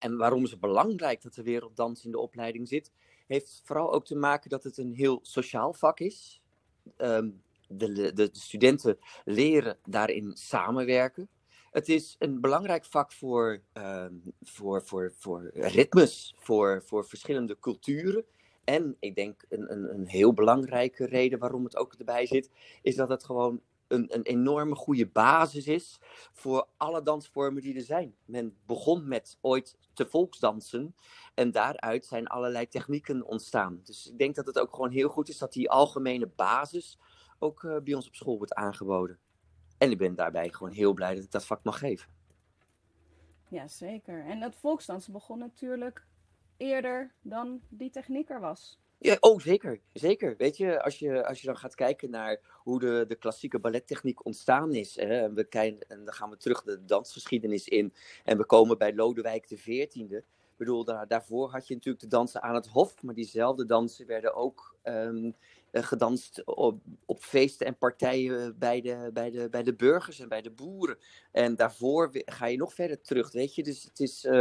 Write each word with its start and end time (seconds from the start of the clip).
en 0.00 0.16
waarom 0.16 0.42
het 0.42 0.60
belangrijk 0.60 1.22
dat 1.22 1.34
de 1.34 1.42
werelddans 1.42 2.04
in 2.04 2.10
de 2.10 2.18
opleiding 2.18 2.68
zit, 2.68 2.92
heeft 3.26 3.62
vooral 3.64 3.92
ook 3.92 4.04
te 4.04 4.16
maken 4.16 4.50
dat 4.50 4.64
het 4.64 4.78
een 4.78 4.94
heel 4.94 5.18
sociaal 5.22 5.72
vak 5.72 6.00
is. 6.00 6.42
Ehm, 6.96 7.30
de, 7.68 7.92
de, 7.92 8.12
de, 8.12 8.28
studenten 8.32 8.98
leren 9.24 9.78
daarin 9.84 10.36
samenwerken. 10.36 11.28
Het 11.70 11.88
is 11.88 12.16
een 12.18 12.40
belangrijk 12.40 12.84
vak 12.84 13.12
voor, 13.12 13.62
ehm, 13.72 14.14
voor, 14.42 14.82
voor, 14.82 15.12
voor 15.16 15.50
ritmes, 15.54 16.34
voor, 16.38 16.82
voor 16.84 17.04
verschillende 17.04 17.58
culturen. 17.58 18.24
En 18.64 18.96
ik 19.00 19.14
denk 19.14 19.44
een, 19.48 19.72
een, 19.72 19.94
een 19.94 20.06
heel 20.06 20.32
belangrijke 20.32 21.06
reden 21.06 21.38
waarom 21.38 21.64
het 21.64 21.76
ook 21.76 21.94
erbij 21.94 22.26
zit, 22.26 22.50
is 22.82 22.96
dat 22.96 23.08
het 23.08 23.24
gewoon 23.24 23.60
een, 23.90 24.14
een 24.14 24.22
enorme 24.22 24.74
goede 24.74 25.06
basis 25.06 25.66
is 25.66 25.98
voor 26.32 26.68
alle 26.76 27.02
dansvormen 27.02 27.62
die 27.62 27.74
er 27.76 27.82
zijn. 27.82 28.14
Men 28.24 28.56
begon 28.66 29.08
met 29.08 29.38
ooit 29.40 29.76
te 29.92 30.06
volksdansen 30.06 30.94
en 31.34 31.50
daaruit 31.50 32.06
zijn 32.06 32.26
allerlei 32.26 32.68
technieken 32.68 33.26
ontstaan. 33.26 33.80
Dus 33.84 34.06
ik 34.06 34.18
denk 34.18 34.34
dat 34.34 34.46
het 34.46 34.58
ook 34.58 34.74
gewoon 34.74 34.90
heel 34.90 35.08
goed 35.08 35.28
is 35.28 35.38
dat 35.38 35.52
die 35.52 35.70
algemene 35.70 36.26
basis 36.26 36.98
ook 37.38 37.62
uh, 37.62 37.76
bij 37.78 37.94
ons 37.94 38.06
op 38.06 38.14
school 38.14 38.36
wordt 38.36 38.54
aangeboden. 38.54 39.18
En 39.78 39.90
ik 39.90 39.98
ben 39.98 40.14
daarbij 40.14 40.48
gewoon 40.52 40.72
heel 40.72 40.92
blij 40.92 41.14
dat 41.14 41.24
ik 41.24 41.30
dat 41.30 41.46
vak 41.46 41.64
mag 41.64 41.78
geven. 41.78 42.08
Ja, 43.48 43.68
zeker. 43.68 44.24
En 44.26 44.40
dat 44.40 44.56
volksdansen 44.56 45.12
begon 45.12 45.38
natuurlijk 45.38 46.06
eerder 46.56 47.14
dan 47.22 47.60
die 47.68 47.90
techniek 47.90 48.30
er 48.30 48.40
was. 48.40 48.78
Ja, 49.02 49.16
oh, 49.20 49.40
zeker. 49.40 49.80
Zeker. 49.92 50.34
Weet 50.36 50.56
je, 50.56 50.82
als 50.82 50.98
je, 50.98 51.26
als 51.26 51.40
je 51.40 51.46
dan 51.46 51.56
gaat 51.56 51.74
kijken 51.74 52.10
naar 52.10 52.40
hoe 52.62 52.80
de, 52.80 53.04
de 53.08 53.14
klassieke 53.14 53.58
ballettechniek 53.58 54.24
ontstaan 54.24 54.74
is. 54.74 54.96
Hè, 54.96 55.20
en, 55.20 55.34
we 55.34 55.44
kijken, 55.44 55.88
en 55.88 56.04
dan 56.04 56.14
gaan 56.14 56.30
we 56.30 56.36
terug 56.36 56.62
de 56.62 56.84
dansgeschiedenis 56.84 57.68
in. 57.68 57.94
En 58.24 58.36
we 58.36 58.44
komen 58.44 58.78
bij 58.78 58.94
Lodewijk 58.94 59.46
XIV. 59.46 60.20
Bedoel, 60.60 60.84
daar, 60.84 61.06
daarvoor 61.06 61.50
had 61.50 61.68
je 61.68 61.74
natuurlijk 61.74 62.04
de 62.04 62.08
dansen 62.08 62.42
aan 62.42 62.54
het 62.54 62.66
hof. 62.66 63.02
Maar 63.02 63.14
diezelfde 63.14 63.66
dansen 63.66 64.06
werden 64.06 64.34
ook 64.34 64.76
um, 64.84 65.34
gedanst 65.72 66.44
op, 66.44 66.80
op 67.06 67.22
feesten 67.22 67.66
en 67.66 67.76
partijen 67.76 68.58
bij 68.58 68.80
de, 68.80 69.10
bij, 69.12 69.30
de, 69.30 69.48
bij 69.50 69.62
de 69.62 69.74
burgers 69.74 70.20
en 70.20 70.28
bij 70.28 70.42
de 70.42 70.50
boeren. 70.50 70.98
En 71.32 71.56
daarvoor 71.56 72.10
ga 72.12 72.46
je 72.46 72.56
nog 72.56 72.74
verder 72.74 73.00
terug, 73.00 73.32
weet 73.32 73.54
je. 73.54 73.62
Dus 73.62 73.82
het 73.82 74.00
is, 74.00 74.24
uh, 74.24 74.32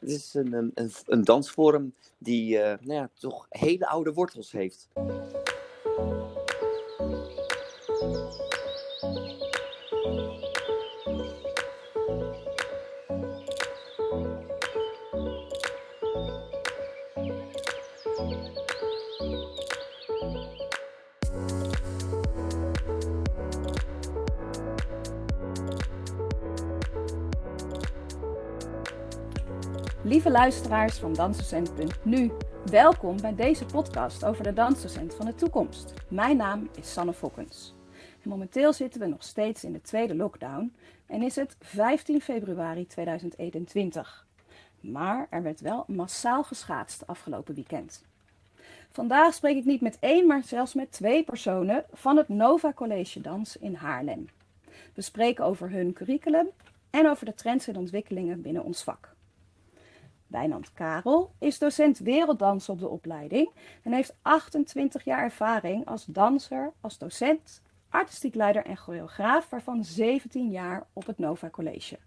het 0.00 0.10
is 0.10 0.34
een, 0.34 0.70
een, 0.74 0.92
een 1.06 1.24
dansvorm 1.24 1.94
die 2.18 2.56
uh, 2.56 2.62
nou 2.62 2.92
ja, 2.92 3.10
toch 3.14 3.46
hele 3.48 3.86
oude 3.86 4.12
wortels 4.12 4.52
heeft. 4.52 4.88
Lieve 30.08 30.30
luisteraars 30.30 30.98
van 30.98 31.12
Dansdocent.nu, 31.12 32.30
welkom 32.70 33.20
bij 33.20 33.34
deze 33.34 33.66
podcast 33.66 34.24
over 34.24 34.44
de 34.44 34.52
dansdocent 34.52 35.14
van 35.14 35.26
de 35.26 35.34
toekomst. 35.34 35.94
Mijn 36.08 36.36
naam 36.36 36.68
is 36.76 36.92
Sanne 36.92 37.12
Fokkens. 37.12 37.74
En 38.22 38.28
momenteel 38.28 38.72
zitten 38.72 39.00
we 39.00 39.06
nog 39.06 39.22
steeds 39.22 39.64
in 39.64 39.72
de 39.72 39.80
tweede 39.80 40.14
lockdown 40.14 40.74
en 41.06 41.22
is 41.22 41.36
het 41.36 41.56
15 41.60 42.20
februari 42.20 42.86
2021. 42.86 44.26
Maar 44.80 45.26
er 45.30 45.42
werd 45.42 45.60
wel 45.60 45.84
massaal 45.86 46.42
geschaatst 46.42 47.06
afgelopen 47.06 47.54
weekend. 47.54 48.04
Vandaag 48.90 49.34
spreek 49.34 49.56
ik 49.56 49.64
niet 49.64 49.80
met 49.80 49.96
één, 50.00 50.26
maar 50.26 50.42
zelfs 50.42 50.74
met 50.74 50.92
twee 50.92 51.24
personen 51.24 51.84
van 51.92 52.16
het 52.16 52.28
Nova 52.28 52.72
College 52.72 53.20
Dans 53.20 53.56
in 53.56 53.74
Haarlem. 53.74 54.28
We 54.94 55.02
spreken 55.02 55.44
over 55.44 55.70
hun 55.70 55.92
curriculum 55.92 56.48
en 56.90 57.08
over 57.08 57.26
de 57.26 57.34
trends 57.34 57.68
en 57.68 57.76
ontwikkelingen 57.76 58.42
binnen 58.42 58.64
ons 58.64 58.82
vak. 58.82 59.16
Wijnand 60.28 60.72
Karel 60.72 61.34
is 61.38 61.58
docent 61.58 61.98
werelddans 61.98 62.68
op 62.68 62.78
de 62.78 62.88
opleiding 62.88 63.50
en 63.82 63.92
heeft 63.92 64.16
28 64.22 65.04
jaar 65.04 65.22
ervaring 65.22 65.86
als 65.86 66.04
danser, 66.04 66.72
als 66.80 66.98
docent, 66.98 67.62
artistiek 67.88 68.34
leider 68.34 68.64
en 68.64 68.76
choreograaf, 68.76 69.48
waarvan 69.48 69.84
17 69.84 70.50
jaar 70.50 70.86
op 70.92 71.06
het 71.06 71.18
Nova 71.18 71.50
College. 71.50 71.98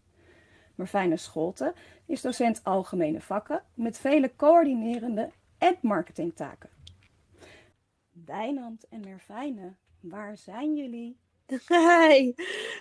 Marfijne 0.75 1.17
Scholte 1.17 1.73
is 2.05 2.21
docent 2.21 2.63
algemene 2.63 3.21
vakken 3.21 3.63
met 3.73 3.97
vele 3.97 4.35
coördinerende 4.35 5.29
en 5.57 5.75
marketingtaken. 5.81 6.69
Wijnand 8.11 8.87
en 8.89 8.99
Merfijne, 8.99 9.73
waar 9.99 10.37
zijn 10.37 10.75
jullie? 10.75 11.20
Hi. 11.67 12.34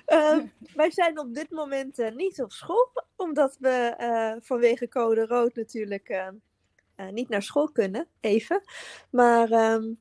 Uh, 0.07 0.39
wij 0.81 0.91
zijn 0.91 1.19
op 1.19 1.35
dit 1.35 1.51
moment 1.51 1.99
uh, 1.99 2.15
niet 2.15 2.43
op 2.43 2.53
school, 2.53 2.93
omdat 3.17 3.57
we 3.59 3.95
uh, 4.01 4.45
vanwege 4.47 4.89
code 4.89 5.27
rood 5.27 5.55
natuurlijk 5.55 6.09
uh, 6.09 7.09
niet 7.09 7.29
naar 7.29 7.43
school 7.43 7.71
kunnen, 7.71 8.07
even. 8.21 8.63
Maar 9.11 9.53
um, 9.53 9.99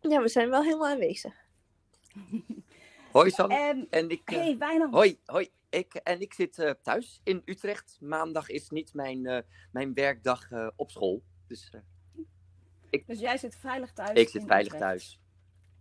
ja, 0.00 0.22
we 0.22 0.28
zijn 0.28 0.50
wel 0.50 0.62
helemaal 0.62 0.88
aanwezig. 0.88 1.34
Hoi 3.12 3.30
Sam. 3.30 3.50
En, 3.50 3.86
en 3.90 4.10
ik, 4.10 4.22
hey, 4.24 4.56
Wijnand. 4.58 4.94
Hoi, 4.94 5.18
hoi. 5.24 5.48
Ik, 5.68 5.94
en 5.94 6.20
ik 6.20 6.34
zit 6.34 6.76
thuis 6.82 7.20
in 7.24 7.42
Utrecht. 7.44 7.98
Maandag 8.00 8.48
is 8.48 8.70
niet 8.70 8.94
mijn, 8.94 9.44
mijn 9.72 9.94
werkdag 9.94 10.48
op 10.76 10.90
school. 10.90 11.22
Dus, 11.46 11.70
ik, 12.90 13.06
dus 13.06 13.20
jij 13.20 13.38
zit 13.38 13.56
veilig 13.56 13.92
thuis? 13.92 14.18
Ik 14.18 14.28
zit 14.28 14.44
veilig 14.46 14.72
Utrecht. 14.72 14.90
thuis. 14.90 15.20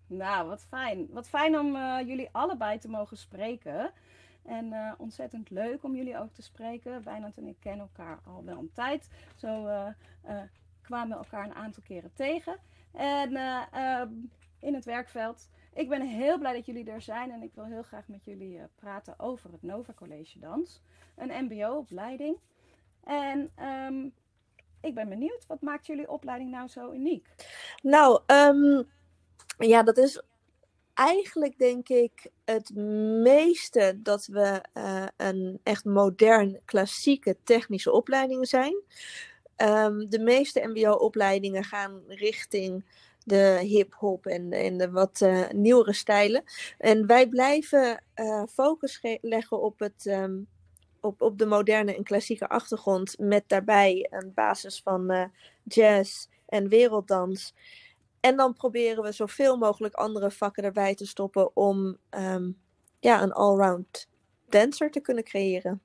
Nou, 0.07 0.47
wat 0.47 0.65
fijn. 0.69 1.07
Wat 1.11 1.27
fijn 1.27 1.59
om 1.59 1.75
uh, 1.75 1.97
jullie 2.05 2.29
allebei 2.31 2.79
te 2.79 2.89
mogen 2.89 3.17
spreken. 3.17 3.91
En 4.45 4.65
uh, 4.65 4.91
ontzettend 4.97 5.49
leuk 5.49 5.83
om 5.83 5.95
jullie 5.95 6.19
ook 6.19 6.33
te 6.33 6.41
spreken. 6.41 7.03
Wijnand 7.03 7.37
en 7.37 7.47
ik 7.47 7.57
kennen 7.59 7.89
elkaar 7.95 8.19
al 8.25 8.43
wel 8.43 8.57
een 8.57 8.71
tijd. 8.73 9.09
Zo 9.35 9.67
uh, 9.67 9.87
kwamen 10.81 11.17
we 11.17 11.23
elkaar 11.23 11.45
een 11.45 11.55
aantal 11.55 11.83
keren 11.83 12.13
tegen. 12.13 12.57
En 12.91 13.35
ehm, 13.71 14.09
in 14.59 14.73
het 14.73 14.85
werkveld. 14.85 15.49
Ik 15.73 15.89
ben 15.89 16.01
heel 16.01 16.37
blij 16.37 16.53
dat 16.53 16.65
jullie 16.65 16.91
er 16.91 17.01
zijn. 17.01 17.31
En 17.31 17.41
ik 17.41 17.51
wil 17.53 17.65
heel 17.65 17.83
graag 17.83 18.07
met 18.07 18.25
jullie 18.25 18.59
praten 18.75 19.19
over 19.19 19.51
het 19.51 19.63
Nova 19.63 19.93
College 19.93 20.39
Dans. 20.39 20.81
Een 21.15 21.45
mbo-opleiding. 21.45 22.37
En 23.03 23.51
um, 23.87 24.13
ik 24.81 24.93
ben 24.93 25.09
benieuwd. 25.09 25.45
Wat 25.47 25.61
maakt 25.61 25.85
jullie 25.85 26.11
opleiding 26.11 26.51
nou 26.51 26.67
zo 26.67 26.91
uniek? 26.91 27.27
Nou, 27.81 28.21
um 28.27 28.87
ja, 29.57 29.83
dat 29.83 29.97
is 29.97 30.21
eigenlijk 30.95 31.57
denk 31.57 31.89
ik 31.89 32.27
het 32.45 32.75
meeste 33.23 33.99
dat 34.03 34.25
we 34.25 34.63
uh, 34.73 35.05
een 35.17 35.59
echt 35.63 35.85
modern, 35.85 36.59
klassieke 36.65 37.37
technische 37.43 37.91
opleiding 37.91 38.47
zijn. 38.47 38.75
Um, 39.57 40.09
de 40.09 40.19
meeste 40.19 40.67
MBO-opleidingen 40.67 41.63
gaan 41.63 42.01
richting 42.07 42.85
de 43.23 43.59
hip-hop 43.61 44.25
en, 44.25 44.51
en 44.51 44.77
de 44.77 44.91
wat 44.91 45.21
uh, 45.23 45.49
nieuwere 45.49 45.93
stijlen. 45.93 46.43
En 46.77 47.07
wij 47.07 47.27
blijven 47.27 48.03
uh, 48.15 48.43
focus 48.49 48.99
leggen 49.21 49.61
op, 49.61 49.79
het, 49.79 50.05
um, 50.05 50.47
op, 50.99 51.21
op 51.21 51.37
de 51.37 51.45
moderne 51.45 51.95
en 51.95 52.03
klassieke 52.03 52.49
achtergrond, 52.49 53.19
met 53.19 53.43
daarbij 53.47 54.07
een 54.09 54.31
basis 54.33 54.81
van 54.81 55.31
jazz 55.63 56.27
en 56.45 56.69
werelddans. 56.69 57.53
En 58.25 58.35
dan 58.35 58.53
proberen 58.53 59.03
we 59.03 59.11
zoveel 59.11 59.57
mogelijk 59.57 59.93
andere 59.93 60.31
vakken 60.31 60.63
erbij 60.63 60.95
te 60.95 61.05
stoppen 61.05 61.55
om 61.55 61.97
um, 62.09 62.61
ja, 62.99 63.21
een 63.21 63.31
allround 63.31 64.07
dancer 64.49 64.91
te 64.91 64.99
kunnen 64.99 65.23
creëren. 65.23 65.81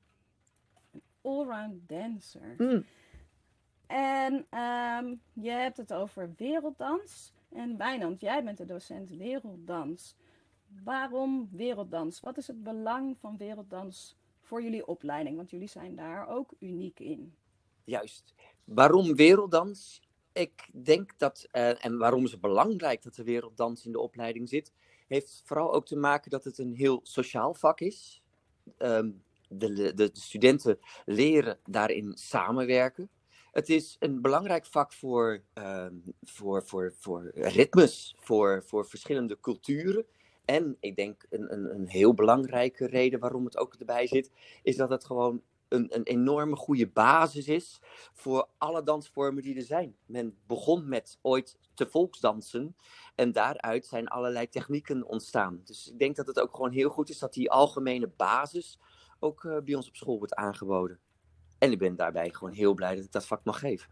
Een 0.93 1.03
allround 1.21 1.89
dancer. 1.89 2.55
Mm. 2.57 2.85
En 3.87 4.35
um, 4.35 5.21
je 5.33 5.51
hebt 5.51 5.77
het 5.77 5.93
over 5.93 6.33
werelddans. 6.37 7.33
En 7.53 7.77
Wijnand, 7.77 8.21
jij 8.21 8.45
bent 8.45 8.59
de 8.59 8.65
docent 8.65 9.11
werelddans. 9.11 10.17
Waarom 10.85 11.49
werelddans? 11.53 12.21
Wat 12.21 12.37
is 12.37 12.47
het 12.47 12.63
belang 12.63 13.17
van 13.19 13.37
werelddans 13.37 14.17
voor 14.41 14.63
jullie 14.63 14.87
opleiding? 14.87 15.37
Want 15.37 15.51
jullie 15.51 15.69
zijn 15.69 15.97
daar 15.97 16.29
ook 16.29 16.55
uniek 16.59 17.01
in. 17.01 17.35
Juist. 17.85 18.35
Waarom 18.65 19.15
werelddans? 19.15 20.09
Ik 20.41 20.69
denk 20.85 21.19
dat, 21.19 21.49
uh, 21.53 21.85
en 21.85 21.99
waarom 21.99 22.25
is 22.25 22.31
het 22.31 22.41
belangrijk 22.41 23.03
dat 23.03 23.15
de 23.15 23.25
werelddans 23.25 23.87
in 23.87 23.93
de 23.93 24.01
opleiding 24.01 24.49
zit, 24.49 24.73
heeft 25.07 25.43
vooral 25.45 25.73
ook 25.75 25.87
te 25.87 25.97
maken 25.97 26.31
dat 26.31 26.45
het 26.45 26.59
een 26.59 26.75
heel 26.75 27.01
sociaal 27.03 27.55
vak 27.55 27.81
is. 27.81 28.23
Um, 28.79 29.23
de, 29.49 29.73
de, 29.73 29.95
de, 29.95 30.11
studenten 30.13 30.79
leren 31.05 31.59
daarin 31.65 32.13
samenwerken. 32.17 33.11
Het 33.53 33.69
is 33.69 33.97
een 33.99 34.21
belangrijk 34.21 34.67
vak 34.67 34.93
voor, 34.93 35.43
um, 35.55 36.03
voor, 36.23 36.67
voor, 36.67 36.93
voor 36.97 37.31
ritmes, 37.35 38.17
voor, 38.19 38.63
voor 38.67 38.87
verschillende 38.87 39.41
culturen. 39.41 40.07
En 40.45 40.77
ik 40.81 40.97
denk 40.97 41.27
een, 41.31 41.53
een, 41.53 41.75
een 41.75 41.89
heel 41.89 42.15
belangrijke 42.15 42.87
reden 42.87 43.21
waarom 43.21 43.45
het 43.45 43.57
ook 43.57 43.75
erbij 43.75 44.07
zit, 44.07 44.31
is 44.63 44.77
dat 44.77 44.91
het 44.91 45.05
gewoon 45.05 45.43
een, 45.71 45.97
een 45.97 46.03
enorme 46.03 46.57
goede 46.57 46.89
basis 46.89 47.49
is 47.49 47.81
voor 48.13 48.49
alle 48.59 48.83
dansvormen 48.83 49.43
die 49.43 49.57
er 49.57 49.63
zijn. 49.63 49.97
Men 50.07 50.39
begon 50.47 50.89
met 50.89 51.19
ooit 51.23 51.59
te 51.75 51.87
volksdansen 51.87 52.77
en 53.15 53.33
daaruit 53.33 53.87
zijn 53.87 54.09
allerlei 54.09 54.49
technieken 54.49 55.07
ontstaan. 55.07 55.61
Dus 55.65 55.91
ik 55.91 55.99
denk 55.99 56.17
dat 56.17 56.27
het 56.27 56.41
ook 56.41 56.55
gewoon 56.55 56.73
heel 56.73 56.91
goed 56.91 57.09
is 57.09 57.19
dat 57.19 57.33
die 57.33 57.51
algemene 57.51 58.09
basis 58.09 58.79
ook 59.19 59.45
uh, 59.45 59.59
bij 59.59 59.75
ons 59.75 59.89
op 59.89 59.97
school 59.97 60.19
wordt 60.19 60.35
aangeboden. 60.35 60.99
En 61.59 61.73
ik 61.73 61.79
ben 61.79 61.97
daarbij 61.97 62.31
gewoon 62.31 62.53
heel 62.53 62.75
blij 62.75 62.95
dat 62.95 63.05
ik 63.05 63.13
dat 63.13 63.27
vak 63.27 63.45
mag 63.45 63.59
geven. 63.59 63.91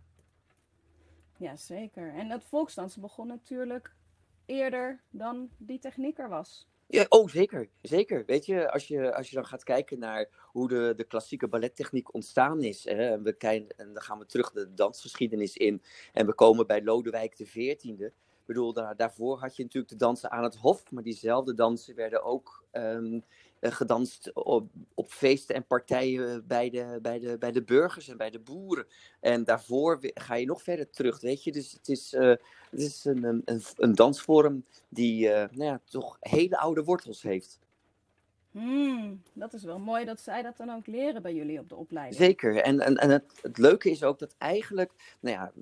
Ja, 1.38 1.56
zeker. 1.56 2.14
En 2.14 2.28
dat 2.28 2.44
volksdansen 2.44 3.00
begon 3.00 3.26
natuurlijk 3.26 3.94
eerder 4.46 5.02
dan 5.10 5.50
die 5.56 5.78
techniek 5.78 6.18
er 6.18 6.28
was. 6.28 6.68
Ja, 6.90 7.06
oh, 7.08 7.28
zeker. 7.28 7.68
Zeker. 7.82 8.24
Weet 8.26 8.46
je, 8.46 8.70
als 8.70 8.88
je, 8.88 9.14
als 9.14 9.28
je 9.28 9.34
dan 9.34 9.46
gaat 9.46 9.64
kijken 9.64 9.98
naar 9.98 10.28
hoe 10.44 10.68
de, 10.68 10.92
de 10.96 11.04
klassieke 11.04 11.48
ballettechniek 11.48 12.14
ontstaan 12.14 12.62
is. 12.62 12.84
Hè, 12.84 13.10
en, 13.10 13.22
we 13.22 13.32
kijken, 13.32 13.76
en 13.76 13.92
dan 13.92 14.02
gaan 14.02 14.18
we 14.18 14.26
terug 14.26 14.52
de 14.52 14.74
dansgeschiedenis 14.74 15.56
in. 15.56 15.82
En 16.12 16.26
we 16.26 16.34
komen 16.34 16.66
bij 16.66 16.82
Lodewijk 16.82 17.34
XIV. 17.34 17.54
Ik 17.56 18.12
bedoel, 18.46 18.72
daar, 18.72 18.96
daarvoor 18.96 19.38
had 19.38 19.56
je 19.56 19.62
natuurlijk 19.62 19.92
de 19.92 19.98
dansen 19.98 20.30
aan 20.30 20.44
het 20.44 20.56
hof. 20.56 20.90
Maar 20.90 21.02
diezelfde 21.02 21.54
dansen 21.54 21.94
werden 21.94 22.22
ook 22.22 22.64
um, 22.72 23.24
gedanst 23.60 24.32
op, 24.34 24.70
op 24.94 25.10
feesten 25.10 25.54
en 25.54 25.66
partijen 25.66 26.46
bij 26.46 26.70
de, 26.70 26.98
bij, 27.02 27.18
de, 27.18 27.38
bij 27.38 27.52
de 27.52 27.62
burgers 27.62 28.08
en 28.08 28.16
bij 28.16 28.30
de 28.30 28.38
boeren. 28.38 28.86
En 29.20 29.44
daarvoor 29.44 29.98
ga 30.02 30.34
je 30.34 30.46
nog 30.46 30.62
verder 30.62 30.90
terug, 30.90 31.20
weet 31.20 31.44
je. 31.44 31.52
Dus 31.52 31.72
het 31.72 31.88
is, 31.88 32.12
uh, 32.12 32.20
het 32.70 32.80
is 32.80 33.04
een, 33.04 33.42
een, 33.44 33.62
een 33.76 33.94
dansvorm 33.94 34.64
die 34.88 35.26
uh, 35.26 35.32
nou 35.32 35.64
ja, 35.64 35.80
toch 35.84 36.16
hele 36.20 36.58
oude 36.58 36.84
wortels 36.84 37.22
heeft. 37.22 37.58
Hmm, 38.50 39.22
dat 39.32 39.52
is 39.52 39.64
wel 39.64 39.78
mooi 39.78 40.04
dat 40.04 40.20
zij 40.20 40.42
dat 40.42 40.56
dan 40.56 40.70
ook 40.70 40.86
leren 40.86 41.22
bij 41.22 41.34
jullie 41.34 41.58
op 41.58 41.68
de 41.68 41.76
opleiding. 41.76 42.22
Zeker. 42.22 42.56
En, 42.56 42.80
en, 42.80 42.96
en 42.96 43.10
het, 43.10 43.24
het 43.42 43.58
leuke 43.58 43.90
is 43.90 44.02
ook 44.02 44.18
dat 44.18 44.34
eigenlijk, 44.38 44.92
nou 45.20 45.36
ja, 45.36 45.52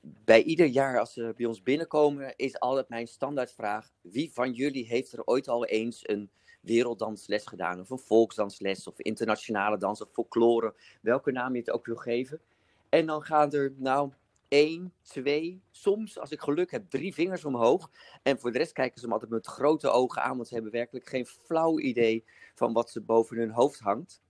bij 0.00 0.42
ieder 0.42 0.66
jaar 0.66 0.98
als 0.98 1.12
ze 1.12 1.32
bij 1.36 1.46
ons 1.46 1.62
binnenkomen, 1.62 2.36
is 2.36 2.60
altijd 2.60 2.88
mijn 2.88 3.06
standaardvraag: 3.06 3.90
wie 4.00 4.32
van 4.32 4.52
jullie 4.52 4.86
heeft 4.86 5.12
er 5.12 5.24
ooit 5.24 5.48
al 5.48 5.66
eens 5.66 6.08
een 6.08 6.30
werelddansles 6.66 7.46
gedaan, 7.46 7.80
of 7.80 7.90
een 7.90 7.98
volksdansles, 7.98 8.86
of 8.86 9.00
internationale 9.00 9.78
dans, 9.78 10.02
of 10.02 10.08
folklore, 10.12 10.74
welke 11.00 11.32
naam 11.32 11.52
je 11.52 11.58
het 11.58 11.70
ook 11.70 11.86
wil 11.86 11.96
geven. 11.96 12.40
En 12.88 13.06
dan 13.06 13.22
gaan 13.22 13.52
er, 13.52 13.72
nou, 13.76 14.10
één, 14.48 14.92
twee, 15.02 15.60
soms, 15.70 16.18
als 16.18 16.30
ik 16.30 16.40
geluk 16.40 16.70
heb, 16.70 16.90
drie 16.90 17.14
vingers 17.14 17.44
omhoog. 17.44 17.90
En 18.22 18.38
voor 18.38 18.52
de 18.52 18.58
rest 18.58 18.72
kijken 18.72 19.00
ze 19.00 19.06
me 19.06 19.12
altijd 19.12 19.30
met 19.30 19.46
grote 19.46 19.90
ogen 19.90 20.22
aan, 20.22 20.36
want 20.36 20.48
ze 20.48 20.54
hebben 20.54 20.72
werkelijk 20.72 21.08
geen 21.08 21.26
flauw 21.26 21.78
idee 21.78 22.24
van 22.54 22.72
wat 22.72 22.90
ze 22.90 23.00
boven 23.00 23.36
hun 23.36 23.50
hoofd 23.50 23.80
hangt. 23.80 24.20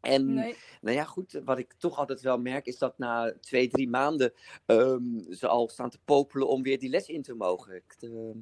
En 0.00 0.34
nee. 0.34 0.56
nou 0.80 0.96
ja, 0.96 1.04
goed, 1.04 1.40
wat 1.44 1.58
ik 1.58 1.74
toch 1.78 1.98
altijd 1.98 2.20
wel 2.20 2.38
merk 2.38 2.66
is 2.66 2.78
dat 2.78 2.98
na 2.98 3.34
twee, 3.40 3.68
drie 3.68 3.88
maanden 3.88 4.32
um, 4.66 5.26
ze 5.30 5.48
al 5.48 5.68
staan 5.68 5.90
te 5.90 5.98
popelen 6.04 6.48
om 6.48 6.62
weer 6.62 6.78
die 6.78 6.90
les 6.90 7.08
in 7.08 7.22
te 7.22 7.34
mogen. 7.34 7.74
Ik, 7.74 7.96
uh, 8.00 8.34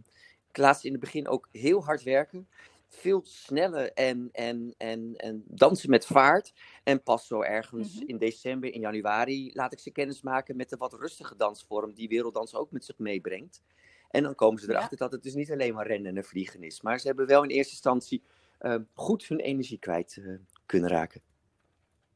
ik 0.48 0.56
laat 0.56 0.80
ze 0.80 0.86
in 0.86 0.92
het 0.92 1.00
begin 1.00 1.28
ook 1.28 1.48
heel 1.52 1.84
hard 1.84 2.02
werken 2.02 2.48
veel 2.88 3.20
sneller 3.24 3.92
en, 3.92 4.28
en, 4.32 4.74
en, 4.76 5.16
en 5.16 5.44
dansen 5.46 5.90
met 5.90 6.06
vaart. 6.06 6.52
En 6.82 7.02
pas 7.02 7.26
zo 7.26 7.42
ergens 7.42 7.92
mm 7.92 7.98
-hmm. 7.98 8.08
in 8.08 8.18
december, 8.18 8.72
in 8.72 8.80
januari, 8.80 9.50
laat 9.54 9.72
ik 9.72 9.78
ze 9.78 9.90
kennis 9.90 10.22
maken 10.22 10.56
met 10.56 10.68
de 10.68 10.76
wat 10.76 10.92
rustige 10.92 11.36
dansvorm 11.36 11.94
die 11.94 12.08
werelddans 12.08 12.54
ook 12.54 12.70
met 12.70 12.84
zich 12.84 12.98
meebrengt. 12.98 13.62
En 14.10 14.22
dan 14.22 14.34
komen 14.34 14.60
ze 14.60 14.70
erachter 14.70 14.98
ja. 14.98 15.04
dat 15.04 15.12
het 15.12 15.22
dus 15.22 15.34
niet 15.34 15.52
alleen 15.52 15.74
maar 15.74 15.86
rennen 15.86 16.16
en 16.16 16.24
vliegen 16.24 16.62
is. 16.62 16.80
Maar 16.80 17.00
ze 17.00 17.06
hebben 17.06 17.26
wel 17.26 17.42
in 17.42 17.50
eerste 17.50 17.72
instantie 17.72 18.22
uh, 18.60 18.76
goed 18.94 19.26
hun 19.26 19.40
energie 19.40 19.78
kwijt 19.78 20.16
uh, 20.16 20.38
kunnen 20.66 20.90
raken. 20.90 21.20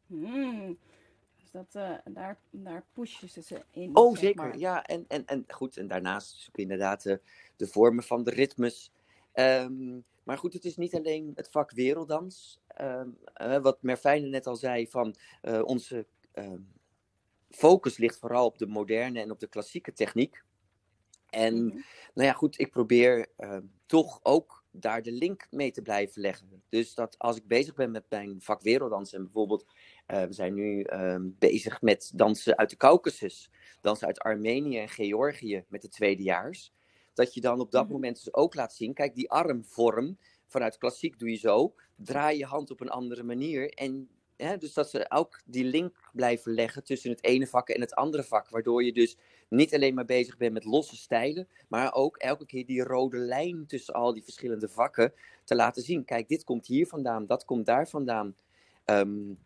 Mm. 0.06 0.78
Dus 1.36 1.50
dat, 1.50 1.74
uh, 1.74 1.98
daar, 2.04 2.38
daar 2.50 2.84
pushen 2.92 3.28
ze 3.28 3.42
ze 3.42 3.62
in. 3.70 3.96
Oh, 3.96 4.16
zeker. 4.16 4.46
Maar. 4.46 4.58
Ja, 4.58 4.84
en, 4.84 5.04
en, 5.08 5.26
en 5.26 5.44
goed. 5.48 5.76
En 5.76 5.86
daarnaast 5.86 6.36
zoeken 6.36 6.62
inderdaad 6.62 7.02
de 7.56 7.66
vormen 7.66 8.04
van 8.04 8.24
de 8.24 8.30
ritmes. 8.30 8.92
Um, 9.34 10.04
maar 10.22 10.38
goed, 10.38 10.52
het 10.52 10.64
is 10.64 10.76
niet 10.76 10.94
alleen 10.94 11.32
het 11.34 11.50
vak 11.50 11.70
werelddans. 11.70 12.60
Uh, 12.80 13.56
wat 13.62 13.82
Merfijne 13.82 14.26
net 14.26 14.46
al 14.46 14.56
zei, 14.56 14.88
van 14.88 15.14
uh, 15.42 15.62
onze 15.64 16.06
focus 17.50 17.96
ligt 17.96 18.18
vooral 18.18 18.46
op 18.46 18.58
de 18.58 18.66
moderne 18.66 19.20
en 19.20 19.30
op 19.30 19.40
de 19.40 19.46
klassieke 19.46 19.92
techniek. 19.92 20.42
En 21.30 21.54
mm 21.54 21.70
-hmm. 21.70 21.84
nou 22.14 22.28
ja, 22.28 22.32
goed, 22.32 22.58
ik 22.58 22.70
probeer 22.70 23.26
toch 23.86 24.20
ook 24.22 24.64
daar 24.70 25.02
de 25.02 25.12
link 25.12 25.46
mee 25.50 25.70
te 25.70 25.82
blijven 25.82 26.20
leggen. 26.20 26.62
Dus 26.68 26.94
dat 26.94 27.18
als 27.18 27.36
ik 27.36 27.46
bezig 27.46 27.74
ben 27.74 27.90
met 27.90 28.04
mijn 28.08 28.40
vak 28.40 28.62
werelddans 28.62 29.12
en 29.12 29.22
bijvoorbeeld, 29.22 29.66
we 30.06 30.26
zijn 30.32 30.54
nu 30.54 30.82
ehm, 30.82 31.28
bezig 31.38 31.82
met 31.82 32.10
dansen 32.14 32.56
uit 32.56 32.70
de 32.70 32.76
Caucasus, 32.76 33.50
dansen 33.80 34.06
uit 34.06 34.20
Armenië 34.20 34.78
en 34.78 34.88
Georgië 34.88 35.64
met 35.68 35.82
de 35.82 35.88
tweedejaars 35.88 36.72
dat 37.20 37.34
je 37.34 37.40
dan 37.40 37.60
op 37.60 37.70
dat 37.70 37.88
moment 37.88 38.16
dus 38.16 38.34
ook 38.34 38.54
laat 38.54 38.74
zien, 38.74 38.94
kijk, 38.94 39.14
die 39.14 39.30
armvorm 39.30 40.18
vanuit 40.46 40.78
klassiek 40.78 41.18
doe 41.18 41.30
je 41.30 41.36
zo, 41.36 41.74
draai 41.96 42.38
je 42.38 42.44
hand 42.44 42.70
op 42.70 42.80
een 42.80 42.90
andere 42.90 43.22
manier. 43.22 43.70
En 43.70 44.08
hè, 44.36 44.56
dus 44.56 44.72
dat 44.72 44.90
ze 44.90 45.10
ook 45.10 45.40
die 45.44 45.64
link 45.64 46.10
blijven 46.12 46.52
leggen 46.52 46.84
tussen 46.84 47.10
het 47.10 47.24
ene 47.24 47.46
vak 47.46 47.68
en 47.68 47.80
het 47.80 47.94
andere 47.94 48.22
vak, 48.22 48.48
waardoor 48.48 48.84
je 48.84 48.92
dus 48.92 49.16
niet 49.48 49.74
alleen 49.74 49.94
maar 49.94 50.04
bezig 50.04 50.36
bent 50.36 50.52
met 50.52 50.64
losse 50.64 50.96
stijlen, 50.96 51.48
maar 51.68 51.94
ook 51.94 52.16
elke 52.16 52.46
keer 52.46 52.66
die 52.66 52.82
rode 52.82 53.18
lijn 53.18 53.66
tussen 53.66 53.94
al 53.94 54.14
die 54.14 54.24
verschillende 54.24 54.68
vakken 54.68 55.12
te 55.44 55.54
laten 55.54 55.82
zien. 55.82 56.04
Kijk, 56.04 56.28
dit 56.28 56.44
komt 56.44 56.66
hier 56.66 56.86
vandaan, 56.86 57.26
dat 57.26 57.44
komt 57.44 57.66
daar 57.66 57.88
vandaan. 57.88 58.36
Um, 58.84 59.38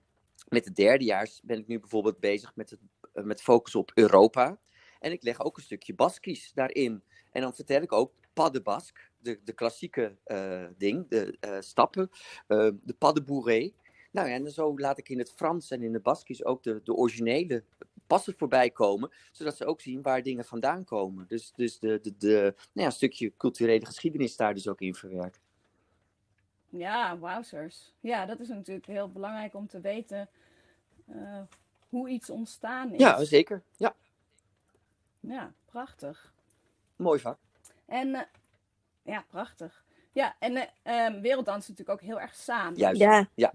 met 0.48 0.64
de 0.64 0.72
derdejaars 0.72 1.40
ben 1.42 1.58
ik 1.58 1.66
nu 1.66 1.80
bijvoorbeeld 1.80 2.20
bezig 2.20 2.56
met, 2.56 2.70
het, 2.70 2.80
met 3.24 3.42
focus 3.42 3.74
op 3.74 3.90
Europa. 3.94 4.58
En 5.00 5.12
ik 5.12 5.22
leg 5.22 5.40
ook 5.40 5.56
een 5.56 5.62
stukje 5.62 5.94
Baskisch 5.94 6.52
daarin. 6.52 7.02
En 7.34 7.40
dan 7.40 7.54
vertel 7.54 7.82
ik 7.82 7.92
ook 7.92 8.12
pas 8.32 8.52
de 8.52 8.62
basque, 8.62 9.00
de, 9.18 9.40
de 9.44 9.52
klassieke 9.52 10.16
uh, 10.26 10.66
ding, 10.76 11.08
de 11.08 11.36
uh, 11.46 11.56
stappen, 11.60 12.10
uh, 12.48 12.70
de 12.82 12.94
pas 12.98 13.14
de 13.14 13.22
bourré. 13.22 13.72
Nou 14.10 14.28
ja, 14.28 14.34
en 14.34 14.50
zo 14.50 14.78
laat 14.78 14.98
ik 14.98 15.08
in 15.08 15.18
het 15.18 15.32
Frans 15.32 15.70
en 15.70 15.82
in 15.82 15.92
de 15.92 16.00
Baskisch 16.00 16.44
ook 16.44 16.62
de, 16.62 16.80
de 16.84 16.94
originele 16.94 17.64
passen 18.06 18.34
voorbij 18.36 18.70
komen, 18.70 19.10
zodat 19.32 19.56
ze 19.56 19.64
ook 19.64 19.80
zien 19.80 20.02
waar 20.02 20.22
dingen 20.22 20.44
vandaan 20.44 20.84
komen. 20.84 21.26
Dus, 21.28 21.52
dus 21.52 21.78
de, 21.78 22.00
de, 22.02 22.16
de, 22.16 22.40
nou 22.54 22.54
ja, 22.72 22.84
een 22.84 22.92
stukje 22.92 23.32
culturele 23.36 23.86
geschiedenis 23.86 24.36
daar 24.36 24.54
dus 24.54 24.68
ook 24.68 24.80
in 24.80 24.94
verwerkt. 24.94 25.40
Ja, 26.68 27.18
wowzers. 27.18 27.94
Ja, 28.00 28.26
dat 28.26 28.40
is 28.40 28.48
natuurlijk 28.48 28.86
heel 28.86 29.10
belangrijk 29.10 29.54
om 29.54 29.66
te 29.66 29.80
weten 29.80 30.28
hoe 31.88 32.08
iets 32.08 32.30
ontstaan 32.30 32.92
is. 32.92 33.00
Ja, 33.00 33.24
zeker. 33.24 33.62
Ja. 33.76 33.94
Ja, 35.20 35.54
prachtig. 35.64 36.33
Mooi 36.96 37.20
vak. 37.20 37.38
En 37.86 38.08
uh, 38.08 38.20
ja, 39.02 39.24
prachtig. 39.28 39.84
Ja, 40.12 40.36
en 40.38 40.52
uh, 40.56 41.20
werelddans 41.20 41.68
natuurlijk 41.68 42.00
ook 42.00 42.06
heel 42.06 42.20
erg 42.20 42.34
samen. 42.34 42.78
Juist. 42.78 43.00
Ja. 43.00 43.28
ja. 43.34 43.52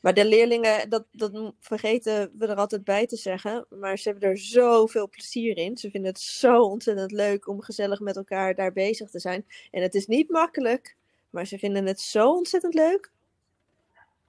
Maar 0.00 0.14
de 0.14 0.24
leerlingen, 0.24 0.90
dat, 0.90 1.06
dat 1.10 1.52
vergeten 1.58 2.30
we 2.34 2.46
er 2.46 2.56
altijd 2.56 2.84
bij 2.84 3.06
te 3.06 3.16
zeggen. 3.16 3.66
Maar 3.70 3.98
ze 3.98 4.08
hebben 4.08 4.28
er 4.28 4.38
zoveel 4.38 5.08
plezier 5.08 5.56
in. 5.56 5.76
Ze 5.76 5.90
vinden 5.90 6.10
het 6.10 6.20
zo 6.20 6.62
ontzettend 6.62 7.12
leuk 7.12 7.48
om 7.48 7.62
gezellig 7.62 8.00
met 8.00 8.16
elkaar 8.16 8.54
daar 8.54 8.72
bezig 8.72 9.10
te 9.10 9.20
zijn. 9.20 9.46
En 9.70 9.82
het 9.82 9.94
is 9.94 10.06
niet 10.06 10.30
makkelijk, 10.30 10.96
maar 11.30 11.46
ze 11.46 11.58
vinden 11.58 11.86
het 11.86 12.00
zo 12.00 12.32
ontzettend 12.32 12.74
leuk. 12.74 13.12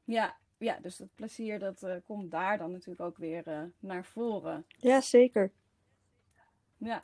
Ja, 0.04 0.38
ja 0.58 0.80
dus 0.82 0.98
dat 0.98 1.08
plezier 1.16 1.60
dat 1.60 1.84
uh, 1.84 1.96
komt 2.06 2.32
daar 2.32 2.58
dan 2.58 2.72
natuurlijk 2.72 3.02
ook 3.02 3.18
weer 3.18 3.48
uh, 3.48 3.62
naar 3.80 4.06
voren. 4.06 4.66
Ja, 4.78 5.02
zeker. 5.02 5.52
Ja, 6.78 7.04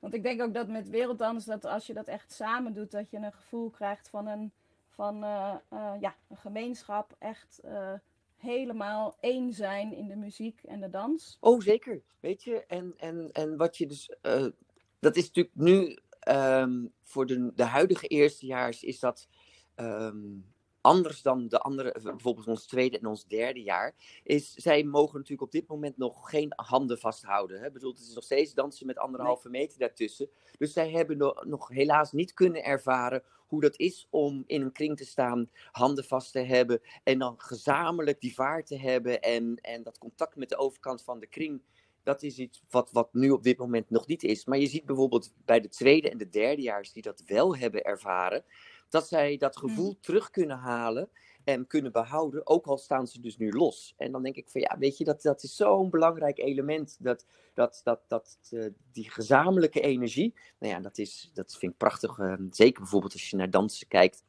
want 0.00 0.14
ik 0.14 0.22
denk 0.22 0.42
ook 0.42 0.54
dat 0.54 0.68
met 0.68 0.88
werelddans, 0.88 1.44
dat 1.44 1.64
als 1.64 1.86
je 1.86 1.94
dat 1.94 2.08
echt 2.08 2.32
samen 2.32 2.72
doet, 2.72 2.90
dat 2.90 3.10
je 3.10 3.16
een 3.16 3.32
gevoel 3.32 3.70
krijgt 3.70 4.08
van 4.08 4.26
een, 4.26 4.52
van, 4.88 5.24
uh, 5.24 5.54
uh, 5.72 5.92
ja, 6.00 6.16
een 6.28 6.36
gemeenschap. 6.36 7.16
Echt 7.18 7.60
uh, 7.64 7.92
helemaal 8.36 9.16
één 9.20 9.52
zijn 9.52 9.92
in 9.92 10.08
de 10.08 10.16
muziek 10.16 10.60
en 10.62 10.80
de 10.80 10.90
dans. 10.90 11.36
Oh, 11.40 11.60
zeker. 11.60 12.02
Weet 12.20 12.42
je, 12.42 12.64
en, 12.66 12.94
en, 12.96 13.28
en 13.32 13.56
wat 13.56 13.76
je 13.76 13.86
dus. 13.86 14.16
dat 14.98 15.16
is 15.16 15.26
natuurlijk 15.26 15.54
nu 15.54 15.98
um, 16.28 16.92
voor 17.02 17.26
de, 17.26 17.52
de 17.54 17.64
huidige 17.64 18.06
eerstejaars 18.06 18.82
is 18.82 19.00
dat. 19.00 19.28
Um, 19.76 20.52
anders 20.80 21.22
dan 21.22 21.48
de 21.48 21.58
andere, 21.58 22.00
bijvoorbeeld 22.02 22.46
ons 22.46 22.66
tweede 22.66 22.98
en 22.98 23.06
ons 23.06 23.26
derde 23.26 23.62
jaar, 23.62 23.94
is 24.22 24.54
zij 24.54 24.84
mogen 24.84 25.14
natuurlijk 25.14 25.42
op 25.42 25.52
dit 25.52 25.68
moment 25.68 25.96
nog 25.96 26.30
geen 26.30 26.52
handen 26.56 26.98
vasthouden. 26.98 27.60
Hè? 27.60 27.70
Bedoel, 27.70 27.90
het 27.90 28.00
is 28.00 28.14
nog 28.14 28.24
steeds 28.24 28.54
dansen 28.54 28.86
met 28.86 28.98
anderhalve 28.98 29.48
nee. 29.48 29.60
meter 29.60 29.78
daartussen. 29.78 30.28
Dus 30.58 30.72
zij 30.72 30.90
hebben 30.90 31.16
nog, 31.16 31.44
nog 31.44 31.68
helaas 31.68 32.12
niet 32.12 32.34
kunnen 32.34 32.64
ervaren 32.64 33.22
hoe 33.50 33.60
dat 33.60 33.78
is 33.78 34.06
om 34.10 34.44
in 34.46 34.62
een 34.62 34.72
kring 34.72 34.96
te 34.96 35.04
staan, 35.04 35.50
handen 35.70 36.04
vast 36.04 36.32
te 36.32 36.38
hebben 36.38 36.80
en 37.04 37.18
dan 37.18 37.34
gezamenlijk 37.40 38.20
die 38.20 38.34
vaart 38.34 38.66
te 38.66 38.78
hebben 38.78 39.20
en, 39.20 39.56
en 39.56 39.82
dat 39.82 39.98
contact 39.98 40.36
met 40.36 40.48
de 40.48 40.56
overkant 40.56 41.02
van 41.02 41.20
de 41.20 41.26
kring. 41.26 41.62
Dat 42.02 42.22
is 42.22 42.38
iets 42.38 42.62
wat, 42.70 42.90
wat 42.92 43.08
nu 43.12 43.30
op 43.30 43.42
dit 43.42 43.58
moment 43.58 43.90
nog 43.90 44.06
niet 44.06 44.22
is. 44.22 44.44
Maar 44.44 44.58
je 44.58 44.66
ziet 44.66 44.84
bijvoorbeeld 44.84 45.32
bij 45.44 45.60
de 45.60 45.68
tweede 45.68 46.10
en 46.10 46.18
de 46.18 46.28
derdejaars 46.28 46.92
die 46.92 47.02
dat 47.02 47.22
wel 47.26 47.56
hebben 47.56 47.82
ervaren, 47.82 48.44
dat 48.90 49.08
zij 49.08 49.36
dat 49.36 49.56
gevoel 49.56 49.90
mm. 49.90 50.00
terug 50.00 50.30
kunnen 50.30 50.56
halen. 50.56 51.10
en 51.44 51.66
kunnen 51.66 51.92
behouden, 51.92 52.46
ook 52.46 52.66
al 52.66 52.78
staan 52.78 53.06
ze 53.06 53.20
dus 53.20 53.36
nu 53.36 53.50
los. 53.52 53.94
En 53.96 54.12
dan 54.12 54.22
denk 54.22 54.36
ik 54.36 54.48
van 54.48 54.60
ja, 54.60 54.78
weet 54.78 54.98
je, 54.98 55.04
dat, 55.04 55.22
dat 55.22 55.42
is 55.42 55.56
zo'n 55.56 55.90
belangrijk 55.90 56.38
element, 56.38 56.96
dat, 56.98 57.26
dat, 57.54 57.80
dat, 57.84 58.00
dat 58.08 58.38
uh, 58.50 58.66
die 58.92 59.10
gezamenlijke 59.10 59.80
energie, 59.80 60.34
nou 60.58 60.72
ja, 60.72 60.80
dat, 60.80 60.98
is, 60.98 61.30
dat 61.34 61.56
vind 61.56 61.72
ik 61.72 61.78
prachtig. 61.78 62.18
Uh, 62.18 62.34
zeker 62.50 62.80
bijvoorbeeld 62.80 63.12
als 63.12 63.30
je 63.30 63.36
naar 63.36 63.50
dansen 63.50 63.88
kijkt 63.88 64.24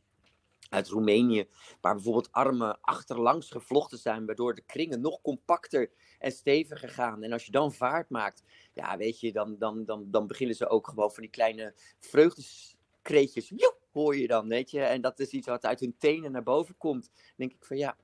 uit 0.72 0.88
Roemenië, 0.88 1.48
waar 1.82 1.94
bijvoorbeeld 1.94 2.32
armen 2.32 2.78
achterlangs 2.82 3.50
gevlochten 3.50 3.98
zijn, 3.98 4.26
waardoor 4.26 4.56
de 4.56 4.64
kringen 4.66 5.02
nog 5.02 5.22
compacter 5.22 5.92
en 6.20 6.32
steviger 6.32 6.90
gaan. 6.90 7.24
En 7.24 7.32
als 7.32 7.46
je 7.46 7.52
dan 7.52 7.74
vaart 7.74 8.10
maakt, 8.10 8.44
ja, 8.74 8.98
weet 8.98 9.20
je, 9.20 9.32
dan, 9.32 9.56
dan, 9.58 9.86
dan, 9.86 10.06
dan 10.12 10.28
beginnen 10.28 10.56
ze 10.56 10.70
ook 10.70 10.88
gewoon 10.88 11.12
van 11.12 11.22
die 11.22 11.32
kleine 11.32 11.74
vreugdeskreetjes, 12.00 13.50
joep, 13.50 13.81
hoor 13.92 14.18
je 14.18 14.28
dan, 14.28 14.48
weet 14.48 14.72
je. 14.72 14.82
En 14.82 15.02
dat 15.02 15.20
is 15.20 15.30
iets 15.30 15.48
wat 15.48 15.66
uit 15.66 15.80
hun 15.80 15.96
tenen 15.98 16.32
naar 16.32 16.44
boven 16.44 16.78
komt. 16.78 17.12
Dan 17.14 17.34
denk 17.36 17.52
ik 17.52 17.66
van 17.66 17.78
ja, 17.78 17.98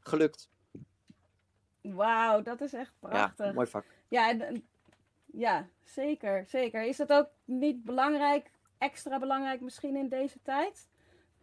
gelukt. 0.00 0.48
Wauw, 1.80 2.42
dat 2.42 2.60
is 2.60 2.72
echt 2.72 2.92
prachtig. 2.98 3.46
Ja, 3.46 3.52
mooi 3.52 3.66
vak. 3.66 3.84
Ja, 4.08 4.36
ja, 5.26 5.68
zeker, 5.84 6.46
zeker. 6.46 6.82
Is 6.84 6.96
dat 6.96 7.12
ook 7.12 7.28
niet 7.44 7.84
belangrijk, 7.84 8.50
extra 8.78 9.18
belangrijk 9.18 9.60
misschien 9.60 9.96
in 9.96 10.08
deze 10.08 10.42
tijd? 10.42 10.88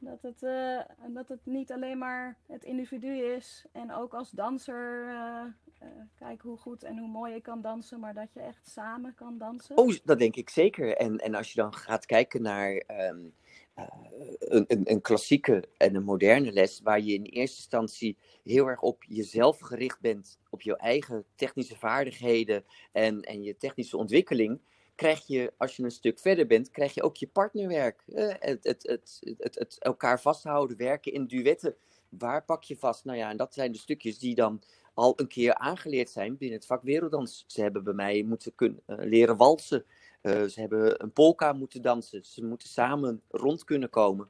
Dat 0.03 0.21
het, 0.21 0.41
uh, 0.41 0.79
dat 1.13 1.27
het 1.27 1.45
niet 1.45 1.71
alleen 1.71 1.97
maar 1.97 2.37
het 2.47 2.63
individu 2.63 3.17
is 3.17 3.65
en 3.71 3.93
ook 3.93 4.13
als 4.13 4.31
danser 4.31 5.07
uh, 5.07 5.43
uh, 5.81 5.89
kijk 6.15 6.41
hoe 6.41 6.57
goed 6.57 6.83
en 6.83 6.97
hoe 6.97 7.07
mooi 7.07 7.33
je 7.33 7.41
kan 7.41 7.61
dansen, 7.61 7.99
maar 7.99 8.13
dat 8.13 8.33
je 8.33 8.39
echt 8.39 8.67
samen 8.67 9.15
kan 9.15 9.37
dansen. 9.37 9.77
Oh, 9.77 9.93
dat 10.03 10.19
denk 10.19 10.35
ik 10.35 10.49
zeker. 10.49 10.97
En, 10.97 11.17
en 11.17 11.35
als 11.35 11.53
je 11.53 11.61
dan 11.61 11.73
gaat 11.73 12.05
kijken 12.05 12.41
naar 12.41 12.83
um, 13.09 13.33
een, 13.73 14.65
een, 14.67 14.91
een, 14.91 15.01
klassieke 15.01 15.63
en 15.77 15.95
een 15.95 16.03
moderne 16.03 16.51
les, 16.51 16.81
waar 16.81 16.99
je 16.99 17.13
in 17.13 17.23
eerste 17.23 17.57
instantie 17.57 18.17
heel 18.43 18.67
erg 18.67 18.81
op 18.81 19.03
jezelf 19.03 19.59
gericht 19.59 19.99
bent, 19.99 20.39
op 20.49 20.61
je 20.61 20.77
eigen 20.77 21.25
technische 21.35 21.77
vaardigheden 21.77 22.65
en, 22.91 23.21
en 23.21 23.43
je 23.43 23.57
technische 23.57 23.97
ontwikkeling 23.97 24.59
krijg 24.95 25.27
je, 25.27 25.53
als 25.57 25.75
je 25.75 25.83
een 25.83 25.91
stuk 25.91 26.19
verder 26.19 26.47
bent, 26.47 26.71
krijg 26.71 26.93
je 26.93 27.03
ook 27.03 27.15
je 27.15 27.27
partnerwerk. 27.27 28.03
Eh, 28.07 28.33
het, 28.39 28.63
het, 28.63 28.83
het, 28.87 29.35
het, 29.37 29.55
het 29.55 29.77
elkaar 29.79 30.21
vasthouden, 30.21 30.77
werken 30.77 31.13
in 31.13 31.27
duetten. 31.27 31.75
Waar 32.09 32.45
pak 32.45 32.63
je 32.63 32.77
vast? 32.77 33.05
Nou 33.05 33.17
ja, 33.17 33.29
en 33.29 33.37
dat 33.37 33.53
zijn 33.53 33.71
de 33.71 33.77
stukjes 33.77 34.19
die 34.19 34.35
dan 34.35 34.61
al 34.93 35.13
een 35.15 35.27
keer 35.27 35.55
aangeleerd 35.55 36.09
zijn 36.09 36.37
binnen 36.37 36.57
het 36.57 36.67
vak 36.67 36.83
werelddans. 36.83 37.43
Ze 37.47 37.61
hebben 37.61 37.83
bij 37.83 37.93
mij 37.93 38.23
moeten 38.23 38.55
kunnen, 38.55 38.81
uh, 38.87 38.97
leren 38.99 39.37
walsen. 39.37 39.85
Uh, 40.21 40.43
ze 40.43 40.59
hebben 40.59 41.03
een 41.03 41.11
polka 41.11 41.53
moeten 41.53 41.81
dansen. 41.81 42.25
Ze 42.25 42.45
moeten 42.45 42.67
samen 42.67 43.21
rond 43.29 43.63
kunnen 43.63 43.89
komen. 43.89 44.29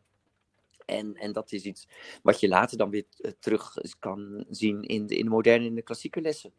En, 0.86 1.16
en 1.16 1.32
dat 1.32 1.52
is 1.52 1.64
iets 1.64 1.88
wat 2.22 2.40
je 2.40 2.48
later 2.48 2.78
dan 2.78 2.90
weer 2.90 3.06
terug 3.40 3.74
kan 4.00 4.46
zien 4.50 4.82
in 4.82 5.08
de, 5.08 5.18
in 5.18 5.24
de 5.24 5.30
moderne 5.30 5.68
en 5.68 5.76
de 5.76 5.82
klassieke 5.82 6.22
lessen. 6.22 6.54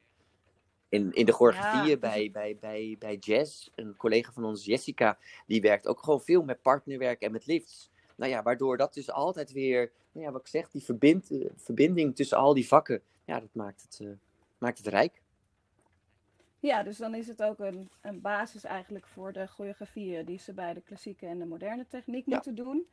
In, 0.94 1.12
in 1.12 1.26
de 1.26 1.32
choreografieën 1.32 1.88
ja. 1.88 1.96
bij, 1.96 2.30
bij, 2.30 2.56
bij, 2.60 2.96
bij 2.98 3.16
jazz, 3.16 3.68
een 3.74 3.96
collega 3.96 4.32
van 4.32 4.44
ons, 4.44 4.64
Jessica, 4.64 5.18
die 5.46 5.60
werkt 5.60 5.86
ook 5.86 6.02
gewoon 6.02 6.20
veel 6.20 6.42
met 6.42 6.62
partnerwerk 6.62 7.20
en 7.20 7.32
met 7.32 7.46
lifts. 7.46 7.90
Nou 8.16 8.30
ja, 8.30 8.42
waardoor 8.42 8.76
dat 8.76 8.94
dus 8.94 9.10
altijd 9.10 9.52
weer, 9.52 9.92
nou 10.12 10.26
ja, 10.26 10.32
wat 10.32 10.40
ik 10.40 10.46
zeg, 10.46 10.70
die 10.70 10.82
verbind, 10.82 11.30
verbinding 11.56 12.16
tussen 12.16 12.38
al 12.38 12.54
die 12.54 12.66
vakken, 12.66 13.02
ja, 13.24 13.40
dat 13.40 13.54
maakt 13.54 13.82
het, 13.82 13.98
uh, 14.02 14.10
maakt 14.58 14.78
het 14.78 14.86
rijk. 14.86 15.22
Ja, 16.60 16.82
dus 16.82 16.96
dan 16.96 17.14
is 17.14 17.26
het 17.26 17.42
ook 17.42 17.58
een, 17.58 17.90
een 18.00 18.20
basis 18.20 18.64
eigenlijk 18.64 19.06
voor 19.06 19.32
de 19.32 19.46
choreografieën 19.46 20.24
die 20.24 20.38
ze 20.38 20.52
bij 20.52 20.74
de 20.74 20.80
klassieke 20.80 21.26
en 21.26 21.38
de 21.38 21.46
moderne 21.46 21.86
techniek 21.86 22.26
ja. 22.26 22.34
moeten 22.34 22.54
doen. 22.54 22.86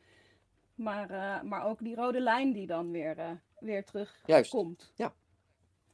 Maar, 0.75 1.12
uh, 1.12 1.41
maar 1.41 1.65
ook 1.65 1.79
die 1.79 1.96
rode 1.96 2.20
lijn 2.20 2.53
die 2.53 2.67
dan 2.67 2.91
weer, 2.91 3.41
weer 3.60 3.84
terugkomt. 3.84 4.25
Juist, 4.25 4.91
ja. 4.96 5.13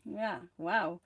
Ja, 0.01 0.41
wauw. 0.55 0.99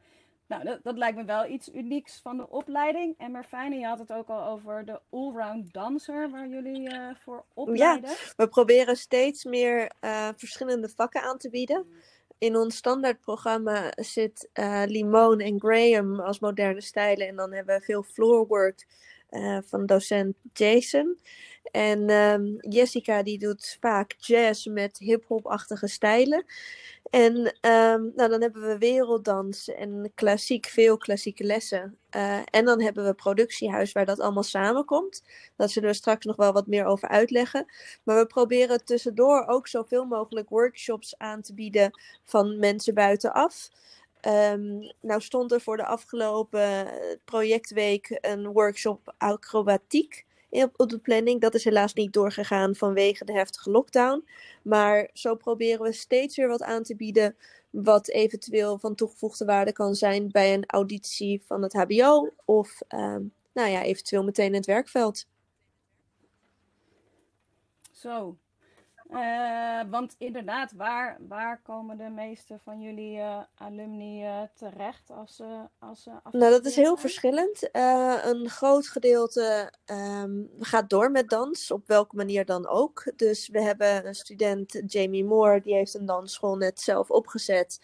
Nou, 0.52 0.64
dat, 0.64 0.80
dat, 0.84 0.98
lijkt 0.98 1.18
me 1.18 1.26
wel 1.26 1.48
iets 1.48 1.70
unieks 1.74 2.20
van 2.22 2.38
de 2.38 2.50
opleiding. 2.50 3.16
En 3.18 3.32
Merfijne, 3.32 3.76
je 3.76 3.86
had 3.86 4.00
het 4.00 4.14
ook 4.14 4.28
al 4.28 4.46
over 4.46 4.86
de 4.86 5.00
allround 5.10 5.74
dancer 5.74 6.30
waar 6.30 6.48
jullie 6.48 6.90
uh, 6.90 7.10
voor 7.24 7.46
opleiden. 7.54 8.10
Ja, 8.10 8.16
we 8.36 8.48
proberen 8.48 8.96
steeds 8.96 9.44
meer 9.44 9.92
uh, 10.02 10.30
verschillende 10.36 10.90
vakken 10.90 11.22
aan 11.22 11.38
te 11.38 11.50
bieden. 11.50 11.86
In 12.38 12.56
ons 12.56 12.76
standaardprogramma 12.76 13.92
zit 13.96 14.50
uh, 14.54 14.84
Limon 14.86 15.40
en 15.40 15.60
Graham 15.60 16.20
als 16.20 16.40
moderne 16.40 16.82
stijlen. 16.82 17.28
En 17.28 17.36
dan 17.36 17.54
hebben 17.54 17.80
we 17.80 17.86
veel 17.86 18.04
floorwork 18.04 18.86
van 19.66 19.86
docent 19.86 20.36
Jason. 20.54 21.18
En 21.64 22.10
um, 22.10 22.58
Jessica 22.60 23.24
die 23.24 23.38
doet 23.38 23.78
vaak 23.80 24.16
jazz 24.18 24.66
met 24.66 24.98
hip-hop-achtige 24.98 25.88
stijlen. 25.88 26.46
En 27.12 27.36
um, 27.36 28.12
nou, 28.16 28.30
dan 28.30 28.42
hebben 28.42 28.62
we 28.62 28.78
werelddans 28.78 29.70
en 29.70 30.12
klassiek, 30.16 30.66
veel 30.66 30.98
klassieke 30.98 31.44
lessen. 31.44 31.98
Uh, 32.16 32.40
en 32.46 32.66
dan 32.66 32.82
hebben 32.82 33.06
we 33.06 33.14
productiehuis 33.14 33.92
waar 33.92 34.06
dat 34.06 34.20
allemaal 34.20 34.44
samenkomt. 34.44 35.24
Dat 35.56 35.72
zullen 35.72 35.90
we 35.90 35.96
straks 35.96 36.26
nog 36.26 36.36
wel 36.36 36.54
wat 36.54 36.68
meer 36.68 36.86
over 36.86 37.08
uitleggen. 37.08 37.66
Maar 38.04 38.18
we 38.18 38.26
proberen 38.26 38.86
tussendoor 38.86 39.48
ook 39.48 39.68
zoveel 39.68 40.06
mogelijk 40.06 40.50
workshops 40.50 41.18
aan 41.18 41.42
te 41.42 41.54
bieden 41.54 41.92
van 42.24 42.60
mensen 42.60 42.94
buitenaf. 42.94 43.70
Um, 44.28 44.92
nou 45.02 45.22
stond 45.22 45.52
er 45.52 45.62
voor 45.62 45.78
de 45.78 45.86
afgelopen 45.86 46.88
projectweek 47.26 48.18
een 48.22 48.48
workshop 48.48 49.14
acrobatiek 49.18 50.26
op 50.76 50.90
de 50.90 51.00
planning. 51.00 51.42
Dat 51.42 51.54
is 51.56 51.64
helaas 51.64 51.94
niet 51.94 52.14
doorgegaan 52.14 52.76
vanwege 52.76 53.26
de 53.26 53.34
heftige 53.34 53.72
lockdown. 53.72 54.28
Maar 54.62 55.10
zo 55.14 55.36
proberen 55.36 55.82
we 55.82 55.92
steeds 55.92 56.38
weer 56.38 56.48
wat 56.48 56.64
aan 56.64 56.84
te 56.84 56.96
bieden. 56.96 57.36
Wat 57.70 58.10
eventueel 58.10 58.78
van 58.78 58.96
toegevoegde 58.96 59.46
waarde 59.46 59.74
kan 59.74 59.96
zijn 59.96 60.32
bij 60.32 60.54
een 60.54 60.66
auditie 60.66 61.42
van 61.46 61.62
het 61.62 61.74
HBO. 61.74 62.34
Of 62.46 62.82
um, 62.90 63.34
nou 63.54 63.70
ja, 63.70 63.84
eventueel 63.84 64.24
meteen 64.24 64.46
in 64.46 64.54
het 64.54 64.66
werkveld. 64.66 65.26
Zo, 67.92 68.38
uh, 69.12 69.82
want 69.90 70.16
inderdaad, 70.18 70.72
waar, 70.72 71.18
waar 71.28 71.62
komen 71.64 71.98
de 71.98 72.10
meeste 72.10 72.60
van 72.64 72.82
jullie 72.82 73.18
uh, 73.18 73.40
alumni 73.56 74.24
uh, 74.24 74.42
terecht 74.54 75.12
als 75.12 75.36
ze 75.36 75.60
als 75.80 76.04
ze 76.04 76.12
Nou, 76.32 76.52
dat 76.52 76.66
is 76.66 76.76
heel 76.76 76.98
verschillend. 76.98 77.70
een 77.72 78.50
groot 78.50 78.88
gedeelte 78.88 79.74
um, 79.86 80.50
gaat 80.60 80.90
door 80.90 81.12
met 81.12 81.30
dans, 81.30 81.72
op 81.72 81.88
welke 81.88 82.16
manier 82.16 82.46
dan 82.46 82.68
ook. 82.68 83.12
Dus 83.16 83.48
we 83.48 83.62
hebben 83.62 84.08
een 84.08 84.16
student, 84.16 84.82
Jamie 84.86 85.26
Moore, 85.26 85.62
die 85.62 85.74
heeft 85.74 85.94
een 85.94 86.06
dansschool 86.06 86.56
net 86.56 86.80
zelf 86.80 87.10
opgezet. 87.10 87.80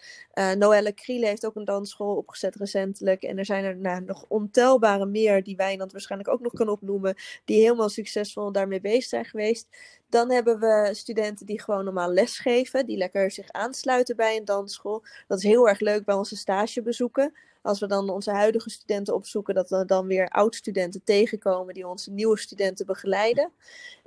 Noelle 0.56 0.92
Kriele 0.92 1.26
heeft 1.26 1.46
ook 1.46 1.56
een 1.56 1.64
dansschool 1.64 2.16
opgezet 2.16 2.54
recentelijk. 2.54 3.22
En 3.22 3.38
er 3.38 3.44
zijn 3.44 3.64
er 3.64 3.76
nou, 3.76 4.04
nog 4.04 4.24
ontelbare 4.28 5.06
meer, 5.06 5.42
die 5.42 5.56
Wijnand 5.56 5.92
waarschijnlijk 5.92 6.30
ook 6.30 6.40
nog 6.40 6.52
kan 6.52 6.68
opnoemen, 6.68 7.14
die 7.44 7.60
helemaal 7.60 7.88
succesvol 7.88 8.52
daarmee 8.52 8.80
bezig 8.80 9.04
zijn 9.04 9.24
geweest. 9.24 9.68
Dan 10.08 10.30
hebben 10.30 10.58
we 10.60 10.90
studenten 10.92 11.46
die 11.46 11.60
gewoon 11.60 11.84
normaal 11.84 12.10
lesgeven, 12.10 12.86
die 12.86 12.96
lekker 12.96 13.30
zich 13.30 13.52
aansluiten 13.52 14.16
bij 14.16 14.36
een 14.36 14.44
dansschool. 14.44 15.04
Dat 15.26 15.38
is 15.38 15.44
heel 15.44 15.68
erg 15.68 15.80
leuk 15.80 16.04
bij 16.04 16.14
onze 16.14 16.36
stagebezoeken. 16.36 17.32
Als 17.62 17.80
we 17.80 17.86
dan 17.86 18.10
onze 18.10 18.30
huidige 18.30 18.70
studenten 18.70 19.14
opzoeken, 19.14 19.54
dat 19.54 19.70
we 19.70 19.84
dan 19.84 20.06
weer 20.06 20.28
oud-studenten 20.28 21.04
tegenkomen 21.04 21.74
die 21.74 21.88
onze 21.88 22.10
nieuwe 22.10 22.38
studenten 22.38 22.86
begeleiden. 22.86 23.52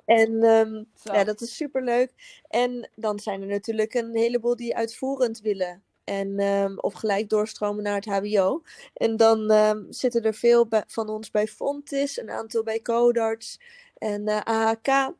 En 0.06 0.44
um, 0.44 0.86
ja, 1.04 1.24
dat 1.24 1.42
is 1.42 1.56
super 1.56 1.84
leuk. 1.84 2.42
En 2.48 2.90
dan 2.96 3.20
zijn 3.20 3.42
er 3.42 3.48
natuurlijk 3.48 3.94
een 3.94 4.16
heleboel 4.16 4.56
die 4.56 4.76
uitvoerend 4.76 5.42
willen. 5.42 5.84
En, 6.04 6.40
um, 6.40 6.80
of 6.80 6.94
gelijk 6.94 7.30
doorstromen 7.30 7.84
naar 7.84 7.96
het 7.96 8.06
HBO. 8.06 8.62
En 8.94 9.18
dan 9.18 9.52
um, 9.52 9.86
zitten 9.90 10.24
er 10.24 10.34
veel 10.34 10.68
van 10.88 11.10
ons 11.10 11.32
bij 11.32 11.48
Fontis, 11.48 12.18
een 12.18 12.30
aantal 12.30 12.64
bij 12.64 12.82
Codarts 12.82 13.60
en 13.98 14.30
uh, 14.30 14.40
AHK. 14.44 15.14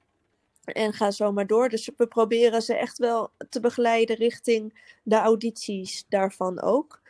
En 0.64 0.94
ga 0.94 1.12
zo 1.12 1.32
maar 1.32 1.48
door. 1.48 1.70
Dus 1.70 1.90
we 1.98 2.08
proberen 2.08 2.62
ze 2.62 2.76
echt 2.76 2.98
wel 2.98 3.32
te 3.50 3.60
begeleiden 3.60 4.16
richting 4.16 4.96
de 5.04 5.16
audities 5.16 6.06
daarvan 6.10 6.62
ook. 6.62 7.02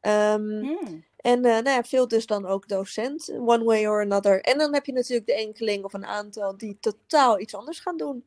Um, 0.00 0.60
hmm. 0.60 1.04
En 1.16 1.38
uh, 1.38 1.52
nou 1.52 1.68
ja, 1.68 1.82
veel 1.84 2.08
dus 2.08 2.26
dan 2.26 2.46
ook 2.46 2.68
docent, 2.68 3.32
one 3.38 3.64
way 3.64 3.86
or 3.86 4.02
another. 4.02 4.40
En 4.40 4.58
dan 4.58 4.74
heb 4.74 4.86
je 4.86 4.92
natuurlijk 4.92 5.26
de 5.26 5.34
enkeling 5.34 5.84
of 5.84 5.92
een 5.92 6.06
aantal 6.06 6.56
die 6.56 6.76
totaal 6.80 7.40
iets 7.40 7.54
anders 7.54 7.80
gaan 7.80 7.96
doen. 7.96 8.24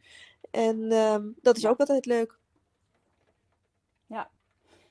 En 0.51 0.91
um, 0.91 1.35
dat 1.41 1.57
is 1.57 1.65
ook 1.65 1.79
altijd 1.79 2.05
leuk. 2.05 2.37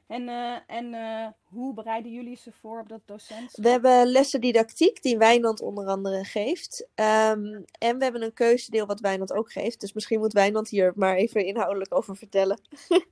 En, 0.06 0.28
uh, 0.28 0.56
en 0.66 0.94
uh, 0.94 1.26
hoe 1.42 1.74
bereiden 1.74 2.12
jullie 2.12 2.36
ze 2.36 2.52
voor 2.52 2.80
op 2.80 2.88
dat 2.88 3.00
docent? 3.04 3.56
We 3.56 3.68
hebben 3.68 4.06
lessen 4.06 4.40
didactiek, 4.40 5.02
die 5.02 5.18
Wijnand 5.18 5.60
onder 5.60 5.86
andere 5.86 6.24
geeft. 6.24 6.80
Um, 6.80 7.64
en 7.78 7.98
we 7.98 8.02
hebben 8.02 8.22
een 8.22 8.32
keuzedeel 8.32 8.86
wat 8.86 9.00
Wijnand 9.00 9.32
ook 9.32 9.52
geeft. 9.52 9.80
Dus 9.80 9.92
misschien 9.92 10.18
moet 10.18 10.32
Wijnand 10.32 10.68
hier 10.68 10.92
maar 10.96 11.16
even 11.16 11.44
inhoudelijk 11.44 11.94
over 11.94 12.16
vertellen. 12.16 12.60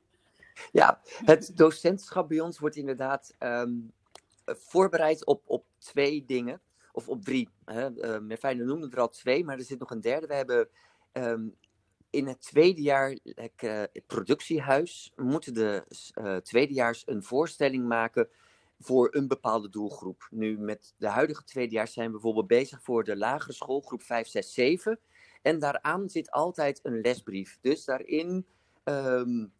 ja, 0.73 1.01
het 1.25 1.51
docentschap 1.55 2.29
bij 2.29 2.41
ons 2.41 2.59
wordt 2.59 2.77
inderdaad 2.77 3.35
um, 3.39 3.93
voorbereid 4.45 5.27
op, 5.27 5.43
op 5.47 5.65
twee 5.79 6.25
dingen. 6.25 6.61
Of 6.93 7.09
op 7.09 7.25
drie. 7.25 7.49
Hè. 7.65 7.91
Uh, 7.91 8.19
Merfijne 8.19 8.65
noemde 8.65 8.89
er 8.91 9.01
al 9.01 9.09
twee, 9.09 9.45
maar 9.45 9.59
er 9.59 9.65
zit 9.65 9.79
nog 9.79 9.91
een 9.91 10.01
derde. 10.01 10.27
We 10.27 10.35
hebben 10.35 10.69
um, 11.13 11.55
in 12.13 12.27
het 12.27 12.41
tweede 12.41 12.83
jaar, 12.83 13.17
het 13.23 14.07
productiehuis, 14.07 15.13
moeten 15.17 15.55
de 15.55 15.85
uh, 16.19 16.37
tweedejaars 16.37 17.03
een 17.07 17.23
voorstelling 17.23 17.89
maken 17.89 18.29
voor 18.81 19.09
een 19.15 19.29
bepaalde 19.29 19.69
doelgroep. 19.69 20.29
Nu, 20.31 20.59
met 20.59 20.95
de 20.97 21.07
huidige 21.07 21.45
tweedejaars 21.45 21.93
zijn 21.93 22.07
we 22.07 22.13
bijvoorbeeld 22.13 22.47
bezig 22.47 22.83
voor 22.83 23.05
de 23.05 23.17
lagere 23.17 23.53
school, 23.53 23.81
groep 23.81 24.03
5, 24.03 24.29
6, 24.29 24.53
7. 24.55 24.99
En 25.43 25.59
daaraan 25.59 26.09
zit 26.09 26.31
altijd 26.31 26.81
een 26.83 27.01
lesbrief. 27.01 27.59
Dus 27.61 27.85
daarin 27.85 28.47
um, 28.85 29.53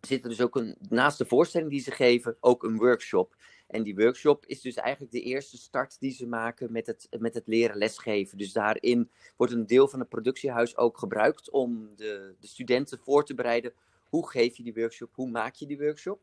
zit 0.00 0.22
er 0.22 0.28
dus 0.28 0.40
ook 0.40 0.56
een, 0.56 0.76
naast 0.88 1.18
de 1.18 1.26
voorstelling 1.26 1.70
die 1.70 1.80
ze 1.80 1.90
geven, 1.90 2.36
ook 2.40 2.62
een 2.62 2.76
workshop. 2.76 3.36
En 3.66 3.82
die 3.82 3.94
workshop 3.94 4.46
is 4.46 4.60
dus 4.60 4.74
eigenlijk 4.74 5.12
de 5.12 5.22
eerste 5.22 5.56
start 5.56 6.00
die 6.00 6.12
ze 6.12 6.26
maken 6.26 6.72
met 6.72 6.86
het, 6.86 7.08
met 7.18 7.34
het 7.34 7.46
leren 7.46 7.76
lesgeven. 7.76 8.38
Dus 8.38 8.52
daarin 8.52 9.10
wordt 9.36 9.52
een 9.52 9.66
deel 9.66 9.88
van 9.88 10.00
het 10.00 10.08
productiehuis 10.08 10.76
ook 10.76 10.98
gebruikt 10.98 11.50
om 11.50 11.96
de, 11.96 12.34
de 12.40 12.46
studenten 12.46 12.98
voor 12.98 13.24
te 13.24 13.34
bereiden. 13.34 13.72
Hoe 14.08 14.30
geef 14.30 14.56
je 14.56 14.62
die 14.62 14.74
workshop? 14.74 15.14
Hoe 15.14 15.30
maak 15.30 15.54
je 15.54 15.66
die 15.66 15.78
workshop? 15.78 16.20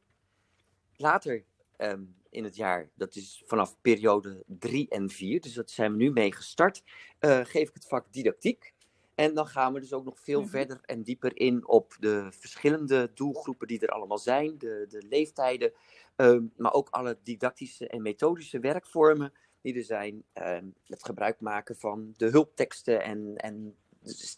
Later 0.96 1.44
um, 1.78 2.16
in 2.30 2.44
het 2.44 2.56
jaar, 2.56 2.90
dat 2.96 3.16
is 3.16 3.44
vanaf 3.46 3.78
periode 3.82 4.44
3 4.48 4.90
en 4.90 5.10
4, 5.10 5.42
dus 5.42 5.54
dat 5.54 5.72
zijn 5.72 5.92
we 5.92 5.98
nu 5.98 6.12
mee 6.12 6.34
gestart, 6.34 6.84
uh, 7.20 7.46
geef 7.46 7.68
ik 7.70 7.74
het 7.74 7.88
vak 7.88 8.14
didactiek. 8.14 8.73
En 9.16 9.34
dan 9.34 9.48
gaan 9.48 9.74
we 9.74 9.80
dus 9.80 9.94
ook 9.94 10.06
nog 10.06 10.20
veel 10.20 10.40
Mhm. 10.42 10.50
verder 10.50 10.80
en 10.82 11.04
dieper 11.04 11.38
in 11.38 11.68
op 11.68 11.96
de 12.00 12.28
verschillende 12.32 13.12
doelgroepen 13.14 13.68
die 13.68 13.80
er 13.80 13.90
allemaal 13.90 14.18
zijn, 14.18 14.58
de, 14.58 14.86
de 14.90 15.04
leeftijden, 15.10 15.72
ehm, 16.16 16.44
maar 16.56 16.74
ook 16.74 16.90
alle 16.90 17.18
didactische 17.24 17.88
en 17.88 18.02
methodische 18.02 18.60
werkvormen 18.60 19.34
die 19.62 19.76
er 19.76 19.84
zijn. 19.84 20.24
Ehm, 20.34 20.66
het 20.86 21.06
gebruik 21.06 21.40
maken 21.40 21.76
van 21.76 22.14
de 22.18 22.28
hulpteksten 22.28 23.04
en, 23.04 23.36
en 23.36 23.76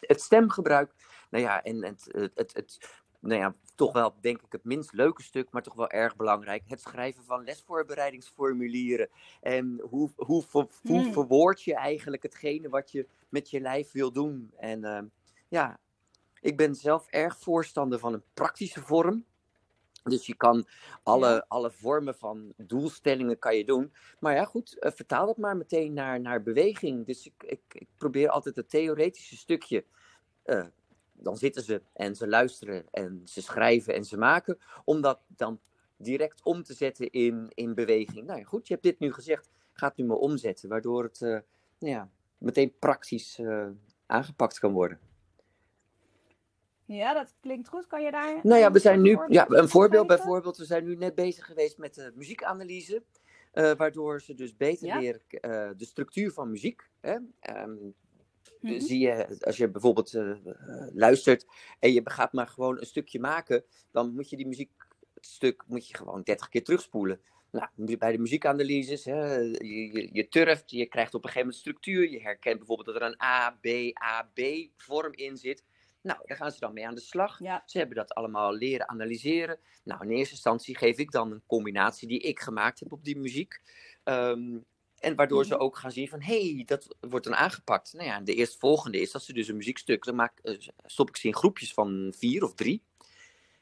het 0.00 0.20
stemgebruik. 0.20 0.92
Nou 1.30 1.44
ja, 1.44 1.62
en 1.62 1.84
het, 1.84 2.04
het, 2.10 2.30
het, 2.34 2.54
het 2.54 2.78
nou 3.26 3.40
ja, 3.40 3.54
toch 3.74 3.92
wel 3.92 4.14
denk 4.20 4.42
ik 4.42 4.52
het 4.52 4.64
minst 4.64 4.92
leuke 4.92 5.22
stuk, 5.22 5.50
maar 5.50 5.62
toch 5.62 5.74
wel 5.74 5.90
erg 5.90 6.16
belangrijk. 6.16 6.62
Het 6.66 6.80
schrijven 6.80 7.24
van 7.24 7.44
lesvoorbereidingsformulieren. 7.44 9.08
En 9.40 9.80
hoe, 9.90 10.10
hoe, 10.16 10.44
hoe 10.50 10.68
Hmm. 10.82 11.12
verwoord 11.12 11.62
je 11.62 11.74
eigenlijk 11.74 12.22
hetgene 12.22 12.68
wat 12.68 12.90
je 12.90 13.06
met 13.28 13.50
je 13.50 13.60
lijf 13.60 13.92
wil 13.92 14.12
doen. 14.12 14.52
En 14.56 14.84
ehm, 14.84 15.06
ja, 15.48 15.78
ik 16.40 16.56
ben 16.56 16.74
zelf 16.74 17.06
erg 17.10 17.38
voorstander 17.38 17.98
van 17.98 18.12
een 18.12 18.24
praktische 18.34 18.82
vorm. 18.82 19.24
Dus 20.02 20.26
je 20.26 20.34
kan 20.36 20.66
alle, 21.02 21.28
Ja. 21.28 21.44
alle 21.48 21.70
vormen 21.70 22.14
van 22.14 22.52
doelstellingen 22.56 23.38
kan 23.38 23.56
je 23.56 23.64
doen. 23.64 23.92
Maar 24.20 24.34
ja, 24.34 24.44
goed, 24.44 24.78
eh, 24.78 24.92
vertaal 24.92 25.26
dat 25.26 25.36
maar 25.36 25.56
meteen 25.56 25.92
naar, 25.92 26.20
naar 26.20 26.42
beweging. 26.42 27.06
Dus 27.06 27.26
ik, 27.26 27.42
ik, 27.42 27.60
ik 27.68 27.88
probeer 27.96 28.28
altijd 28.28 28.56
het 28.56 28.70
theoretische 28.70 29.36
stukje. 29.36 29.84
eh, 30.42 30.66
dan 31.18 31.36
zitten 31.36 31.62
ze 31.62 31.82
en 31.92 32.14
ze 32.16 32.28
luisteren 32.28 32.84
en 32.90 33.22
ze 33.24 33.42
schrijven 33.42 33.94
en 33.94 34.04
ze 34.04 34.16
maken. 34.16 34.58
Om 34.84 35.00
dat 35.00 35.20
dan 35.28 35.60
direct 35.96 36.42
om 36.42 36.62
te 36.62 36.74
zetten 36.74 37.10
in, 37.10 37.50
in 37.54 37.74
beweging. 37.74 38.26
Nou 38.26 38.38
ja, 38.38 38.44
goed, 38.44 38.66
je 38.66 38.72
hebt 38.72 38.86
dit 38.86 38.98
nu 38.98 39.12
gezegd. 39.12 39.50
Ga 39.72 39.86
het 39.88 39.96
nu 39.96 40.04
maar 40.04 40.16
omzetten. 40.16 40.68
Waardoor 40.68 41.02
het 41.02 41.22
eh, 41.22 41.28
nou 41.78 41.92
ja, 41.92 42.10
meteen 42.38 42.78
praktisch 42.78 43.38
eh, 43.38 43.68
aangepakt 44.06 44.58
kan 44.58 44.72
worden. 44.72 45.00
Ja, 46.84 47.14
dat 47.14 47.34
klinkt 47.40 47.68
goed. 47.68 47.86
Kan 47.86 48.02
je 48.02 48.10
daar. 48.10 48.40
Nou 48.42 48.60
ja, 48.60 48.72
we 48.72 48.78
zijn 48.78 49.00
nu, 49.00 49.10
een 49.10 49.24
ja, 49.28 49.40
voorbeeld 49.40 49.62
een 49.62 49.68
voorbeeld 49.68 50.10
geven? 50.10 50.16
bijvoorbeeld, 50.16 50.56
we 50.56 50.64
zijn 50.64 50.84
nu 50.84 50.96
net 50.96 51.14
bezig 51.14 51.46
geweest 51.46 51.78
met 51.78 51.94
de 51.94 52.12
muziekanalyse, 52.14 53.02
eh, 53.52 53.72
waardoor 53.72 54.20
ze 54.20 54.34
dus 54.34 54.56
beter 54.56 54.86
Ja. 54.86 55.12
de 55.72 55.84
structuur 55.84 56.32
van 56.32 56.50
muziek. 56.50 56.90
Hè? 57.00 57.18
Ehm, 58.62 58.72
Mhm. 58.72 58.80
Zie 58.80 58.98
je, 58.98 59.38
als 59.40 59.56
je 59.56 59.70
bijvoorbeeld 59.70 60.14
eh, 60.14 60.30
eh, 60.30 60.88
luistert 60.94 61.46
en 61.78 61.92
je 61.92 62.00
gaat 62.04 62.32
maar 62.32 62.46
gewoon 62.48 62.78
een 62.78 62.86
stukje 62.86 63.20
maken, 63.20 63.64
dan 63.90 64.14
moet 64.14 64.30
je 64.30 64.36
die 64.36 64.46
muziekstuk 64.46 65.64
moet 65.66 65.88
je 65.88 65.96
gewoon 65.96 66.22
30 66.22 66.48
keer 66.48 66.64
terugspoelen. 66.64 67.20
Nou, 67.50 67.96
bij 67.96 68.12
de 68.12 68.18
muziekanalyses, 68.18 69.04
hè, 69.04 69.34
je, 69.36 69.92
je, 69.92 70.08
je 70.12 70.28
turft, 70.28 70.70
je 70.70 70.86
krijgt 70.86 71.14
op 71.14 71.24
een 71.24 71.30
gegeven 71.30 71.46
moment 71.48 71.60
structuur. 71.60 72.10
Je 72.10 72.20
herkent 72.20 72.58
bijvoorbeeld 72.58 72.86
dat 72.86 72.96
er 72.96 73.08
een 73.08 73.22
A, 73.22 73.50
B, 73.50 73.66
A, 74.02 74.30
B 74.34 74.40
vorm 74.76 75.12
in 75.12 75.36
zit. 75.36 75.64
Nou, 76.02 76.20
daar 76.24 76.36
gaan 76.36 76.52
ze 76.52 76.60
dan 76.60 76.72
mee 76.72 76.86
aan 76.86 76.94
de 76.94 77.00
slag. 77.00 77.38
Ja. 77.38 77.62
Ze 77.66 77.78
hebben 77.78 77.96
dat 77.96 78.14
allemaal 78.14 78.52
leren 78.52 78.88
analyseren. 78.88 79.58
Nou, 79.84 80.02
in 80.04 80.10
eerste 80.10 80.34
instantie 80.34 80.76
geef 80.76 80.98
ik 80.98 81.10
dan 81.10 81.32
een 81.32 81.42
combinatie 81.46 82.08
die 82.08 82.20
ik 82.20 82.40
gemaakt 82.40 82.80
heb 82.80 82.92
op 82.92 83.04
die 83.04 83.18
muziek. 83.18 83.60
Ehm, 84.04 84.58
en 85.06 85.14
waardoor 85.14 85.44
ze 85.44 85.54
Mhm. 85.54 85.62
ook 85.62 85.76
gaan 85.76 85.92
zien 85.92 86.08
van, 86.08 86.20
hé, 86.22 86.54
hey, 86.54 86.62
dat 86.64 86.96
wordt 87.00 87.24
dan 87.24 87.34
aangepakt. 87.34 87.92
Nou 87.92 88.06
ja, 88.06 88.20
de 88.20 88.34
eerstvolgende 88.34 89.00
is 89.00 89.10
dat 89.10 89.22
ze 89.22 89.32
dus 89.32 89.48
een 89.48 89.56
muziekstuk, 89.56 90.04
dan 90.04 90.14
maak, 90.14 90.38
eh, 90.42 90.54
stop 90.84 91.08
ik 91.08 91.16
ze 91.16 91.26
in 91.26 91.34
groepjes 91.34 91.72
van 91.72 92.14
vier 92.16 92.44
of 92.44 92.54
drie. 92.54 92.82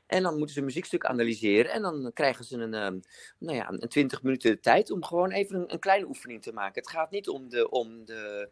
En 0.07 0.23
dan 0.23 0.33
moeten 0.37 0.53
ze 0.55 0.59
een 0.59 0.67
muziekstuk 0.67 1.05
analyseren. 1.05 1.73
En 1.73 1.83
dan 1.83 2.11
krijgen 2.15 2.45
ze 2.45 2.57
een, 2.59 2.75
ehm, 2.75 2.99
nou 3.39 3.57
ja, 3.57 3.71
een 3.71 3.89
20 3.89 4.23
minuten 4.23 4.51
de 4.51 4.61
tijd 4.61 4.91
om 4.91 5.05
gewoon 5.05 5.31
even 5.31 5.57
een, 5.61 5.73
een 5.73 5.79
kleine 5.79 6.07
oefening 6.07 6.43
te 6.43 6.53
maken. 6.53 6.83
Het 6.83 6.91
gaat 6.91 7.11
niet 7.11 7.29
om 7.29 7.49
de, 7.49 7.71
om 7.71 8.05
de, 8.05 8.49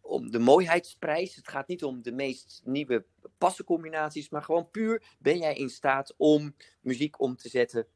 om 0.00 0.30
de 0.30 0.38
mooiheidsprijs. 0.38 1.34
Het 1.36 1.48
gaat 1.48 1.68
niet 1.68 1.84
om 1.84 2.02
de 2.02 2.12
meest 2.12 2.60
nieuwe 2.64 3.04
passencombinaties. 3.38 4.28
Maar 4.28 4.42
gewoon 4.42 4.70
puur 4.70 5.02
ben 5.18 5.38
jij 5.38 5.54
in 5.54 5.70
staat 5.70 6.14
om 6.16 6.54
muziek 6.80 7.20
om 7.20 7.36
te 7.36 7.48
zetten 7.48 7.86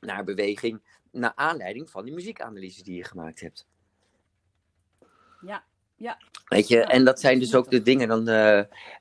naar 0.00 0.24
beweging. 0.24 0.82
Naar 1.10 1.32
aanleiding 1.34 1.90
van 1.90 2.04
die 2.04 2.14
muziekanalyse 2.14 2.82
die 2.82 2.96
je 2.96 3.04
gemaakt 3.04 3.40
hebt. 3.40 3.66
Ja, 5.40 5.64
ja. 5.96 6.18
Weet 6.48 6.68
je, 6.68 6.80
en 6.80 7.04
dat 7.04 7.20
zijn 7.20 7.38
dus 7.38 7.54
ook 7.54 7.70
de 7.70 7.82
dingen. 7.82 8.08
Dan, 8.08 8.28
eh, 8.28 8.58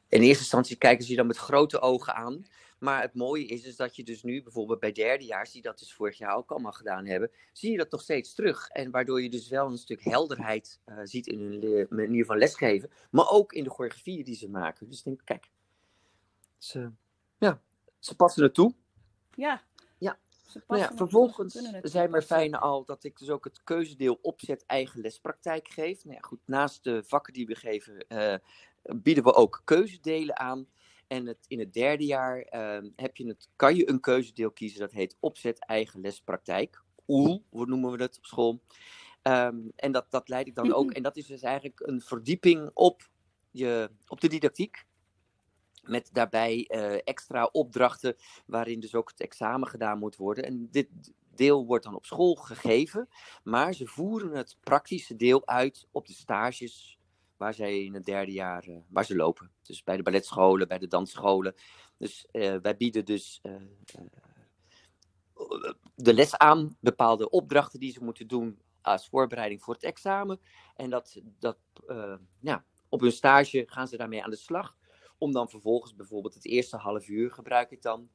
in 0.08 0.22
eerste 0.22 0.44
instantie 0.44 0.78
kijken 0.78 1.04
ze 1.04 1.12
je 1.12 1.18
dan 1.18 1.28
met 1.28 1.38
grote 1.38 1.80
ogen 1.80 2.16
aan. 2.16 2.46
Maar 2.80 3.02
het 3.02 3.14
mooie 3.14 3.46
is, 3.46 3.64
is 3.64 3.76
dat 3.76 3.96
je 3.96 4.04
dus 4.04 4.24
nu 4.24 4.44
bijvoorbeeld 4.44 4.80
bij 4.80 4.92
derdejaars, 4.92 5.52
die 5.52 5.62
dat 5.62 5.80
dus 5.80 5.94
vorig 5.94 6.18
jaar 6.18 6.36
ook 6.36 6.52
allemaal 6.52 6.72
gedaan 6.72 7.06
hebben, 7.06 7.32
zie 7.54 7.72
je 7.72 7.78
dat 7.78 7.92
nog 7.92 8.02
steeds 8.02 8.34
terug. 8.34 8.70
En 8.70 8.92
waardoor 8.92 9.22
je 9.22 9.30
dus 9.30 9.50
wel 9.50 9.68
een 9.68 9.78
stuk 9.78 10.04
helderheid 10.04 10.80
eh, 10.86 10.98
ziet 11.04 11.28
in 11.28 11.40
hun 11.40 11.88
manier 11.90 12.26
van 12.26 12.38
lesgeven, 12.38 12.92
maar 13.12 13.30
ook 13.30 13.54
in 13.54 13.64
de 13.64 13.70
choreografieën 13.70 14.24
die 14.24 14.36
ze 14.36 14.50
maken. 14.50 14.90
Dus 14.90 15.04
denk, 15.04 15.22
kijk, 15.24 15.50
ze, 16.58 16.92
ja, 17.38 17.62
ze 18.00 18.16
passen 18.16 18.44
het 18.44 18.54
toe. 18.54 18.74
Ja. 19.36 19.62
Nou 20.68 20.82
ja, 20.82 20.92
vervolgens 20.96 21.54
ze 21.54 21.62
kunnen 21.62 21.82
het 21.82 21.92
zijn 21.92 22.04
er 22.04 22.10
toepassen. 22.10 22.38
fijne 22.38 22.60
al 22.60 22.86
dat 22.86 23.04
ik 23.04 23.18
dus 23.18 23.30
ook 23.30 23.44
het 23.44 23.64
keuzedeel 23.64 24.20
opzet 24.22 24.66
eigen 24.66 25.02
lespraktijk 25.02 25.68
geef. 25.68 26.04
Nou 26.04 26.16
ja, 26.16 26.22
goed, 26.22 26.40
naast 26.46 26.84
de 26.84 27.04
vakken 27.04 27.34
die 27.34 27.48
we 27.48 27.56
geven, 27.56 28.08
eh, 28.08 28.36
bieden 28.82 29.24
we 29.24 29.34
ook 29.34 29.62
keuzedelen 29.66 30.40
aan. 30.40 30.68
En 31.08 31.26
het, 31.26 31.46
in 31.48 31.60
het 31.60 31.74
derde 31.74 32.06
jaar 32.06 32.42
ehm, 32.42 32.90
heb 32.96 33.18
je 33.18 33.28
het, 33.28 33.50
kan 33.56 33.76
je 33.76 33.90
een 33.90 34.00
keuzedeel 34.00 34.52
kiezen, 34.52 34.80
dat 34.80 34.92
heet 34.92 35.18
opzet 35.20 35.66
eigen 35.66 36.02
lespraktijk. 36.02 36.84
OEL, 37.08 37.44
hoe 37.50 37.66
noemen 37.66 37.92
we 37.92 37.98
dat 37.98 38.18
op 38.18 38.26
school. 38.26 38.62
Ehm, 39.22 39.58
en 39.76 39.92
dat, 39.92 40.06
dat 40.10 40.30
leid 40.30 40.48
ik 40.48 40.56
dan 40.56 40.74
ook. 40.74 40.92
En 40.98 41.04
dat 41.04 41.18
is 41.18 41.26
dus 41.26 41.42
eigenlijk 41.42 41.80
een 41.80 42.02
verdieping 42.02 42.72
op, 42.74 43.10
je, 43.52 43.90
op 44.08 44.22
de 44.22 44.28
didactiek. 44.28 44.86
Met 45.84 46.10
daarbij 46.13 46.65
eh, 46.68 46.94
extra 47.04 47.50
opdrachten 47.52 48.15
waarin 48.46 48.80
dus 48.80 48.96
ook 48.96 49.10
het 49.10 49.20
examen 49.20 49.68
gedaan 49.68 50.00
moet 50.00 50.15
worden. 50.15 50.44
En 50.44 50.68
dit 50.72 50.88
deel 51.36 51.65
wordt 51.65 51.84
dan 51.84 51.96
op 51.96 52.06
school 52.06 52.36
gegeven, 52.36 53.10
maar 53.44 53.74
ze 53.74 53.86
voeren 53.86 54.32
het 54.32 54.58
praktische 54.60 55.15
deel 55.15 55.48
uit 55.48 55.88
op 55.92 56.08
de 56.08 56.13
stages 56.13 57.00
waar 57.38 57.54
zij 57.54 57.84
in 57.84 57.94
het 57.94 58.06
derde 58.06 58.32
jaar 58.32 58.63
eh, 58.63 58.78
waar 58.88 59.06
ze 59.06 59.15
lopen. 59.15 59.52
Dus 59.62 59.84
bij 59.84 59.98
de 59.98 60.04
balletscholen, 60.04 60.68
bij 60.68 60.80
de 60.80 60.88
dansscholen. 60.88 61.56
Dus 61.98 62.28
eh, 62.32 62.56
wij 62.62 62.78
bieden 62.78 63.06
dus 63.06 63.42
de 65.96 66.13
les 66.13 66.38
aan, 66.38 66.78
bepaalde 66.80 67.30
opdrachten 67.30 67.80
die 67.80 67.92
ze 67.92 68.04
moeten 68.04 68.28
doen 68.28 68.60
als 68.82 69.08
voorbereiding 69.08 69.62
voor 69.62 69.74
het 69.74 69.84
examen. 69.84 70.39
En 70.76 70.89
dat, 70.89 71.22
dat 71.39 71.58
ja, 72.39 72.65
op 72.89 73.02
hun 73.02 73.12
stage 73.12 73.63
gaan 73.68 73.88
ze 73.88 73.98
daarmee 73.98 74.24
aan 74.24 74.30
de 74.30 74.36
slag. 74.36 74.78
Om 75.20 75.32
dan 75.32 75.50
vervolgens 75.50 75.96
bijvoorbeeld 75.96 76.34
het 76.34 76.46
eerste 76.46 76.78
half 76.78 77.08
uur 77.08 77.32
gebruik 77.32 77.72
ik 77.72 77.82
dan 77.82 78.10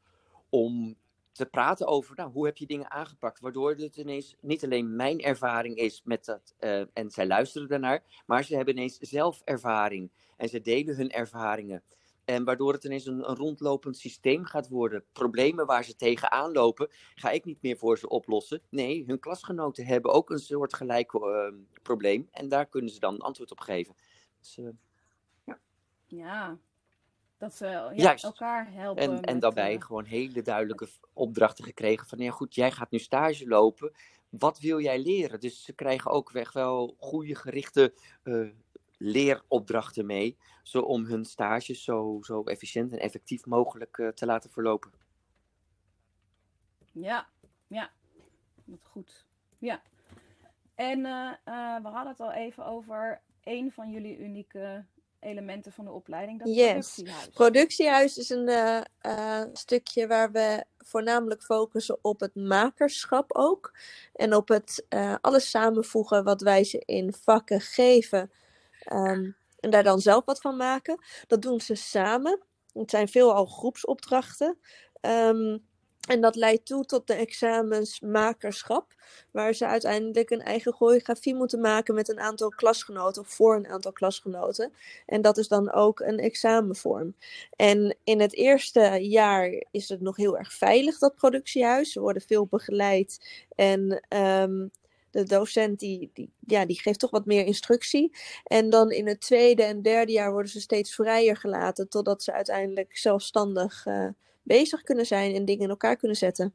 om 0.48 0.96
te 1.34 1.46
praten 1.46 1.86
over 1.86 2.16
nou, 2.16 2.30
hoe 2.30 2.46
heb 2.46 2.56
je 2.56 2.66
dingen 2.66 2.90
aangepakt. 2.90 3.40
Waardoor 3.40 3.70
het 3.70 3.96
ineens 3.96 4.36
niet 4.40 4.64
alleen 4.64 4.96
mijn 4.96 5.20
ervaring 5.20 5.76
is 5.76 6.02
met 6.04 6.24
dat, 6.24 6.54
eh, 6.58 6.80
en 6.92 7.10
zij 7.10 7.26
luisteren 7.26 7.68
daarnaar, 7.68 8.22
maar 8.26 8.44
ze 8.44 8.56
hebben 8.56 8.74
ineens 8.74 8.98
zelf 8.98 9.42
ervaring. 9.44 10.10
En 10.36 10.48
ze 10.48 10.60
delen 10.60 10.96
hun 10.96 11.10
ervaringen. 11.10 11.82
En 12.24 12.44
waardoor 12.44 12.72
het 12.72 12.84
ineens 12.84 13.06
een, 13.06 13.22
rondlopend 13.22 13.96
systeem 13.96 14.44
gaat 14.44 14.68
worden. 14.68 15.04
Problemen 15.12 15.66
waar 15.66 15.84
ze 15.84 15.96
tegenaan 15.96 16.52
lopen, 16.52 16.88
ga 17.14 17.30
ik 17.30 17.44
niet 17.44 17.62
meer 17.62 17.76
voor 17.76 17.98
ze 17.98 18.08
oplossen. 18.08 18.62
Nee, 18.68 19.04
hun 19.06 19.18
klasgenoten 19.18 19.86
hebben 19.86 20.12
ook 20.12 20.30
een 20.30 20.38
soort 20.38 20.74
gelijk 20.74 21.14
eh, 21.14 21.52
probleem. 21.82 22.28
En 22.30 22.48
daar 22.48 22.66
kunnen 22.66 22.90
ze 22.90 23.00
dan 23.00 23.18
antwoord 23.18 23.50
op 23.50 23.60
geven. 23.60 23.94
Dus, 24.38 24.58
eh, 24.58 24.68
Ja. 26.06 26.58
Dat 27.38 27.54
ze 27.54 27.66
ja, 27.66 27.92
Juist. 27.94 28.24
elkaar 28.24 28.72
helpen. 28.72 29.02
En, 29.02 29.22
en 29.22 29.38
daarbij 29.38 29.74
eh, 29.74 29.80
gewoon 29.80 30.04
hele 30.04 30.42
duidelijke 30.42 30.88
opdrachten 31.12 31.64
gekregen 31.64 32.06
van, 32.06 32.18
ja 32.18 32.30
goed, 32.30 32.54
jij 32.54 32.70
gaat 32.70 32.90
nu 32.90 32.98
stage 32.98 33.48
lopen. 33.48 33.92
Wat 34.28 34.60
wil 34.60 34.80
jij 34.80 35.02
leren? 35.02 35.40
Dus 35.40 35.62
ze 35.64 35.72
krijgen 35.72 36.10
ook 36.10 36.32
echt 36.32 36.54
wel 36.54 36.94
goede 36.98 37.34
gerichte 37.34 37.94
eh, 38.22 38.48
leeropdrachten 38.98 40.06
mee, 40.06 40.36
zo 40.62 40.80
om 40.80 41.04
hun 41.04 41.24
stages 41.24 41.84
zo, 41.84 42.18
zo 42.22 42.42
efficiënt 42.42 42.92
en 42.92 42.98
effectief 42.98 43.46
mogelijk 43.46 43.98
eh, 43.98 44.08
te 44.08 44.26
laten 44.26 44.50
verlopen. 44.50 44.92
Ja, 46.92 47.28
ja. 47.66 47.90
Wat 48.64 48.84
goed. 48.84 49.26
Ja. 49.58 49.82
En 50.74 51.02
we 51.82 51.88
hadden 51.88 52.08
het 52.08 52.20
al 52.20 52.32
even 52.32 52.66
over 52.66 53.22
een 53.42 53.72
van 53.72 53.90
jullie 53.90 54.18
unieke 54.18 54.84
elementen 55.24 55.72
van 55.72 55.84
de 55.84 55.90
opleiding, 55.90 56.38
dat 56.38 56.48
Yes. 56.48 56.70
productiehuis. 56.70 57.28
Productiehuis 57.28 58.18
is 58.18 58.30
een 58.30 58.48
eh, 58.48 58.80
eh, 58.98 59.42
stukje 59.52 60.06
waar 60.06 60.32
we 60.32 60.64
voornamelijk 60.78 61.42
focussen 61.42 61.98
op 62.02 62.20
het 62.20 62.34
makerschap 62.34 63.32
ook. 63.34 63.74
En 64.12 64.34
op 64.34 64.48
het 64.48 64.86
eh, 64.88 65.14
alles 65.20 65.50
samenvoegen 65.50 66.24
wat 66.24 66.40
wij 66.40 66.64
ze 66.64 66.82
in 66.84 67.12
vakken 67.12 67.60
geven. 67.60 68.30
Ehm, 68.78 69.30
en 69.60 69.70
daar 69.70 69.82
dan 69.82 70.00
zelf 70.00 70.24
wat 70.24 70.40
van 70.40 70.56
maken. 70.56 70.98
Dat 71.26 71.42
doen 71.42 71.60
ze 71.60 71.74
samen. 71.74 72.42
Het 72.72 72.90
zijn 72.90 73.08
veelal 73.08 73.46
groepsopdrachten. 73.46 74.58
Ehm, 75.00 75.58
en 76.06 76.20
dat 76.20 76.34
leidt 76.34 76.66
toe 76.66 76.84
tot 76.84 77.06
de 77.06 77.14
examens 77.14 78.00
makerschap, 78.00 78.94
waar 79.30 79.54
ze 79.54 79.66
uiteindelijk 79.66 80.30
een 80.30 80.42
eigen 80.42 80.72
choreografie 80.72 81.34
moeten 81.34 81.60
maken 81.60 81.94
met 81.94 82.08
een 82.08 82.20
aantal 82.20 82.48
klasgenoten 82.48 83.22
of 83.22 83.28
voor 83.28 83.56
een 83.56 83.68
aantal 83.68 83.92
klasgenoten. 83.92 84.72
En 85.06 85.22
dat 85.22 85.38
is 85.38 85.48
dan 85.48 85.72
ook 85.72 86.00
een 86.00 86.18
examenvorm. 86.18 87.14
En 87.56 87.96
in 88.04 88.20
het 88.20 88.34
eerste 88.34 88.98
jaar 89.00 89.64
is 89.70 89.88
het 89.88 90.00
nog 90.00 90.16
heel 90.16 90.38
erg 90.38 90.52
veilig, 90.52 90.98
dat 90.98 91.14
productiehuis. 91.14 91.92
Ze 91.92 92.00
worden 92.00 92.22
veel 92.22 92.46
begeleid 92.46 93.44
en 93.54 94.00
ehm, 94.08 94.66
de 95.10 95.22
docent 95.22 95.78
die, 95.78 96.10
die, 96.12 96.30
ja, 96.46 96.66
die 96.66 96.80
geeft 96.80 96.98
toch 96.98 97.10
wat 97.10 97.26
meer 97.26 97.44
instructie. 97.44 98.12
En 98.44 98.70
dan 98.70 98.90
in 98.90 99.06
het 99.06 99.20
tweede 99.20 99.62
en 99.62 99.82
derde 99.82 100.12
jaar 100.12 100.32
worden 100.32 100.50
ze 100.50 100.60
steeds 100.60 100.94
vrijer 100.94 101.36
gelaten, 101.36 101.88
totdat 101.88 102.22
ze 102.22 102.32
uiteindelijk 102.32 102.96
zelfstandig 102.96 103.86
eh, 103.86 104.08
bezig 104.44 104.82
kunnen 104.82 105.06
zijn 105.06 105.34
en 105.34 105.44
dingen 105.44 105.62
in 105.62 105.68
elkaar 105.68 105.96
kunnen 105.96 106.16
zetten. 106.16 106.54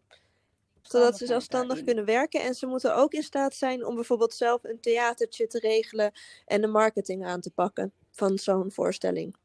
Zodat 0.81 1.17
ze 1.17 1.25
zelfstandig 1.25 1.83
kunnen 1.83 2.05
werken. 2.05 2.41
En 2.41 2.53
ze 2.53 2.65
moeten 2.65 2.95
ook 2.95 3.13
in 3.13 3.23
staat 3.23 3.55
zijn 3.55 3.85
om 3.85 3.95
bijvoorbeeld 3.95 4.33
zelf 4.33 4.63
een 4.63 4.79
theatertje 4.79 5.47
te 5.47 5.59
regelen 5.59 6.11
en 6.45 6.61
de 6.61 6.67
marketing 6.67 7.25
aan 7.25 7.41
te 7.41 7.51
pakken 7.51 7.93
van 8.11 8.37
zo'n 8.37 8.71
voorstelling. 8.71 9.35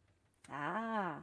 Ah. 0.48 1.16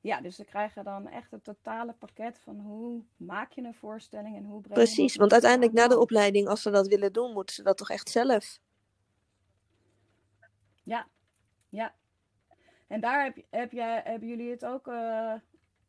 Ja, 0.00 0.20
dus 0.20 0.36
ze 0.36 0.44
krijgen 0.44 0.84
dan 0.84 1.08
echt 1.08 1.30
het 1.30 1.44
totale 1.44 1.92
pakket 1.92 2.38
van 2.38 2.58
hoe 2.60 3.02
maak 3.16 3.52
je 3.52 3.62
een 3.62 3.74
voorstelling 3.74 4.36
en 4.36 4.44
hoe 4.44 4.60
breng 4.60 4.78
je 4.78 4.84
Precies, 4.84 5.16
want 5.16 5.32
uiteindelijk 5.32 5.72
na 5.72 5.88
de 5.88 5.98
opleiding, 5.98 6.48
als 6.48 6.62
ze 6.62 6.70
dat 6.70 6.86
willen 6.86 7.12
doen, 7.12 7.32
moeten 7.32 7.54
ze 7.54 7.62
dat 7.62 7.76
toch 7.76 7.90
echt 7.90 8.10
zelf. 8.10 8.58
Ja, 10.82 11.08
ja. 11.68 11.94
En 12.86 13.00
daar 13.00 13.24
heb, 13.24 13.44
heb 13.50 13.72
jij, 13.72 14.00
hebben 14.04 14.28
jullie 14.28 14.50
het 14.50 14.64
ook 14.64 14.88
eh, 14.88 15.34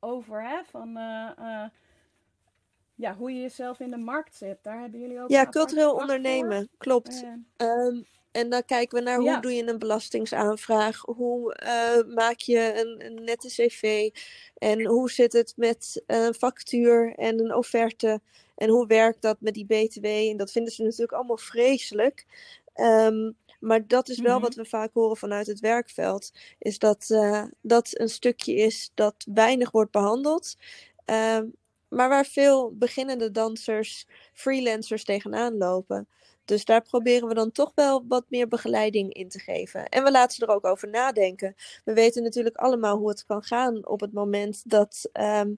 over, 0.02 0.44
hè? 0.50 0.64
Van 0.64 0.98
eh, 0.98 1.32
eh, 1.38 1.70
ja, 2.96 3.16
hoe 3.16 3.32
je 3.34 3.42
jezelf 3.42 3.80
in 3.80 3.90
de 3.92 3.98
markt 3.98 4.36
zet. 4.36 4.64
Daar 4.64 4.80
hebben 4.80 5.00
jullie 5.00 5.22
ook 5.22 5.28
Ja, 5.30 5.46
cultureel 5.50 5.90
voor. 5.92 6.02
ondernemen, 6.02 6.70
klopt. 6.78 7.24
Eh, 7.24 7.34
Ehm, 7.58 8.02
en 8.32 8.50
dan 8.50 8.66
kijken 8.66 8.98
we 8.98 9.04
naar 9.04 9.20
hoe 9.20 9.26
Ja. 9.26 9.40
doe 9.40 9.52
je 9.52 9.68
een 9.68 9.80
belastingsaanvraag, 9.80 11.02
hoe 11.02 11.54
eh, 11.56 12.04
maak 12.16 12.38
je 12.40 12.74
een, 12.80 13.06
een 13.06 13.24
nette 13.24 13.48
cv 13.48 14.10
en 14.58 14.86
hoe 14.86 15.12
zit 15.12 15.34
het 15.34 15.54
met 15.56 16.04
een 16.08 16.34
factuur 16.34 17.14
en 17.16 17.40
een 17.40 17.56
offerte 17.56 18.22
en 18.56 18.70
hoe 18.70 18.88
werkt 18.88 19.22
dat 19.22 19.38
met 19.42 19.54
die 19.54 19.66
btw 19.66 20.06
en 20.06 20.38
dat 20.38 20.52
vinden 20.52 20.74
ze 20.74 20.84
natuurlijk 20.84 21.12
allemaal 21.12 21.38
vreselijk. 21.38 22.26
Ehm, 22.74 23.32
maar 23.62 23.88
dat 23.88 24.10
is 24.10 24.20
wel 24.22 24.34
Mhm. 24.34 24.42
wat 24.42 24.56
we 24.56 24.66
vaak 24.66 24.94
horen 24.94 25.18
vanuit 25.18 25.48
het 25.48 25.60
werkveld, 25.60 26.32
is 26.60 26.80
dat 26.80 27.10
eh, 27.10 27.44
dat 27.62 27.90
een 28.00 28.10
stukje 28.10 28.56
is 28.56 28.92
dat 28.94 29.16
weinig 29.34 29.72
wordt 29.72 29.92
behandeld. 29.92 30.56
Ehm, 31.06 31.48
maar 31.90 32.10
waar 32.10 32.26
veel 32.26 32.76
beginnende 32.78 33.32
dansers, 33.32 34.08
freelancers 34.34 35.04
tegenaan 35.04 35.58
lopen. 35.58 36.08
Dus 36.46 36.66
daar 36.66 36.82
proberen 36.82 37.28
we 37.28 37.34
dan 37.34 37.52
toch 37.52 37.72
wel 37.76 38.06
wat 38.08 38.26
meer 38.30 38.48
begeleiding 38.48 39.14
in 39.14 39.30
te 39.30 39.40
geven. 39.40 39.90
En 39.90 40.04
we 40.04 40.12
laten 40.12 40.36
ze 40.38 40.46
er 40.46 40.54
ook 40.56 40.66
over 40.66 40.90
nadenken. 40.90 41.56
We 41.86 41.94
weten 41.94 42.24
natuurlijk 42.24 42.58
allemaal 42.58 42.98
hoe 42.98 43.10
het 43.10 43.26
kan 43.26 43.44
gaan 43.44 43.88
op 43.88 44.00
het 44.00 44.14
moment 44.14 44.70
dat 44.70 45.10
ehm, 45.14 45.54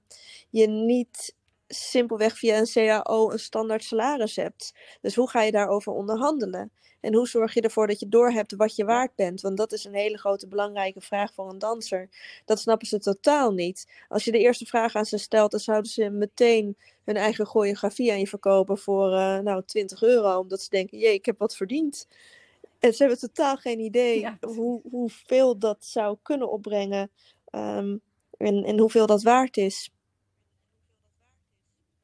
je 0.50 0.68
niet 0.68 1.36
simpelweg 1.74 2.38
via 2.38 2.58
een 2.58 2.70
CAO 2.74 3.32
een 3.32 3.40
standaard 3.40 3.84
salaris 3.84 4.36
hebt. 4.36 4.74
Dus 5.02 5.16
hoe 5.16 5.30
ga 5.30 5.42
je 5.42 5.52
daarover 5.52 5.92
onderhandelen? 5.94 6.72
En 7.00 7.14
hoe 7.14 7.28
zorg 7.28 7.54
je 7.54 7.62
ervoor 7.62 7.88
dat 7.88 8.00
je 8.00 8.10
doorhebt 8.10 8.56
wat 8.56 8.76
je 8.76 8.86
waard 8.86 9.16
bent? 9.16 9.42
Want 9.42 9.58
dat 9.58 9.72
is 9.72 9.84
een 9.86 9.94
hele 9.94 10.18
grote 10.18 10.48
belangrijke 10.48 11.02
vraag 11.02 11.34
voor 11.34 11.50
een 11.50 11.60
danser. 11.60 12.10
Dat 12.46 12.60
snappen 12.60 12.88
ze 12.88 13.00
totaal 13.00 13.52
niet. 13.52 13.88
Als 14.10 14.24
je 14.24 14.32
de 14.32 14.40
eerste 14.40 14.66
vraag 14.66 14.96
aan 14.96 15.06
ze 15.06 15.18
stelt, 15.18 15.52
dan 15.52 15.60
zouden 15.60 15.92
ze 15.92 16.10
meteen 16.10 16.78
hun 17.04 17.16
eigen 17.16 17.46
choreografie 17.46 18.12
aan 18.12 18.20
je 18.20 18.28
verkopen 18.28 18.78
voor 18.78 19.14
eh, 19.14 19.40
nou 19.40 19.64
20 19.66 20.02
euro. 20.02 20.40
Omdat 20.40 20.62
ze 20.62 20.70
denken, 20.70 20.98
jee, 20.98 21.14
ik 21.14 21.26
heb 21.26 21.40
wat 21.40 21.56
verdiend. 21.56 22.08
En 22.80 22.94
ze 22.94 22.98
hebben 23.04 23.20
totaal 23.20 23.58
geen 23.58 23.80
idee 23.80 24.20
Ja, 24.20 24.38
hoe, 24.42 24.82
hoeveel 24.92 25.60
dat 25.60 25.86
zou 25.86 26.18
kunnen 26.22 26.52
opbrengen. 26.52 27.12
ehm, 27.46 27.98
en, 28.38 28.64
en 28.64 28.80
hoeveel 28.80 29.06
dat 29.06 29.24
waard 29.24 29.58
is. 29.58 29.92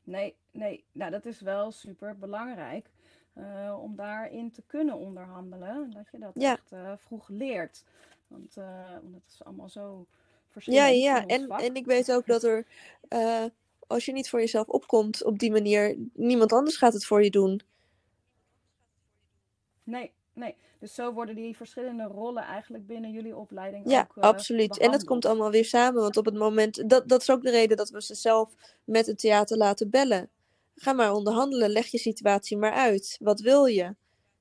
Nee, 0.10 0.36
nee, 0.52 0.84
nou 0.92 1.12
dat 1.12 1.26
is 1.26 1.42
wel 1.42 1.72
super 1.72 2.18
belangrijk 2.18 2.90
eh, 3.34 3.78
om 3.82 3.96
daarin 3.96 4.52
te 4.52 4.64
kunnen 4.68 4.96
onderhandelen. 4.96 5.92
Dat 5.92 6.08
je 6.12 6.20
dat 6.20 6.36
Ja. 6.36 6.52
echt 6.52 6.72
eh, 6.72 6.94
vroeg 6.98 7.28
leert. 7.30 7.84
Want, 8.28 8.58
eh, 8.58 8.92
want 8.92 9.16
het 9.16 9.32
is 9.34 9.44
allemaal 9.44 9.70
zo 9.70 10.06
Ja, 10.64 10.88
verschillend 10.88 11.02
ja. 11.02 11.24
ons 11.24 11.34
En, 11.34 11.48
vak. 11.48 11.60
en 11.60 11.76
ik 11.76 11.86
weet 11.86 12.12
ook 12.12 12.26
dat 12.26 12.44
er, 12.44 12.66
als 13.88 14.06
je 14.06 14.12
niet 14.12 14.30
voor 14.30 14.40
jezelf 14.40 14.68
opkomt 14.68 15.24
op 15.24 15.40
die 15.40 15.52
manier, 15.52 15.98
niemand 16.14 16.54
anders 16.54 16.78
gaat 16.78 16.94
het 16.94 17.06
voor 17.06 17.24
je 17.24 17.30
doen. 17.30 17.62
Nee, 19.84 20.12
nee. 20.40 20.56
Dus 20.80 20.94
zo 20.94 21.14
worden 21.14 21.36
die 21.36 21.56
verschillende 21.58 22.04
rollen 22.04 22.44
eigenlijk 22.44 22.88
binnen 22.88 23.12
jullie 23.12 23.36
opleiding 23.36 23.92
Ja, 23.92 24.02
ook 24.02 24.18
eh, 24.18 24.24
absoluut. 24.24 24.70
En 24.72 24.76
behandeld. 24.78 25.04
komt 25.04 25.26
allemaal 25.26 25.52
weer 25.52 25.66
samen, 25.66 26.02
want 26.02 26.18
op 26.18 26.26
het 26.26 26.38
moment, 26.38 26.90
dat, 26.90 27.08
dat 27.08 27.22
is 27.22 27.30
ook 27.30 27.44
de 27.44 27.52
reden 27.52 27.78
dat 27.78 27.90
we 27.90 28.02
ze 28.02 28.16
zelf 28.16 28.54
met 28.84 29.06
het 29.06 29.20
theater 29.20 29.58
laten 29.58 29.90
bellen. 29.90 30.30
Ga 30.76 30.94
maar 30.94 31.14
onderhandelen, 31.14 31.70
leg 31.70 31.88
je 31.88 31.98
situatie 31.98 32.58
maar 32.58 32.72
uit. 32.74 33.18
Wat 33.22 33.40
wil 33.40 33.66
je? 33.66 33.96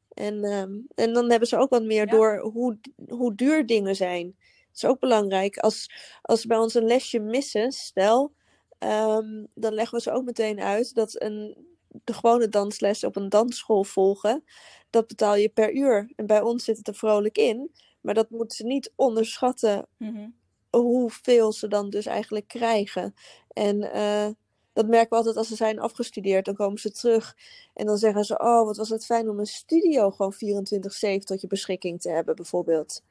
En, 0.08 0.44
ehm, 0.44 0.72
en 0.94 1.12
dan 1.12 1.30
hebben 1.30 1.48
ze 1.48 1.56
ook 1.56 1.70
wat 1.70 1.82
meer 1.84 2.04
Ja. 2.06 2.11
door 2.12 2.38
hoe, 2.38 2.78
hoe 3.08 3.34
duur 3.34 3.66
dingen 3.66 3.96
zijn. 3.96 4.37
Dat 4.66 4.76
is 4.76 4.84
ook 4.84 5.00
belangrijk. 5.00 5.56
Als, 5.58 5.90
als 6.22 6.40
ze 6.40 6.46
bij 6.46 6.58
ons 6.58 6.74
een 6.74 6.87
lesje 6.87 7.18
missen, 7.20 7.72
stel, 7.72 8.32
ehm, 8.78 9.44
dan 9.54 9.72
leggen 9.74 9.96
we 9.96 10.02
ze 10.02 10.11
ook 10.12 10.24
meteen 10.24 10.61
uit 10.61 10.94
dat 10.94 11.22
een, 11.22 11.66
de 12.05 12.12
gewone 12.12 12.48
dansles 12.48 13.05
op 13.05 13.16
een 13.16 13.29
dansschool 13.29 13.85
volgen, 13.85 14.44
dat 14.90 15.07
betaal 15.07 15.35
je 15.35 15.48
per 15.48 15.72
uur. 15.74 16.12
En 16.16 16.27
bij 16.27 16.40
ons 16.40 16.64
zit 16.64 16.77
het 16.77 16.88
er 16.88 16.94
vrolijk 16.94 17.37
in. 17.38 17.70
Maar 18.01 18.14
dat 18.14 18.31
moeten 18.31 18.57
ze 18.57 18.64
niet 18.64 18.92
onderschatten 18.96 19.87
Mhm. 19.96 20.29
hoeveel 20.70 21.53
ze 21.53 21.68
dan 21.68 21.90
dus 21.90 22.07
eigenlijk 22.07 22.48
krijgen. 22.48 23.14
En 23.48 23.92
eh, 23.92 24.29
dat 24.72 24.87
merken 24.87 25.09
we 25.11 25.16
altijd 25.16 25.37
als 25.37 25.48
ze 25.48 25.57
zijn 25.57 25.79
afgestudeerd. 25.81 26.44
Dan 26.44 26.55
komen 26.55 26.79
ze 26.79 26.90
terug 26.90 27.37
en 27.74 27.87
dan 27.87 27.98
zeggen 27.98 28.24
ze: 28.24 28.38
Oh, 28.38 28.64
wat 28.64 28.77
was 28.77 28.88
het 28.88 29.05
fijn 29.05 29.29
om 29.29 29.38
een 29.38 29.46
studio 29.46 30.11
gewoon 30.11 30.33
24-7 30.35 31.24
tot 31.24 31.40
je 31.40 31.46
beschikking 31.46 32.01
te 32.01 32.11
hebben, 32.11 32.37
bijvoorbeeld. 32.37 33.03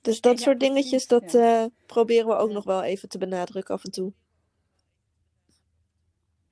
Dus 0.00 0.20
dat 0.20 0.38
Ja, 0.38 0.44
soort 0.44 0.60
dingetjes, 0.60 1.06
dat 1.06 1.32
ja. 1.32 1.62
eh, 1.62 1.70
proberen 1.86 2.26
we 2.26 2.34
ook 2.36 2.48
Ja. 2.48 2.54
nog 2.54 2.64
wel 2.64 2.82
even 2.82 3.08
te 3.08 3.18
benadrukken 3.18 3.74
af 3.74 3.84
en 3.84 3.90
toe. 3.90 4.12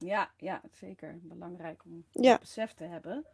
Ja, 0.05 0.31
ja, 0.37 0.61
zeker. 0.73 1.19
Belangrijk 1.23 1.85
om 1.85 2.05
Ja. 2.11 2.39
besef 2.39 2.73
te 2.73 2.85
hebben. 2.85 3.25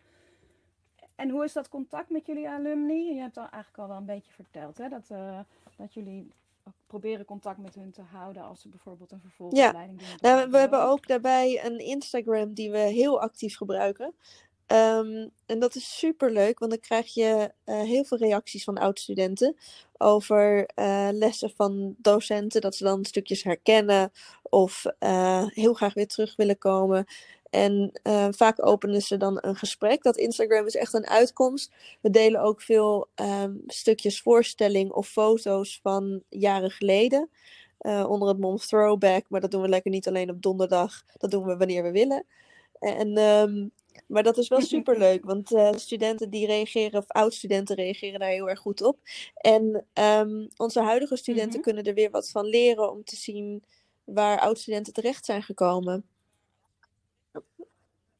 En 1.15 1.31
hoe 1.31 1.45
is 1.45 1.53
dat 1.53 1.69
contact 1.69 2.11
met 2.11 2.27
jullie 2.27 2.49
alumni? 2.49 3.15
Je 3.15 3.21
hebt 3.21 3.37
al 3.37 3.49
eigenlijk 3.49 3.79
al 3.79 3.89
wel 3.89 3.97
een 3.97 4.05
beetje 4.05 4.33
verteld, 4.33 4.79
hè? 4.79 4.89
Dat, 4.89 5.11
eh, 5.11 5.41
dat 5.77 5.95
jullie 5.95 6.33
proberen 6.87 7.25
contact 7.25 7.59
met 7.59 7.75
hun 7.75 7.91
te 7.91 8.03
houden 8.03 8.43
als 8.43 8.61
ze 8.61 8.69
bijvoorbeeld 8.69 9.13
een 9.13 9.21
vervolgopleiding 9.21 9.99
doen. 9.99 10.13
op 10.13 10.21
Nou, 10.21 10.51
we 10.51 10.59
hebben 10.59 10.83
ook 10.83 11.07
daarbij 11.07 11.65
een 11.65 11.79
Instagram 11.79 12.55
die 12.55 12.71
we 12.71 12.79
heel 12.79 13.21
actief 13.21 13.57
gebruiken. 13.57 14.15
Ehm, 14.67 15.29
en 15.47 15.59
dat 15.59 15.75
is 15.75 15.99
super 15.99 16.33
leuk, 16.33 16.59
want 16.59 16.71
dan 16.71 16.81
krijg 16.81 17.15
je 17.15 17.53
eh, 17.65 17.81
heel 17.81 18.05
veel 18.05 18.19
reacties 18.19 18.65
van 18.65 18.79
oud-studenten 18.79 19.57
over 19.99 20.67
eh, 20.75 21.09
lessen 21.13 21.51
van 21.57 21.95
docenten, 21.99 22.61
dat 22.61 22.75
ze 22.77 22.85
dan 22.85 23.05
stukjes 23.05 23.43
herkennen 23.43 24.13
of 24.43 24.85
eh, 24.99 25.47
heel 25.47 25.75
graag 25.75 25.95
weer 25.95 26.07
terug 26.07 26.37
willen 26.37 26.59
komen. 26.59 27.05
En 27.51 28.01
vaak 28.31 28.67
openen 28.67 29.03
ze 29.03 29.17
dan 29.17 29.39
een 29.41 29.57
gesprek. 29.57 30.03
Dat 30.03 30.17
Instagram 30.17 30.67
is 30.67 30.75
echt 30.75 30.95
een 30.95 31.07
uitkomst. 31.07 31.73
We 32.01 32.11
delen 32.11 32.41
ook 32.41 32.61
veel 32.61 33.09
ehm, 33.15 33.55
stukjes 33.67 34.21
voorstelling 34.21 34.93
of 34.93 35.09
foto's 35.09 35.81
van 35.83 36.23
jaren 36.29 36.71
geleden. 36.71 37.31
onder 37.85 38.29
het 38.29 38.39
mom 38.39 38.57
throwback. 38.57 39.25
Maar 39.29 39.41
dat 39.41 39.51
doen 39.51 39.63
we 39.63 39.69
lekker 39.69 39.91
niet 39.91 40.09
alleen 40.09 40.31
op 40.31 40.43
donderdag. 40.43 41.03
Dat 41.19 41.31
doen 41.31 41.45
we 41.45 41.57
wanneer 41.57 41.83
we 41.83 41.91
willen. 41.91 42.25
En 42.81 43.17
ehm, 43.17 43.67
Maar 44.07 44.23
dat 44.23 44.39
is 44.39 44.49
wel 44.49 44.61
superleuk, 44.77 45.25
want 45.25 45.53
uh, 45.53 45.73
studenten 45.73 46.31
die 46.31 46.47
reageren, 46.47 47.01
of 47.01 47.09
oud-studenten 47.11 47.77
reageren 47.77 48.21
daar 48.21 48.29
heel 48.29 48.49
erg 48.49 48.59
goed 48.61 48.83
op. 48.83 48.99
En 49.35 49.87
um, 49.95 50.49
onze 50.57 50.81
huidige 50.83 51.17
studenten 51.17 51.49
mm 51.49 51.55
-hmm. 51.55 51.63
kunnen 51.63 51.85
er 51.85 51.95
weer 51.95 52.11
wat 52.11 52.31
van 52.31 52.45
leren 52.45 52.91
om 52.93 53.05
te 53.05 53.17
zien 53.17 53.65
waar 54.05 54.41
oud-studenten 54.41 54.93
terecht 54.93 55.25
zijn 55.25 55.43
gekomen. 55.43 56.05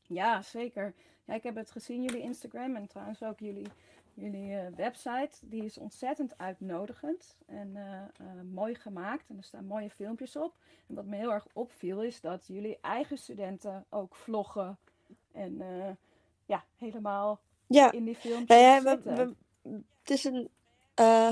Ja, 0.03 0.43
zeker. 0.43 0.95
Ja, 1.25 1.35
ik 1.35 1.43
heb 1.43 1.55
het 1.55 1.71
gezien, 1.71 2.03
jullie 2.03 2.23
Instagram 2.23 2.77
en 2.77 2.87
trouwens 2.87 3.23
ook 3.23 3.39
jullie, 3.39 3.67
jullie 4.15 4.51
uh, 4.51 4.67
website. 4.77 5.31
Die 5.41 5.65
is 5.65 5.79
ontzettend 5.79 6.39
uitnodigend 6.39 7.37
en 7.47 7.73
uh, 7.75 7.83
uh, 7.83 8.43
mooi 8.53 8.75
gemaakt. 8.75 9.29
En 9.29 9.37
er 9.37 9.45
staan 9.45 9.67
mooie 9.67 9.91
filmpjes 9.91 10.37
op. 10.37 10.55
En 10.87 10.95
wat 10.95 11.05
me 11.05 11.17
heel 11.17 11.33
erg 11.33 11.47
opviel 11.53 12.03
is 12.03 12.21
dat 12.21 12.47
jullie 12.47 12.79
eigen 12.81 13.19
studenten 13.19 13.85
ook 13.89 14.15
vloggen. 14.17 14.79
En 15.37 15.63
ja, 16.47 16.65
helemaal 16.77 17.41
ja. 17.67 17.93
in 17.93 18.05
die 18.05 18.17
nou 18.47 18.61
ja, 18.61 18.83
we, 18.83 19.01
we, 19.05 19.35
Het 20.03 20.11
is 20.11 20.25
een 20.25 20.49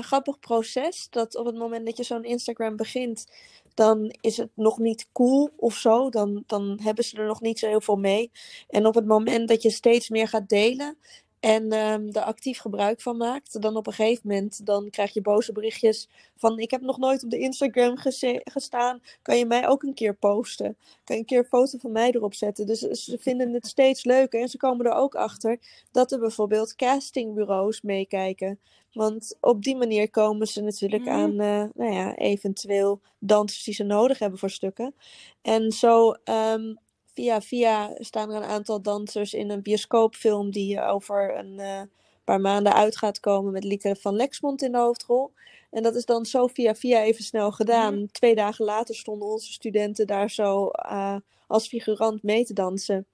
grappig 0.03 0.39
proces. 0.39 1.07
Dat 1.09 1.35
op 1.35 1.45
het 1.45 1.57
moment 1.57 1.85
dat 1.85 1.97
je 1.97 2.03
zo'n 2.03 2.23
Instagram 2.23 2.75
begint, 2.75 3.27
dan 3.73 4.15
is 4.21 4.37
het 4.37 4.49
nog 4.53 4.77
niet 4.77 5.07
cool 5.11 5.49
of 5.55 5.75
zo. 5.75 6.09
Dan, 6.09 6.43
dan 6.47 6.79
hebben 6.81 7.03
ze 7.03 7.17
er 7.17 7.27
nog 7.27 7.41
niet 7.41 7.59
zo 7.59 7.67
heel 7.67 7.81
veel 7.81 7.95
mee. 7.95 8.31
En 8.69 8.85
op 8.85 8.95
het 8.95 9.05
moment 9.05 9.47
dat 9.47 9.61
je 9.61 9.69
steeds 9.69 10.09
meer 10.09 10.27
gaat 10.27 10.49
delen 10.49 10.97
en 11.45 11.73
um, 11.73 12.09
er 12.11 12.21
actief 12.21 12.59
gebruik 12.59 13.01
van 13.01 13.17
maakt, 13.17 13.61
dan 13.61 13.75
op 13.75 13.87
een 13.87 13.93
gegeven 13.93 14.27
moment 14.27 14.65
dan 14.65 14.89
krijg 14.89 15.13
je 15.13 15.21
boze 15.21 15.51
berichtjes 15.51 16.09
van 16.35 16.59
ik 16.59 16.71
heb 16.71 16.81
nog 16.81 16.97
nooit 16.97 17.23
op 17.23 17.29
de 17.29 17.37
Instagram 17.39 17.97
gestaan, 18.43 19.01
kan 19.21 19.37
je 19.37 19.45
mij 19.45 19.67
ook 19.67 19.83
een 19.83 19.93
keer 19.93 20.15
posten? 20.15 20.77
Kan 21.03 21.15
je 21.15 21.21
een 21.21 21.27
keer 21.27 21.37
een 21.37 21.45
foto 21.45 21.77
van 21.77 21.91
mij 21.91 22.11
erop 22.11 22.33
zetten? 22.33 22.65
Dus 22.65 22.79
ze 22.79 23.17
vinden 23.19 23.53
het 23.53 23.67
steeds 23.67 24.03
leuker 24.03 24.41
en 24.41 24.47
ze 24.49 24.57
komen 24.57 24.85
er 24.85 24.91
ook 24.91 25.15
achter 25.15 25.59
dat 25.91 26.11
er 26.11 26.19
bijvoorbeeld 26.19 26.75
castingbureaus 26.75 27.81
meekijken. 27.81 28.59
Want 28.93 29.37
op 29.41 29.63
die 29.63 29.75
manier 29.75 30.09
komen 30.09 30.47
ze 30.47 30.61
natuurlijk 30.61 31.03
Mhm. 31.03 31.13
aan, 31.13 31.39
eh, 31.39 31.63
nou 31.73 31.93
ja, 31.93 32.15
eventueel 32.15 33.01
dansers 33.19 33.63
die 33.63 33.73
ze 33.73 33.83
nodig 33.83 34.19
hebben 34.19 34.39
voor 34.39 34.49
stukken. 34.49 34.95
En 35.41 35.71
zo, 35.71 36.11
ehm, 36.23 36.73
via 37.15 37.41
via 37.41 37.95
staan 37.97 38.29
er 38.29 38.35
een 38.35 38.49
aantal 38.49 38.81
dansers 38.81 39.33
in 39.33 39.49
een 39.49 39.61
bioscoopfilm 39.61 40.51
die 40.51 40.81
over 40.81 41.37
een 41.37 41.59
eh, 41.59 41.81
paar 42.23 42.41
maanden 42.41 42.73
uit 42.73 42.97
gaat 42.97 43.19
komen 43.19 43.51
met 43.51 43.63
Lieke 43.63 43.95
van 43.95 44.15
Lexmond 44.15 44.61
in 44.61 44.71
de 44.71 44.77
hoofdrol. 44.77 45.31
En 45.71 45.83
dat 45.83 45.95
is 45.95 46.05
dan 46.05 46.25
zo 46.25 46.47
via 46.47 46.75
via 46.75 47.01
even 47.01 47.23
snel 47.23 47.51
gedaan. 47.51 47.95
Mhm. 47.95 48.05
Twee 48.11 48.35
dagen 48.35 48.65
later 48.65 48.95
stonden 48.95 49.27
onze 49.27 49.51
studenten 49.51 50.07
daar 50.07 50.29
zo 50.29 50.67
eh, 50.69 51.15
als 51.47 51.67
figurant 51.67 52.23
mee 52.23 52.45
te 52.45 52.53
dansen. 52.53 53.05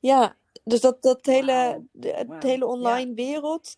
Ja, 0.00 0.36
dus 0.64 0.80
dat, 0.80 1.02
dat 1.02 1.26
hele, 1.26 1.86
het 2.00 2.42
hele 2.42 2.64
Ja. 2.64 2.70
online 2.70 3.14
wereld 3.14 3.74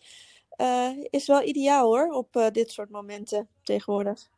eh, 0.51 0.91
is 1.11 1.27
wel 1.27 1.43
ideaal 1.43 1.85
hoor, 1.87 2.09
op 2.11 2.37
eh, 2.37 2.51
dit 2.51 2.71
soort 2.71 2.91
momenten 2.91 3.49
tegenwoordig. 3.63 4.29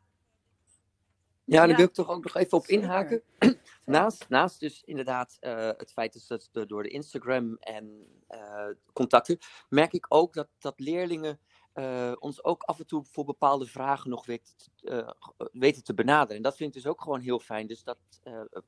Ja, 1.43 1.59
daar 1.59 1.69
Ja. 1.69 1.75
wil 1.75 1.85
ik 1.85 1.93
toch 1.93 2.09
ook 2.09 2.23
nog 2.23 2.35
even 2.35 2.57
op 2.57 2.67
inhaken. 2.67 3.21
Zeker. 3.39 3.58
Naast, 3.89 4.29
naast 4.29 4.59
dus 4.59 4.83
inderdaad 4.83 5.37
eh, 5.39 5.69
het 5.77 5.91
feit 5.91 6.27
dat 6.27 6.49
de- 6.51 6.65
door 6.65 6.83
de 6.83 6.89
Instagram 6.89 7.57
en 7.59 8.05
eh, 8.27 8.67
contacten, 8.93 9.37
merk 9.69 9.93
ik 9.93 10.05
ook 10.09 10.33
dat, 10.33 10.47
dat 10.59 10.79
leerlingen 10.79 11.39
eh, 11.73 12.13
ons 12.19 12.43
ook 12.43 12.63
af 12.63 12.79
en 12.79 12.87
toe 12.87 13.03
voor 13.11 13.25
bepaalde 13.25 13.65
vragen 13.65 14.09
nog 14.09 14.25
weten, 14.25 14.53
te- 14.75 15.15
weten 15.51 15.83
te 15.83 15.93
benaderen. 15.93 16.35
En 16.35 16.41
dat 16.43 16.55
vind 16.55 16.75
ik 16.75 16.81
dus 16.81 16.91
ook 16.91 17.01
gewoon 17.01 17.19
heel 17.21 17.39
fijn. 17.39 17.67
Dus 17.67 17.83
dat 17.83 17.97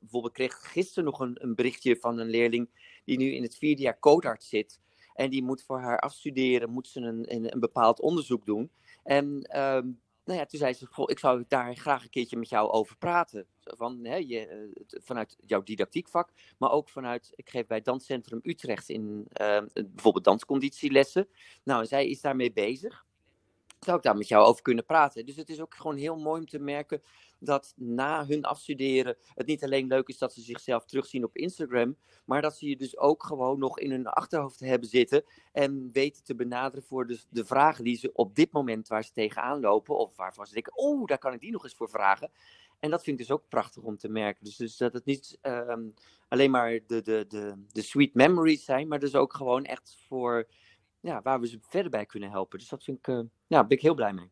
bijvoorbeeld 0.00 0.32
kreeg 0.32 0.72
gisteren 0.72 1.04
nog 1.04 1.20
een, 1.20 1.42
een 1.42 1.54
berichtje 1.54 1.96
van 1.96 2.18
een 2.18 2.28
leerling 2.30 2.70
die 3.04 3.18
nu 3.18 3.32
in 3.34 3.42
het 3.42 3.56
vierde 3.56 3.82
jaar 3.82 3.98
codarts 3.98 4.48
zit. 4.48 4.80
En 5.12 5.30
die 5.30 5.42
moet 5.42 5.62
voor 5.62 5.80
haar 5.80 5.98
afstuderen, 5.98 6.70
moet 6.70 6.88
ze 6.88 7.00
een, 7.00 7.34
een, 7.34 7.52
een 7.52 7.60
bepaald 7.60 8.00
onderzoek 8.00 8.46
doen. 8.46 8.70
En 9.02 9.42
ehm, 9.42 9.88
nou 10.24 10.38
ja, 10.38 10.46
toen 10.46 10.58
zei 10.58 10.72
ze, 10.72 11.04
ik 11.06 11.18
zou 11.18 11.44
daar 11.48 11.76
graag 11.76 12.02
een 12.02 12.10
keertje 12.10 12.36
met 12.36 12.48
jou 12.48 12.70
over 12.70 12.96
praten. 12.96 13.46
Van, 13.60 14.04
hè, 14.04 14.16
je, 14.16 14.46
eh, 14.46 15.00
vanuit 15.02 15.36
jouw 15.46 15.62
didactiekvak, 15.62 16.30
maar 16.58 16.70
ook 16.70 16.88
vanuit, 16.88 17.32
ik 17.34 17.50
geef 17.50 17.66
bij 17.66 17.80
Danscentrum 17.80 18.40
Utrecht 18.42 18.88
in 18.88 19.26
eh, 19.32 19.62
bijvoorbeeld 19.72 20.24
dansconditielessen. 20.24 21.28
Nou, 21.64 21.86
zij 21.86 22.08
is 22.08 22.20
daarmee 22.20 22.52
bezig. 22.52 23.04
Zou 23.80 23.96
ik 23.96 24.02
daar 24.02 24.16
met 24.16 24.28
jou 24.28 24.46
over 24.46 24.62
kunnen 24.62 24.84
praten? 24.84 25.26
Dus 25.26 25.36
het 25.36 25.48
is 25.48 25.60
ook 25.60 25.74
gewoon 25.74 25.96
heel 25.96 26.16
mooi 26.16 26.40
om 26.40 26.46
te 26.46 26.58
merken 26.58 27.02
dat 27.44 27.72
na 27.76 28.26
hun 28.26 28.44
afstuderen 28.44 29.16
het 29.34 29.46
niet 29.46 29.64
alleen 29.64 29.86
leuk 29.86 30.08
is 30.08 30.18
dat 30.18 30.32
ze 30.32 30.40
zichzelf 30.40 30.84
terugzien 30.84 31.24
op 31.24 31.36
Instagram, 31.36 31.96
maar 32.24 32.42
dat 32.42 32.56
ze 32.56 32.68
je 32.68 32.76
dus 32.76 32.98
ook 32.98 33.24
gewoon 33.24 33.58
nog 33.58 33.78
in 33.78 33.90
hun 33.90 34.06
achterhoofd 34.06 34.60
hebben 34.60 34.88
zitten 34.88 35.24
en 35.52 35.90
weten 35.92 36.24
te 36.24 36.34
benaderen 36.34 36.84
voor 36.84 37.06
de, 37.06 37.20
de 37.30 37.44
vragen 37.44 37.84
die 37.84 37.96
ze 37.96 38.12
op 38.12 38.34
dit 38.34 38.52
moment 38.52 38.88
waar 38.88 39.04
ze 39.04 39.12
tegenaan 39.12 39.60
lopen, 39.60 39.96
of 39.96 40.16
waarvan 40.16 40.46
ze 40.46 40.54
denken, 40.54 40.76
oh, 40.76 41.06
daar 41.06 41.18
kan 41.18 41.32
ik 41.32 41.40
die 41.40 41.52
nog 41.52 41.64
eens 41.64 41.74
voor 41.74 41.90
vragen. 41.90 42.30
En 42.80 42.90
dat 42.90 43.02
vind 43.02 43.20
ik 43.20 43.26
dus 43.26 43.36
ook 43.36 43.48
prachtig 43.48 43.82
om 43.82 43.96
te 43.96 44.08
merken. 44.08 44.44
Dus, 44.44 44.56
dus 44.56 44.76
dat 44.76 44.92
het 44.92 45.04
niet 45.04 45.38
ehm, 45.40 45.88
alleen 46.28 46.50
maar 46.50 46.78
de, 46.86 47.02
de, 47.02 47.24
de, 47.28 47.64
de 47.72 47.82
sweet 47.82 48.14
memories 48.14 48.64
zijn, 48.64 48.88
maar 48.88 48.98
dus 48.98 49.14
ook 49.14 49.34
gewoon 49.34 49.64
echt 49.64 49.96
voor 50.08 50.48
ja, 51.00 51.22
waar 51.22 51.40
we 51.40 51.46
ze 51.46 51.58
verder 51.60 51.90
bij 51.90 52.06
kunnen 52.06 52.30
helpen. 52.30 52.58
Dus 52.58 52.68
dat 52.68 52.84
vind 52.84 52.98
ik, 52.98 53.08
eh, 53.08 53.20
ja, 53.46 53.64
ben 53.64 53.76
ik 53.76 53.82
heel 53.82 53.94
blij 53.94 54.12
mee. 54.12 54.30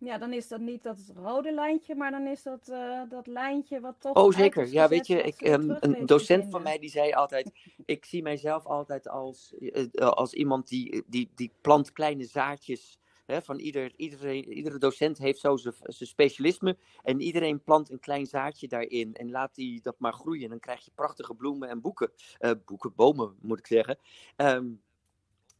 Ja, 0.00 0.18
dan 0.18 0.32
is 0.32 0.48
dat 0.48 0.60
niet 0.60 0.82
dat 0.82 1.12
rode 1.14 1.52
lijntje, 1.52 1.94
maar 1.94 2.10
dan 2.10 2.26
is 2.26 2.42
dat 2.42 2.68
eh, 2.68 3.02
dat 3.08 3.26
lijntje 3.26 3.80
wat 3.80 3.94
toch 3.98 4.16
Oh, 4.16 4.32
zeker. 4.32 4.66
Ja, 4.66 4.88
weet 4.88 5.06
je, 5.06 5.22
ik, 5.22 5.40
ehm, 5.40 5.76
een 5.80 6.06
docent 6.06 6.46
van 6.50 6.62
mij 6.62 6.78
die 6.78 6.90
zei 6.90 7.12
altijd: 7.12 7.50
Ik 7.84 8.04
zie 8.04 8.22
mijzelf 8.22 8.66
altijd 8.66 9.08
als, 9.08 9.54
eh, 9.58 9.86
eh, 9.92 10.08
als 10.08 10.32
iemand 10.34 10.68
die, 10.68 11.04
die, 11.06 11.30
die 11.34 11.52
plant 11.60 11.92
kleine 11.92 12.24
zaadjes. 12.24 12.98
Hè, 13.26 13.42
van 13.42 13.58
ieder, 13.58 13.92
iedereen, 13.96 14.52
iedere 14.52 14.78
docent 14.78 15.18
heeft 15.18 15.40
zo 15.40 15.56
zijn 15.56 15.74
specialisme. 15.90 16.76
En 17.02 17.20
iedereen 17.20 17.62
plant 17.62 17.90
een 17.90 18.00
klein 18.00 18.26
zaadje 18.26 18.68
daarin. 18.68 19.14
En 19.14 19.30
laat 19.30 19.54
die 19.54 19.80
dat 19.82 19.94
maar 19.98 20.12
groeien. 20.12 20.42
En 20.44 20.48
dan 20.48 20.58
krijg 20.60 20.84
je 20.84 20.90
prachtige 20.94 21.34
bloemen 21.34 21.68
en 21.68 21.80
boeken. 21.80 22.10
Eh, 22.38 22.50
boeken, 22.64 22.92
bomen 22.96 23.36
moet 23.40 23.58
ik 23.58 23.66
zeggen. 23.66 23.98
Ehm, 24.36 24.66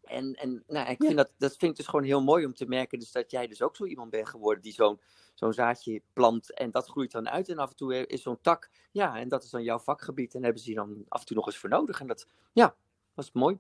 en 0.09 0.35
en 0.35 0.65
nou, 0.67 0.89
ik 0.91 1.01
Ja. 1.03 1.07
vind 1.07 1.17
dat, 1.17 1.33
dat 1.39 1.57
vind 1.57 1.71
ik 1.71 1.77
dus 1.77 1.87
gewoon 1.87 2.05
heel 2.05 2.23
mooi 2.23 2.45
om 2.45 2.55
te 2.55 2.67
merken. 2.67 2.99
Dus 2.99 3.13
dat 3.13 3.31
jij 3.31 3.47
dus 3.47 3.63
ook 3.63 3.77
zo 3.77 3.85
iemand 3.85 4.11
bent 4.11 4.29
geworden 4.29 4.63
die 4.63 4.73
zo'n 4.73 5.01
zo'n 5.35 5.53
zaadje 5.53 6.03
plant. 6.13 6.55
En 6.55 6.71
dat 6.71 6.89
groeit 6.89 7.13
dan 7.13 7.29
uit. 7.29 7.49
En 7.49 7.59
af 7.59 7.71
en 7.71 7.77
toe 7.77 8.07
is 8.07 8.23
zo'n 8.23 8.41
tak. 8.41 8.71
Ja, 8.93 9.17
en 9.17 9.29
dat 9.29 9.45
is 9.45 9.51
dan 9.51 9.63
jouw 9.63 9.79
vakgebied. 9.79 10.35
En 10.35 10.43
hebben 10.45 10.63
ze 10.63 10.75
dan 10.75 11.05
af 11.09 11.21
en 11.21 11.27
toe 11.27 11.37
nog 11.37 11.47
eens 11.47 11.59
voor 11.59 11.69
nodig. 11.69 12.01
En 12.01 12.07
dat, 12.07 12.27
ja, 12.53 12.75
was 13.15 13.33
mooi. 13.33 13.59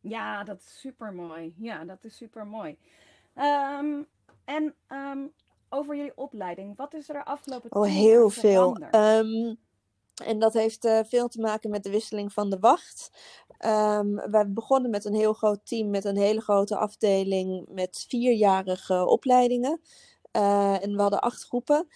Ja, 0.00 0.44
dat 0.44 0.60
is 0.60 0.80
super 0.80 1.12
mooi. 1.12 1.54
Ja, 1.56 1.84
dat 1.84 2.04
is 2.04 2.16
super 2.16 2.46
mooi. 2.46 2.78
Ehm, 3.34 4.02
en 4.44 4.74
ehm, 4.86 5.26
over 5.68 5.96
jullie 5.96 6.16
opleiding, 6.16 6.76
wat 6.76 6.94
is 6.94 7.08
er 7.08 7.14
de 7.14 7.24
afgelopen 7.24 7.72
Oh, 7.72 7.82
tien 7.82 7.92
heel 7.92 8.30
veel. 8.30 8.76
En 10.24 10.38
dat 10.38 10.52
heeft 10.52 10.84
eh, 10.84 11.00
veel 11.08 11.28
te 11.28 11.40
maken 11.40 11.70
met 11.70 11.82
de 11.82 11.90
wisseling 11.90 12.32
van 12.32 12.50
de 12.50 12.58
wacht. 12.58 13.10
Ehm 13.58 14.30
wij 14.30 14.52
begonnen 14.52 14.90
met 14.90 15.04
een 15.04 15.14
heel 15.14 15.32
groot 15.32 15.60
team, 15.66 15.90
met 15.90 16.04
een 16.04 16.16
hele 16.16 16.40
grote 16.40 16.76
afdeling 16.76 17.66
met 17.68 18.04
vierjarige 18.08 19.06
opleidingen. 19.06 19.80
Eh, 20.30 20.82
en 20.82 20.96
we 20.96 21.00
hadden 21.00 21.20
acht 21.20 21.44
groepen. 21.44 21.88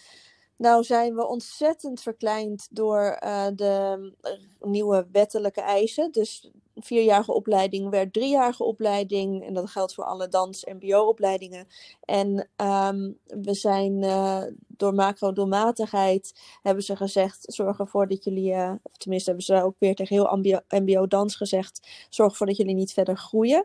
Nou 0.61 0.85
zijn 0.85 1.15
we 1.15 1.27
ontzettend 1.27 2.03
verkleind 2.03 2.69
door 2.71 3.01
eh, 3.01 3.47
de 3.55 4.13
eh, 4.21 4.33
nieuwe 4.61 5.09
wettelijke 5.13 5.61
eisen. 5.61 6.13
Dus 6.13 6.51
vierjarige 6.75 7.33
opleiding 7.33 7.91
werd 7.91 8.13
driejarige 8.13 8.65
opleiding. 8.65 9.47
En 9.47 9.55
dat 9.55 9.71
geldt 9.71 9.95
voor 9.95 10.05
alle 10.05 10.29
dans-mbo-opleidingen. 10.29 11.67
En 12.01 12.49
ehm, 12.57 13.11
we 13.27 13.55
zijn 13.55 14.03
eh, 14.03 14.43
door 14.67 14.95
macro-doelmatigheid 14.95 16.41
hebben 16.63 16.85
ze 16.85 16.97
gezegd: 16.97 17.45
zorg 17.53 17.79
ervoor 17.79 18.09
dat 18.09 18.25
jullie, 18.25 18.53
eh, 18.53 18.73
of 18.83 18.97
tenminste 18.97 19.29
hebben 19.29 19.47
ze 19.47 19.63
ook 19.63 19.77
weer 19.79 19.95
tegen 19.95 20.17
heel 20.17 20.37
MBO, 20.37 20.59
MBO-dans 20.69 21.37
gezegd: 21.37 21.89
zorg 22.11 22.31
ervoor 22.31 22.47
dat 22.47 22.57
jullie 22.57 22.75
niet 22.75 22.93
verder 22.93 23.17
groeien. 23.17 23.65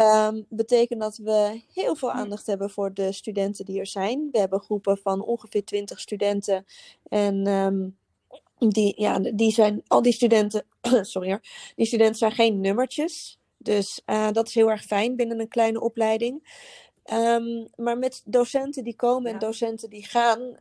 Ehm 0.00 0.42
betekent 0.48 1.00
dat 1.00 1.16
we 1.16 1.62
heel 1.74 1.96
veel 1.96 2.10
aandacht 2.10 2.46
hebben 2.46 2.70
voor 2.70 2.94
de 2.94 3.12
studenten 3.12 3.64
die 3.64 3.80
er 3.80 3.86
zijn. 3.86 4.28
We 4.32 4.38
hebben 4.38 4.60
groepen 4.60 4.98
van 4.98 5.22
ongeveer 5.22 5.64
20 5.64 6.00
studenten. 6.00 6.66
En 7.08 7.46
ehm, 7.46 7.88
die, 8.70 9.00
ja, 9.00 9.18
die 9.18 9.52
zijn, 9.52 9.82
al 9.86 10.02
die 10.02 10.12
studenten, 10.12 10.66
sorry 11.02 11.28
hoor, 11.28 11.40
die 11.76 11.86
studenten 11.86 12.16
zijn 12.16 12.32
geen 12.32 12.60
nummertjes. 12.60 13.38
Dus 13.56 14.02
eh, 14.04 14.30
dat 14.32 14.48
is 14.48 14.54
heel 14.54 14.70
erg 14.70 14.82
fijn 14.82 15.16
binnen 15.16 15.40
een 15.40 15.48
kleine 15.48 15.80
opleiding. 15.80 16.58
Ehm, 17.02 17.66
maar 17.76 17.98
met 17.98 18.22
docenten 18.24 18.84
die 18.84 18.96
komen 18.96 19.32
en 19.32 19.38
docenten 19.38 19.90
die 19.90 20.06
gaan, 20.06 20.56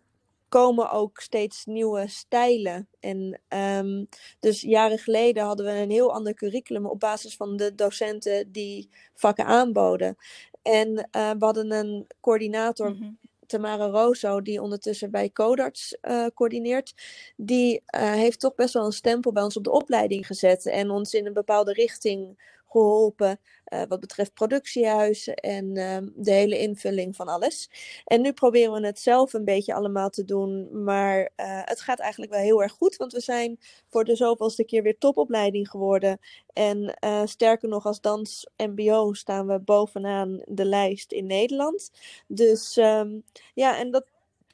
komen 0.50 0.92
ook 0.92 1.20
steeds 1.20 1.66
nieuwe 1.66 2.08
stijlen. 2.08 2.88
En 3.00 3.42
ehm, 3.48 4.06
dus 4.40 4.62
jaren 4.62 4.98
geleden 4.98 5.44
hadden 5.44 5.66
we 5.66 5.72
een 5.72 5.92
heel 5.92 6.14
ander 6.14 6.34
curriculum 6.34 6.86
op 6.86 7.00
basis 7.00 7.36
van 7.36 7.58
de 7.58 7.76
docenten 7.76 8.52
die 8.52 8.90
vakken 9.14 9.46
aanboden. 9.46 10.16
En 10.62 11.08
eh, 11.12 11.32
we 11.32 11.46
hadden 11.46 11.72
een 11.72 12.08
coördinator 12.22 12.92
Mhm. 12.92 13.10
Tamara 13.50 13.86
Rozo, 13.86 14.42
die 14.42 14.62
ondertussen 14.62 15.12
bij 15.12 15.30
Codarts 15.32 15.98
uh, 16.02 16.26
coördineert, 16.34 16.94
die 17.36 17.74
uh, 17.96 18.12
heeft 18.12 18.40
toch 18.40 18.56
best 18.56 18.74
wel 18.74 18.86
een 18.86 18.92
stempel 18.92 19.32
bij 19.32 19.44
ons 19.44 19.58
op 19.58 19.64
de 19.64 19.72
opleiding 19.72 20.28
gezet 20.28 20.66
en 20.66 20.90
ons 20.90 21.14
in 21.14 21.26
een 21.26 21.34
bepaalde 21.34 21.74
richting 21.74 22.48
geholpen 22.70 23.40
uh, 23.74 23.82
wat 23.88 24.00
betreft 24.00 24.34
productiehuizen 24.34 25.36
en 25.36 25.66
uh, 25.76 25.98
de 26.16 26.32
hele 26.32 26.58
invulling 26.58 27.16
van 27.16 27.28
alles. 27.28 27.70
En 28.06 28.22
nu 28.22 28.34
proberen 28.34 28.82
we 28.82 28.88
het 28.88 29.00
zelf 29.00 29.34
een 29.34 29.46
beetje 29.46 29.74
allemaal 29.74 30.10
te 30.10 30.26
doen, 30.26 30.84
maar 30.84 31.20
uh, 31.20 31.62
het 31.64 31.82
gaat 31.82 32.00
eigenlijk 32.00 32.32
wel 32.32 32.42
heel 32.42 32.62
erg 32.62 32.72
goed, 32.72 32.96
want 32.96 33.14
we 33.14 33.20
zijn 33.20 33.60
voor 33.88 34.04
de 34.04 34.16
zoveelste 34.16 34.64
keer 34.64 34.84
weer 34.84 34.98
topopleiding 34.98 35.70
geworden. 35.70 36.20
En 36.54 36.94
eh, 36.94 37.22
sterker 37.26 37.70
nog, 37.70 37.86
als 37.86 38.02
dans 38.02 38.50
MBO 38.58 39.14
staan 39.14 39.48
we 39.48 39.60
bovenaan 39.60 40.42
de 40.46 40.66
lijst 40.66 41.12
in 41.12 41.26
Nederland. 41.26 41.92
Dus 42.28 42.78
um, 42.78 43.24
ja, 43.54 43.78
en 43.78 43.92
dat. 43.92 44.06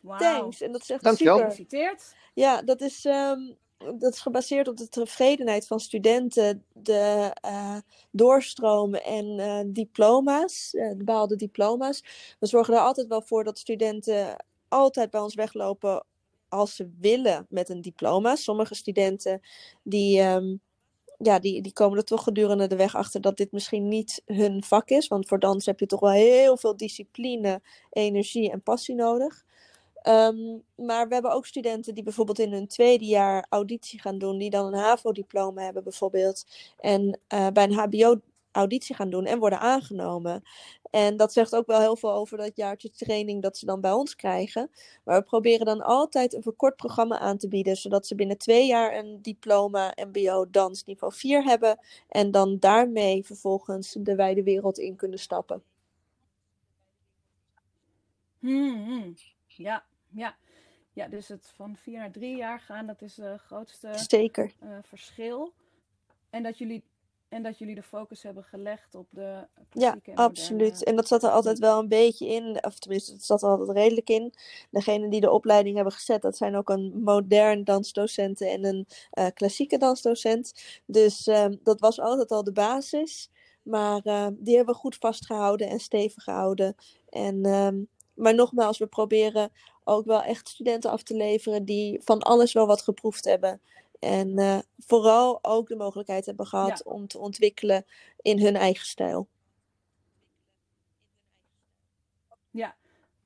Wow. 0.02 0.20
Thanks. 0.20 0.62
En 0.62 0.72
dat 0.72 0.82
is 0.82 0.90
echt 0.90 1.04
Dankjewel. 1.04 1.36
super. 1.38 1.52
Gefeliciteerd. 1.52 2.16
Ja, 2.34 2.62
dat 2.62 2.82
is, 2.82 3.06
um, 3.06 3.58
dat 3.78 4.14
is 4.14 4.20
gebaseerd 4.20 4.68
op 4.68 4.78
de 4.78 4.88
tevredenheid 4.88 5.68
van 5.68 5.80
studenten, 5.80 6.64
de 6.74 7.36
uh, 7.46 7.78
doorstromen 8.12 9.04
en 9.04 9.40
uh, 9.40 9.60
diploma's, 9.66 10.74
uh, 10.74 10.90
de 10.98 11.04
behaalde 11.04 11.36
diploma's. 11.36 12.04
We 12.40 12.48
zorgen 12.48 12.74
er 12.74 12.80
altijd 12.80 13.08
wel 13.08 13.22
voor 13.22 13.44
dat 13.44 13.60
studenten 13.60 14.46
altijd 14.68 15.10
bij 15.10 15.22
ons 15.22 15.36
weglopen 15.36 16.06
als 16.50 16.76
ze 16.76 16.90
willen 17.00 17.46
met 17.50 17.70
een 17.70 17.82
diploma. 17.82 18.36
Sommige 18.36 18.76
studenten 18.76 19.42
die, 19.84 20.22
um, 20.22 20.60
ja, 21.18 21.40
die, 21.40 21.62
die 21.62 21.74
komen 21.74 21.98
er 21.98 22.04
toch 22.04 22.24
gedurende 22.24 22.68
de 22.68 22.76
weg 22.76 22.96
achter 22.96 23.22
dat 23.22 23.38
dit 23.38 23.52
misschien 23.52 23.88
niet 23.88 24.22
hun 24.26 24.64
vak 24.64 24.90
is. 24.90 25.08
Want 25.08 25.28
voor 25.28 25.40
dans 25.40 25.66
heb 25.66 25.80
je 25.80 25.86
toch 25.86 26.00
wel 26.00 26.12
heel 26.12 26.58
veel 26.58 26.78
discipline, 26.78 27.62
energie 27.90 28.52
en 28.52 28.62
passie 28.62 28.96
nodig. 28.96 29.45
Um, 30.08 30.64
maar 30.76 31.08
we 31.08 31.14
hebben 31.14 31.32
ook 31.32 31.46
studenten 31.46 31.94
die 31.94 32.04
bijvoorbeeld 32.04 32.40
in 32.40 32.52
hun 32.52 32.68
tweede 32.68 33.06
jaar 33.06 33.46
auditie 33.50 34.02
gaan 34.02 34.18
doen, 34.18 34.38
die 34.38 34.50
dan 34.50 34.66
een 34.66 34.80
HAVO-diploma 34.80 35.62
hebben 35.62 35.84
bijvoorbeeld, 35.84 36.46
en 36.80 37.20
uh, 37.34 37.48
bij 37.48 37.64
een 37.64 37.74
HBO 37.74 38.20
auditie 38.52 38.96
gaan 38.96 39.10
doen 39.10 39.26
en 39.26 39.40
worden 39.40 39.60
aangenomen. 39.60 40.44
En 40.90 41.18
dat 41.18 41.34
zegt 41.34 41.56
ook 41.56 41.68
wel 41.68 41.80
heel 41.80 41.96
veel 41.96 42.12
over 42.12 42.38
dat 42.38 42.56
jaartje 42.56 42.90
training 42.90 43.42
dat 43.42 43.58
ze 43.58 43.66
dan 43.66 43.82
bij 43.82 43.92
ons 43.92 44.16
krijgen. 44.16 44.70
Maar 45.04 45.20
we 45.20 45.26
proberen 45.26 45.66
dan 45.66 45.82
altijd 45.82 46.34
een 46.34 46.42
verkort 46.42 46.76
programma 46.76 47.20
aan 47.20 47.38
te 47.38 47.48
bieden, 47.48 47.76
zodat 47.78 48.08
ze 48.08 48.16
binnen 48.16 48.38
twee 48.38 48.68
jaar 48.68 48.98
een 48.98 49.22
diploma 49.22 49.94
MBO 50.08 50.50
dans 50.50 50.84
niveau 50.84 51.14
4 51.14 51.44
hebben 51.44 51.80
en 52.10 52.32
dan 52.32 52.60
daarmee 52.60 53.26
vervolgens 53.26 53.96
de 54.00 54.16
wijde 54.16 54.44
wereld 54.44 54.78
in 54.80 54.96
kunnen 54.96 55.20
stappen. 55.20 55.64
Hmm, 58.40 59.16
ja, 59.48 59.86
ja. 60.16 60.36
Ja, 60.94 61.08
dus 61.08 61.28
het 61.28 61.52
van 61.56 61.76
vier 61.76 61.98
naar 61.98 62.12
drie 62.12 62.36
jaar 62.36 62.60
gaan, 62.60 62.88
dat 62.88 63.02
is 63.02 63.18
het 63.18 63.42
grootste 63.42 63.92
Zeker. 63.94 64.54
uh, 64.64 64.78
verschil. 64.82 65.54
En 66.30 66.44
dat 66.44 66.58
jullie 66.58 66.84
en 67.30 67.44
dat 67.44 67.58
jullie 67.58 67.76
de 67.76 67.84
focus 67.84 68.24
hebben 68.24 68.44
gelegd 68.44 68.96
op 68.96 69.08
de 69.10 69.48
Ja, 69.72 69.98
absoluut. 70.14 70.84
En 70.84 70.96
dat 70.96 71.08
zat 71.08 71.24
er 71.24 71.30
altijd 71.30 71.60
wel 71.60 71.80
een 71.80 71.88
beetje 71.88 72.28
in, 72.28 72.64
of 72.66 72.80
tenminste, 72.80 73.12
het 73.12 73.26
zat 73.26 73.44
er 73.44 73.50
altijd 73.50 73.78
redelijk 73.78 74.10
in. 74.10 74.34
Degenen 74.72 75.10
die 75.10 75.22
de 75.22 75.32
opleiding 75.32 75.76
hebben 75.76 75.94
gezet, 75.94 76.22
dat 76.22 76.38
zijn 76.38 76.56
ook 76.56 76.70
een 76.70 77.02
modern 77.04 77.64
dansdocent 77.64 78.42
en 78.42 78.66
een 78.66 78.88
uh, 79.14 79.28
klassieke 79.34 79.78
dansdocent. 79.78 80.54
Dus 80.86 81.28
uh, 81.28 81.46
dat 81.64 81.80
was 81.80 82.00
altijd 82.00 82.32
al 82.32 82.44
de 82.44 82.52
basis. 82.52 83.30
Maar 83.64 84.02
uh, 84.04 84.28
die 84.34 84.56
hebben 84.56 84.74
we 84.74 84.80
goed 84.80 84.96
vastgehouden 84.96 85.70
en 85.70 85.80
stevig 85.80 86.24
gehouden. 86.24 86.76
En, 87.10 87.46
um, 87.46 87.88
maar 88.14 88.36
nogmaals, 88.36 88.78
we 88.78 88.88
proberen 88.88 89.52
ook 89.86 90.06
wel 90.06 90.22
echt 90.22 90.50
studenten 90.50 90.92
af 90.92 91.04
te 91.04 91.16
leveren 91.16 91.66
die 91.66 92.02
van 92.04 92.20
alles 92.20 92.54
wel 92.54 92.68
wat 92.68 92.82
geproefd 92.82 93.26
hebben. 93.26 93.62
En 94.00 94.40
uh, 94.40 94.60
vooral 94.78 95.40
ook 95.42 95.68
de 95.68 95.76
mogelijkheid 95.76 96.26
hebben 96.26 96.48
gehad 96.48 96.82
ja. 96.86 96.92
om 96.92 97.08
te 97.08 97.18
ontwikkelen 97.18 97.86
in 98.22 98.42
hun 98.42 98.56
eigen 98.56 98.86
stijl. 98.86 99.28
Ja, 102.52 102.76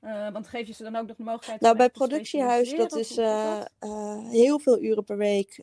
uh, 0.00 0.32
want 0.32 0.48
geef 0.48 0.66
je 0.66 0.72
ze 0.72 0.82
dan 0.82 0.96
ook 0.96 1.06
nog 1.06 1.16
de 1.16 1.22
mogelijkheid? 1.22 1.60
Nou, 1.60 1.76
bij 1.76 1.90
productiehuis, 1.90 2.74
dat 2.74 2.96
is 2.96 3.18
uh, 3.18 3.60
uh, 3.80 4.28
heel 4.28 4.58
veel 4.58 4.82
uren 4.82 5.04
per 5.04 5.16
week. 5.16 5.62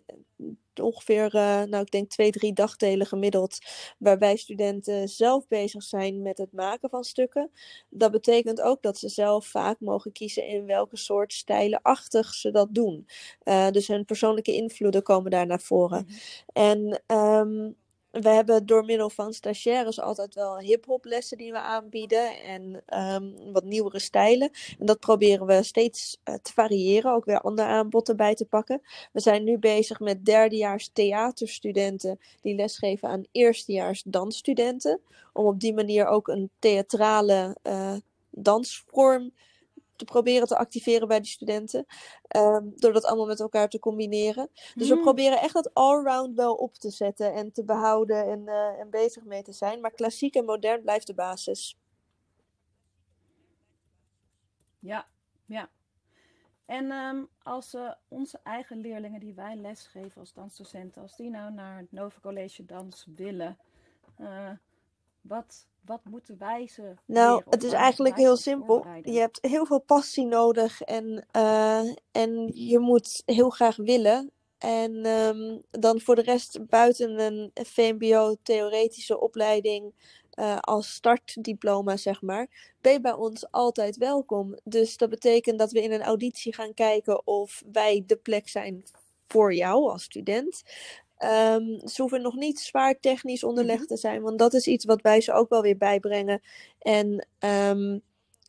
Ongeveer, 0.81 1.29
nou, 1.33 1.77
ik 1.77 1.91
denk 1.91 2.09
twee, 2.09 2.31
drie 2.31 2.53
dagdelen 2.53 3.07
gemiddeld. 3.07 3.57
Waarbij 3.97 4.35
studenten 4.35 5.07
zelf 5.09 5.47
bezig 5.47 5.83
zijn 5.83 6.21
met 6.21 6.37
het 6.37 6.51
maken 6.51 6.89
van 6.89 7.03
stukken. 7.03 7.51
Dat 7.89 8.11
betekent 8.11 8.61
ook 8.61 8.81
dat 8.81 8.97
ze 8.97 9.09
zelf 9.09 9.45
vaak 9.45 9.79
mogen 9.79 10.11
kiezen 10.11 10.47
in 10.47 10.65
welke 10.65 10.97
soort 10.97 11.33
stijlenachtig 11.33 12.33
ze 12.33 12.51
dat 12.51 12.73
doen. 12.73 13.07
dus 13.71 13.87
hun 13.87 14.05
persoonlijke 14.05 14.53
invloeden 14.53 15.03
komen 15.03 15.31
daar 15.31 15.47
naar 15.47 15.61
voren. 15.61 16.07
Mm-hmm. 16.07 16.99
En. 17.07 17.17
Um, 17.17 17.75
we 18.11 18.29
hebben 18.29 18.65
door 18.65 18.85
middel 18.85 19.09
van 19.09 19.33
stagiaires 19.33 19.99
altijd 19.99 20.35
wel 20.35 20.59
hip-hop 20.59 21.05
lessen 21.05 21.37
die 21.37 21.51
we 21.51 21.59
aanbieden 21.59 22.43
en 22.43 22.83
um, 23.13 23.51
wat 23.53 23.63
nieuwere 23.63 23.99
stijlen. 23.99 24.49
En 24.79 24.85
dat 24.85 24.99
proberen 24.99 25.45
we 25.45 25.63
steeds 25.63 26.17
uh, 26.23 26.35
te 26.35 26.53
variëren, 26.53 27.13
ook 27.13 27.25
weer 27.25 27.41
andere 27.41 27.67
aanbod 27.67 28.09
erbij 28.09 28.35
te 28.35 28.45
pakken. 28.45 28.81
We 29.11 29.19
zijn 29.19 29.43
nu 29.43 29.57
bezig 29.57 29.99
met 29.99 30.25
derdejaars 30.25 30.89
theaterstudenten 30.93 32.19
die 32.41 32.55
lesgeven 32.55 33.09
aan 33.09 33.23
eerstejaars 33.31 34.03
dansstudenten. 34.05 34.99
Om 35.33 35.45
op 35.45 35.59
die 35.59 35.73
manier 35.73 36.05
ook 36.05 36.27
een 36.27 36.49
theatrale 36.59 37.57
uh, 37.63 37.95
dansvorm 38.29 39.31
te 39.97 40.05
proberen 40.05 40.47
te 40.47 40.57
activeren 40.57 41.07
bij 41.07 41.19
die 41.19 41.29
studenten. 41.29 41.85
Um, 42.37 42.73
door 42.75 42.93
dat 42.93 43.05
allemaal 43.05 43.25
met 43.25 43.39
elkaar 43.39 43.69
te 43.69 43.79
combineren. 43.79 44.49
Dus 44.75 44.89
mm. 44.89 44.95
we 44.95 45.01
proberen 45.01 45.41
echt 45.41 45.53
dat 45.53 45.73
allround 45.73 46.35
wel 46.35 46.55
op 46.55 46.73
te 46.73 46.89
zetten 46.89 47.33
en 47.33 47.51
te 47.51 47.63
behouden 47.63 48.25
en, 48.25 48.41
uh, 48.45 48.79
en 48.79 48.89
bezig 48.89 49.23
mee 49.23 49.43
te 49.43 49.53
zijn. 49.53 49.81
Maar 49.81 49.91
klassiek 49.91 50.35
en 50.35 50.45
modern 50.45 50.81
blijft 50.81 51.07
de 51.07 51.13
basis. 51.13 51.77
Ja, 54.79 55.07
ja. 55.45 55.69
En 56.65 56.91
um, 56.91 57.29
als 57.43 57.73
uh, 57.73 57.91
onze 58.07 58.39
eigen 58.43 58.77
leerlingen 58.77 59.19
die 59.19 59.33
wij 59.33 59.55
lesgeven 59.55 60.19
als 60.19 60.33
dansdocenten, 60.33 61.01
als 61.01 61.15
die 61.15 61.29
nou 61.29 61.53
naar 61.53 61.77
het 61.77 61.91
Nova 61.91 62.19
College 62.19 62.65
Dans 62.65 63.07
willen, 63.15 63.57
uh, 64.19 64.51
wat, 65.27 65.65
wat 65.85 66.01
moeten 66.03 66.37
wij 66.37 66.67
ze. 66.67 66.93
Nou, 67.05 67.43
het 67.49 67.63
is 67.63 67.71
eigenlijk 67.71 68.15
heel 68.15 68.37
simpel. 68.37 68.85
Je 69.03 69.19
hebt 69.19 69.39
heel 69.41 69.65
veel 69.65 69.81
passie 69.81 70.25
nodig 70.25 70.81
en, 70.81 71.25
uh, 71.35 71.95
en 72.11 72.51
je 72.53 72.79
moet 72.79 73.23
heel 73.25 73.49
graag 73.49 73.75
willen. 73.75 74.31
En 74.57 75.05
um, 75.05 75.61
dan 75.71 76.01
voor 76.01 76.15
de 76.15 76.21
rest 76.21 76.67
buiten 76.67 77.19
een 77.19 77.51
VMBO-theoretische 77.53 79.19
opleiding 79.19 79.93
uh, 80.39 80.57
als 80.59 80.93
startdiploma, 80.93 81.97
zeg 81.97 82.21
maar, 82.21 82.73
ben 82.81 82.91
je 82.91 83.01
bij 83.01 83.13
ons 83.13 83.51
altijd 83.51 83.97
welkom. 83.97 84.57
Dus 84.63 84.97
dat 84.97 85.09
betekent 85.09 85.59
dat 85.59 85.71
we 85.71 85.81
in 85.81 85.91
een 85.91 86.03
auditie 86.03 86.53
gaan 86.53 86.73
kijken 86.73 87.27
of 87.27 87.63
wij 87.71 88.03
de 88.05 88.15
plek 88.15 88.49
zijn 88.49 88.83
voor 89.27 89.53
jou 89.53 89.89
als 89.89 90.03
student. 90.03 90.63
Um, 91.23 91.87
ze 91.87 92.01
hoeven 92.01 92.21
nog 92.21 92.35
niet 92.35 92.59
zwaar 92.59 92.99
technisch 92.99 93.43
onderlegd 93.43 93.79
mm-hmm. 93.79 93.95
te 93.95 94.01
zijn, 94.01 94.21
want 94.21 94.39
dat 94.39 94.53
is 94.53 94.67
iets 94.67 94.85
wat 94.85 95.01
wij 95.01 95.21
ze 95.21 95.33
ook 95.33 95.49
wel 95.49 95.61
weer 95.61 95.77
bijbrengen. 95.77 96.41
En 96.79 97.27
um, 97.39 98.01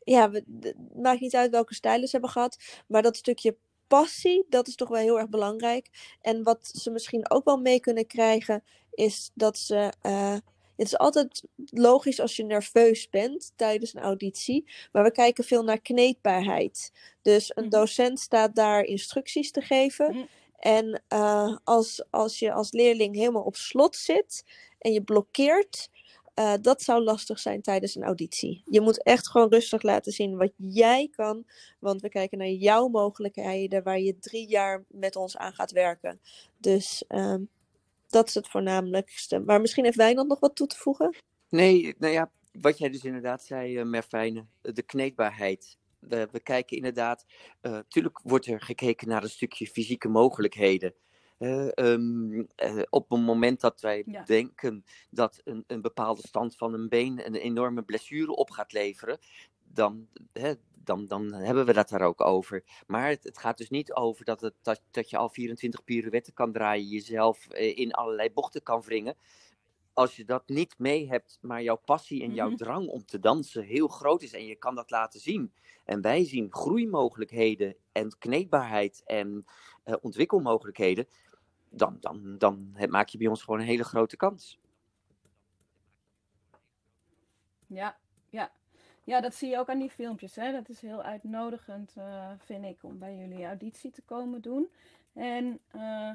ja, 0.05 0.31
we, 0.31 0.45
het 0.61 0.77
maakt 0.97 1.21
niet 1.21 1.35
uit 1.37 1.51
welke 1.51 1.75
stijlen 1.75 2.05
ze 2.05 2.13
hebben 2.13 2.31
gehad, 2.31 2.59
maar 2.87 3.03
dat 3.03 3.17
stukje 3.17 3.57
passie, 3.87 4.47
dat 4.49 4.69
is 4.69 4.75
toch 4.75 4.89
wel 4.89 5.01
heel 5.01 5.19
erg 5.19 5.29
belangrijk. 5.29 6.17
En 6.21 6.43
wat 6.43 6.71
ze 6.75 6.91
misschien 6.91 7.31
ook 7.31 7.45
wel 7.45 7.57
mee 7.57 7.81
kunnen 7.81 8.07
krijgen, 8.07 8.63
is 8.91 9.31
dat 9.35 9.59
ze. 9.59 9.93
Uh, 10.03 10.37
het 10.77 10.87
is 10.87 10.99
altijd 10.99 11.43
logisch 11.71 12.21
als 12.21 12.37
je 12.37 12.45
nerveus 12.45 13.09
bent 13.09 13.53
tijdens 13.57 13.95
een 13.95 14.03
auditie, 14.03 14.71
maar 14.93 15.03
we 15.03 15.13
kijken 15.13 15.45
veel 15.45 15.63
naar 15.63 15.81
kneedbaarheid. 15.81 16.93
Dus 17.23 17.53
een 17.55 17.69
docent 17.69 18.21
staat 18.21 18.55
daar 18.55 18.83
instructies 18.83 19.51
te 19.51 19.61
geven. 19.61 20.29
En 20.59 21.03
uh, 21.13 21.57
als, 21.65 22.05
als 22.11 22.39
je 22.39 22.53
als 22.53 22.73
leerling 22.73 23.15
helemaal 23.15 23.43
op 23.43 23.57
slot 23.57 23.97
zit 23.97 24.45
en 24.79 24.93
je 24.93 25.03
blokkeert, 25.03 25.91
uh, 26.39 26.53
dat 26.61 26.83
zou 26.83 27.03
lastig 27.03 27.39
zijn 27.39 27.63
tijdens 27.63 27.95
een 27.95 28.03
auditie. 28.03 28.63
Je 28.65 28.81
moet 28.81 29.03
echt 29.03 29.29
gewoon 29.29 29.51
rustig 29.51 29.83
laten 29.83 30.13
zien 30.13 30.37
wat 30.37 30.53
jij 30.57 31.09
kan, 31.11 31.45
want 31.79 32.01
we 32.01 32.09
kijken 32.09 32.39
naar 32.39 32.49
jouw 32.49 32.89
mogelijkheden 32.89 33.83
waar 33.83 34.01
je 34.01 34.19
drie 34.19 34.49
jaar 34.49 34.85
met 34.89 35.17
ons 35.17 35.37
aan 35.37 35.53
gaat 35.53 35.73
werken. 35.73 36.21
Dus 36.57 37.05
uh, 37.09 37.35
dat 38.09 38.29
is 38.29 38.35
het 38.35 38.49
voornamelijkste. 38.49 39.39
Maar 39.39 39.61
misschien 39.61 39.85
heeft 39.85 39.97
Wijnand 39.97 40.29
nog 40.29 40.41
wat 40.41 40.57
toe 40.57 40.67
te 40.67 40.77
voegen? 40.77 41.17
Nee, 41.49 41.95
nou 41.99 42.13
ja, 42.13 42.31
wat 42.53 42.79
jij 42.79 42.91
dus 42.91 43.05
inderdaad 43.05 43.45
zei, 43.45 43.79
uh, 43.79 43.85
Merfijne, 43.85 44.47
de 44.61 44.83
kneedbaarheid 44.83 45.77
we, 46.09 46.29
we 46.33 46.41
kijken 46.41 46.77
inderdaad, 46.77 47.27
natuurlijk 47.61 48.19
uh, 48.19 48.31
wordt 48.31 48.47
er 48.47 48.61
gekeken 48.61 49.09
naar 49.09 49.23
een 49.23 49.31
stukje 49.31 49.67
fysieke 49.67 50.09
mogelijkheden. 50.09 50.95
Uh, 51.39 51.69
um, 51.75 52.33
uh, 52.33 52.83
op 52.91 53.11
het 53.11 53.21
moment 53.21 53.61
dat 53.61 53.81
wij 53.81 54.03
ja. 54.07 54.23
denken 54.23 54.85
dat 55.11 55.41
een, 55.45 55.65
een 55.67 55.81
bepaalde 55.81 56.27
stand 56.27 56.57
van 56.57 56.75
een 56.75 56.89
been 56.89 57.27
een 57.27 57.35
enorme 57.35 57.83
blessure 57.83 58.35
op 58.35 58.51
gaat 58.51 58.73
leveren, 58.73 59.19
dan, 59.73 60.09
dan, 60.85 61.07
dan 61.07 61.33
hebben 61.33 61.67
we 61.67 61.73
dat 61.73 61.89
daar 61.89 62.03
ook 62.03 62.21
over. 62.21 62.65
Maar 62.87 63.09
het, 63.09 63.25
het 63.25 63.39
gaat 63.39 63.59
dus 63.59 63.71
niet 63.71 63.93
over 63.93 64.25
dat, 64.25 64.41
het, 64.41 64.55
dat, 64.63 64.83
dat 64.91 65.11
je 65.11 65.17
al 65.17 65.29
24 65.29 65.85
pirouetten 65.85 66.33
kan 66.33 66.53
draaien, 66.53 66.87
jezelf 66.87 67.49
eh, 67.49 67.77
in 67.79 67.93
allerlei 67.93 68.31
bochten 68.33 68.63
kan 68.63 68.83
wringen. 68.83 69.17
Als 69.99 70.17
je 70.17 70.25
dat 70.25 70.49
niet 70.49 70.79
mee 70.79 71.09
hebt, 71.09 71.39
maar 71.41 71.63
jouw 71.63 71.77
passie 71.85 72.23
en 72.23 72.35
jouw 72.35 72.49
Mhm. 72.49 72.57
drang 72.57 72.89
om 72.89 73.05
te 73.05 73.19
dansen 73.19 73.63
heel 73.65 73.89
groot 73.89 74.23
is 74.23 74.33
en 74.33 74.47
je 74.47 74.57
kan 74.57 74.75
dat 74.75 74.91
laten 74.91 75.21
zien. 75.21 75.53
En 75.85 76.01
wij 76.01 76.25
zien 76.25 76.53
groeimogelijkheden 76.53 77.77
en 77.93 78.19
kneedbaarheid 78.19 79.03
en 79.07 79.45
eh, 79.85 79.95
ontwikkelmogelijkheden. 80.01 81.07
Dan, 81.71 81.97
dan, 82.01 82.39
dan 82.39 82.77
maak 82.89 83.09
je 83.09 83.19
bij 83.19 83.27
ons 83.27 83.43
gewoon 83.43 83.61
een 83.61 83.67
hele 83.67 83.85
grote 83.85 84.17
kans. 84.17 84.59
Ja, 87.67 87.97
ja. 88.31 88.53
Ja, 89.05 89.21
dat 89.21 89.35
zie 89.35 89.51
je 89.51 89.59
ook 89.59 89.69
aan 89.69 89.79
die 89.79 89.91
filmpjes. 89.91 90.37
Hè? 90.37 90.53
Dat 90.53 90.69
is 90.69 90.81
heel 90.81 91.03
uitnodigend, 91.03 91.93
eh, 91.97 92.33
vind 92.39 92.65
ik, 92.65 92.83
om 92.83 92.99
bij 92.99 93.17
jullie 93.17 93.45
auditie 93.45 93.91
te 93.91 94.03
komen 94.03 94.41
doen. 94.41 94.69
En, 95.13 95.61
eh, 95.69 96.11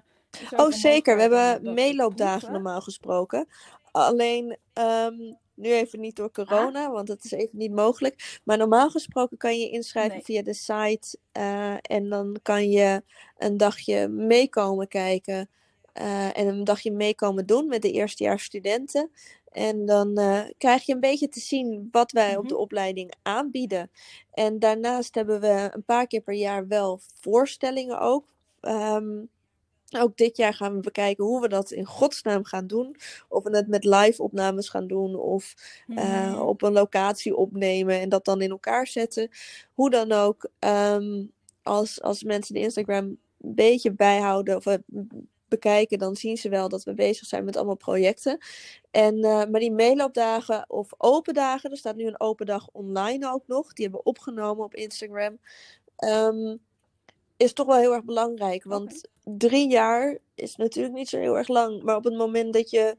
Oh, 0.55 0.71
zeker. 0.71 1.15
We 1.15 1.21
hebben 1.21 1.73
meeloopdagen 1.73 2.51
normaal 2.51 2.81
gesproken. 2.81 3.47
Alleen 3.91 4.57
ehm, 4.73 5.15
nu 5.53 5.71
even 5.73 5.99
niet 5.99 6.15
door 6.15 6.31
corona, 6.31 6.91
want 6.91 7.07
dat 7.07 7.23
is 7.23 7.31
even 7.31 7.57
niet 7.57 7.71
mogelijk. 7.71 8.39
Maar 8.43 8.57
normaal 8.57 8.89
gesproken 8.89 9.37
kan 9.37 9.59
je 9.59 9.69
inschrijven 9.69 10.13
Nee. 10.15 10.23
via 10.23 10.41
de 10.41 10.53
site. 10.53 11.17
eh, 11.31 11.75
en 11.81 12.09
dan 12.09 12.37
kan 12.41 12.69
je 12.69 13.03
een 13.37 13.57
dagje 13.57 14.07
meekomen 14.07 14.87
kijken. 14.87 15.49
eh, 15.93 16.37
en 16.37 16.47
een 16.47 16.63
dagje 16.63 16.91
meekomen 16.91 17.45
doen 17.45 17.67
met 17.67 17.81
de 17.81 17.91
eerstejaars 17.91 18.43
studenten. 18.43 19.11
En 19.51 19.85
dan 19.85 20.17
eh, 20.17 20.41
krijg 20.57 20.85
je 20.85 20.93
een 20.93 20.99
beetje 20.99 21.29
te 21.29 21.39
zien 21.39 21.87
wat 21.91 22.11
wij 22.11 22.37
op 22.37 22.47
de 22.47 22.53
Mhm. 22.53 22.63
opleiding 22.63 23.13
aanbieden. 23.21 23.91
En 24.31 24.59
daarnaast 24.59 25.15
hebben 25.15 25.39
we 25.41 25.69
een 25.73 25.83
paar 25.83 26.07
keer 26.07 26.21
per 26.21 26.33
jaar 26.33 26.67
wel 26.67 26.99
voorstellingen 27.21 27.99
ook. 27.99 28.25
Ehm, 28.61 29.21
ook 29.97 30.17
dit 30.17 30.37
jaar 30.37 30.53
gaan 30.53 30.73
we 30.75 30.79
bekijken 30.79 31.23
hoe 31.25 31.41
we 31.41 31.47
dat 31.47 31.71
in 31.71 31.85
godsnaam 31.85 32.43
gaan 32.43 32.67
doen. 32.67 32.95
Of 33.29 33.43
we 33.43 33.55
het 33.57 33.67
met 33.67 33.83
live 33.85 34.23
opnames 34.23 34.69
gaan 34.69 34.87
doen 34.87 35.15
of 35.15 35.53
eh, 35.87 36.31
Mhm. 36.31 36.39
op 36.39 36.61
een 36.61 36.73
locatie 36.73 37.35
opnemen 37.35 37.99
en 37.99 38.09
dat 38.09 38.25
dan 38.25 38.41
in 38.41 38.49
elkaar 38.49 38.87
zetten. 38.87 39.29
Hoe 39.73 39.89
dan 39.89 40.11
ook, 40.11 40.49
ehm, 40.59 41.23
als, 41.63 42.01
als 42.01 42.23
mensen 42.23 42.53
de 42.53 42.59
Instagram 42.59 43.05
een 43.05 43.19
beetje 43.55 43.91
bijhouden 43.91 44.55
of 44.55 44.65
eh, 44.65 44.75
bekijken, 45.47 45.97
dan 45.99 46.15
zien 46.15 46.37
ze 46.37 46.49
wel 46.49 46.69
dat 46.69 46.83
we 46.83 46.93
bezig 46.93 47.27
zijn 47.27 47.43
met 47.45 47.55
allemaal 47.55 47.75
projecten. 47.75 48.37
En, 48.91 49.15
eh, 49.23 49.45
maar 49.45 49.59
die 49.59 49.71
meeloopdagen 49.71 50.65
of 50.69 50.89
open 50.97 51.33
dagen, 51.33 51.71
er 51.71 51.77
staat 51.77 51.95
nu 51.95 52.05
een 52.07 52.19
open 52.19 52.45
dag 52.45 52.67
online 52.71 53.31
ook 53.31 53.43
nog, 53.47 53.73
die 53.73 53.83
hebben 53.85 54.01
we 54.03 54.09
opgenomen 54.09 54.63
op 54.65 54.75
Instagram. 54.75 55.39
ehm, 55.95 56.57
is 57.37 57.53
toch 57.53 57.67
wel 57.67 57.75
heel 57.77 57.93
erg 57.93 58.03
belangrijk. 58.03 58.63
Want 58.63 59.07
drie 59.23 59.69
jaar 59.69 60.17
is 60.35 60.55
natuurlijk 60.55 60.95
niet 60.95 61.09
zo 61.09 61.17
heel 61.19 61.37
erg 61.37 61.47
lang. 61.47 61.83
Maar 61.83 61.95
op 61.95 62.03
het 62.03 62.15
moment 62.15 62.53
dat 62.53 62.69
je 62.69 62.97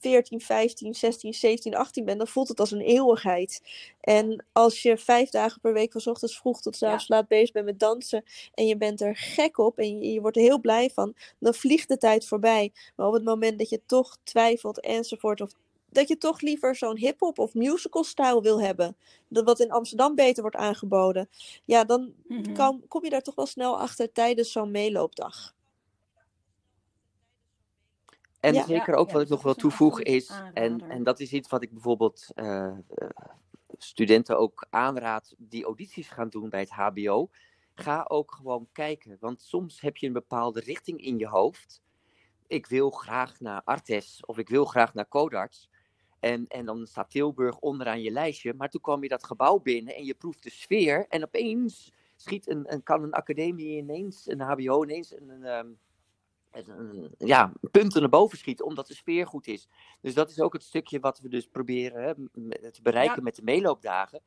14, 0.00 0.40
15, 0.40 0.94
16, 0.94 1.34
17, 1.34 1.74
18 1.74 2.04
bent, 2.04 2.18
dan 2.18 2.26
voelt 2.28 2.48
het 2.48 2.60
als 2.60 2.70
een 2.70 2.80
eeuwigheid. 2.80 3.62
En 4.00 4.44
als 4.52 4.82
je 4.82 4.98
vijf 4.98 5.30
dagen 5.30 5.60
per 5.60 5.72
week 5.72 5.92
van 5.92 6.12
ochtends 6.12 6.38
vroeg 6.38 6.60
tot 6.60 6.82
avonds 6.82 7.08
laat 7.08 7.28
bezig 7.28 7.52
bent 7.52 7.64
met 7.66 7.78
dansen. 7.78 8.24
En 8.54 8.66
je 8.66 8.76
bent 8.76 9.00
er 9.00 9.16
gek 9.16 9.58
op 9.58 9.78
en 9.78 9.98
je, 9.98 10.12
je 10.12 10.20
wordt 10.20 10.36
er 10.36 10.42
heel 10.42 10.60
blij 10.60 10.90
van. 10.90 11.14
Dan 11.38 11.54
vliegt 11.54 11.88
de 11.88 11.96
tijd 11.98 12.26
voorbij. 12.26 12.72
Maar 12.96 13.06
op 13.06 13.12
het 13.12 13.24
moment 13.24 13.58
dat 13.58 13.68
je 13.68 13.80
toch 13.86 14.18
twijfelt 14.22 14.80
enzovoort. 14.80 15.40
Of 15.40 15.50
dat 15.90 16.08
je 16.08 16.18
toch 16.18 16.40
liever 16.40 16.76
zo'n 16.76 16.96
hip-hop 16.98 17.38
of 17.38 17.54
musical 17.54 18.04
stijl 18.04 18.42
wil 18.42 18.60
hebben. 18.60 18.96
Dat 19.28 19.44
wat 19.44 19.60
in 19.60 19.70
Amsterdam 19.70 20.14
beter 20.14 20.42
wordt 20.42 20.56
aangeboden. 20.56 21.28
Ja, 21.64 21.84
dan 21.84 22.14
Mhm. 22.26 22.78
kom 22.88 23.04
je 23.04 23.10
daar 23.10 23.22
toch 23.22 23.34
wel 23.34 23.46
snel 23.46 23.80
achter 23.80 24.12
tijdens 24.12 24.52
zo'n 24.52 24.70
meeloopdag. 24.70 25.55
En 28.46 28.54
Ja. 28.54 28.64
zeker 28.64 28.94
Ja, 28.94 28.98
ook 29.00 29.06
ja, 29.06 29.12
wat 29.12 29.22
ik 29.22 29.28
nog 29.28 29.42
dat 29.42 29.78
wil 29.78 29.96
is 29.98 30.42
en, 30.54 30.88
en 30.88 31.02
dat 31.02 31.20
is 31.20 31.32
iets 31.32 31.48
wat 31.48 31.62
ik 31.62 31.72
bijvoorbeeld 31.72 32.26
eh, 32.34 32.66
eh, 32.66 32.76
studenten 33.78 34.38
ook 34.38 34.66
aanraad 34.70 35.34
die 35.38 35.64
audities 35.64 36.08
gaan 36.08 36.28
doen 36.28 36.48
bij 36.48 36.60
het 36.60 36.70
HBO. 36.70 37.30
Ga 37.74 38.04
ook 38.08 38.32
gewoon 38.32 38.68
kijken, 38.72 39.16
want 39.20 39.42
soms 39.42 39.80
heb 39.80 39.96
je 39.96 40.06
een 40.06 40.12
bepaalde 40.12 40.60
richting 40.60 41.00
in 41.00 41.18
je 41.18 41.26
hoofd. 41.26 41.82
Ik 42.46 42.66
wil 42.66 42.90
graag 42.90 43.40
naar 43.40 43.62
Artes 43.64 44.24
of 44.24 44.38
ik 44.38 44.48
wil 44.48 44.64
graag 44.64 44.94
naar 44.94 45.08
Codarts. 45.08 45.68
En, 46.20 46.46
en 46.48 46.64
dan 46.66 46.86
staat 46.86 47.10
Tilburg 47.10 47.58
onderaan 47.58 48.02
je 48.02 48.10
lijstje, 48.10 48.54
maar 48.54 48.68
toen 48.70 48.80
kwam 48.80 49.02
je 49.02 49.08
dat 49.08 49.24
gebouw 49.24 49.58
binnen 49.58 49.94
en 49.94 50.04
je 50.04 50.14
proeft 50.14 50.42
de 50.42 50.50
sfeer 50.50 51.06
en 51.08 51.24
opeens 51.24 51.92
schiet 52.16 52.48
een, 52.48 52.72
een, 52.72 52.82
kan 52.82 53.02
een 53.02 53.12
academie 53.12 53.76
ineens, 53.76 54.28
een 54.28 54.40
HBO 54.40 54.82
ineens 54.84 55.12
een, 55.16 55.28
een, 55.28 55.44
ehm, 55.44 55.66
een, 55.66 55.66
een- 55.66 55.78
ja, 57.18 57.52
punten 57.70 58.00
naar 58.00 58.10
boven 58.10 58.38
schieten, 58.38 58.64
omdat 58.64 58.86
de 58.86 58.94
sfeer 58.94 59.26
goed 59.26 59.46
is. 59.46 59.68
Dus 60.00 60.14
dat 60.14 60.30
is 60.30 60.40
ook 60.40 60.52
het 60.52 60.62
stukje 60.62 61.00
wat 61.00 61.18
we 61.20 61.28
dus 61.28 61.46
proberen 61.46 62.02
hè, 62.02 62.14
te 62.70 62.82
bereiken 62.82 63.16
Ja. 63.16 63.22
met 63.22 63.34
de 63.36 63.42
meeloopdagen. 63.42 64.20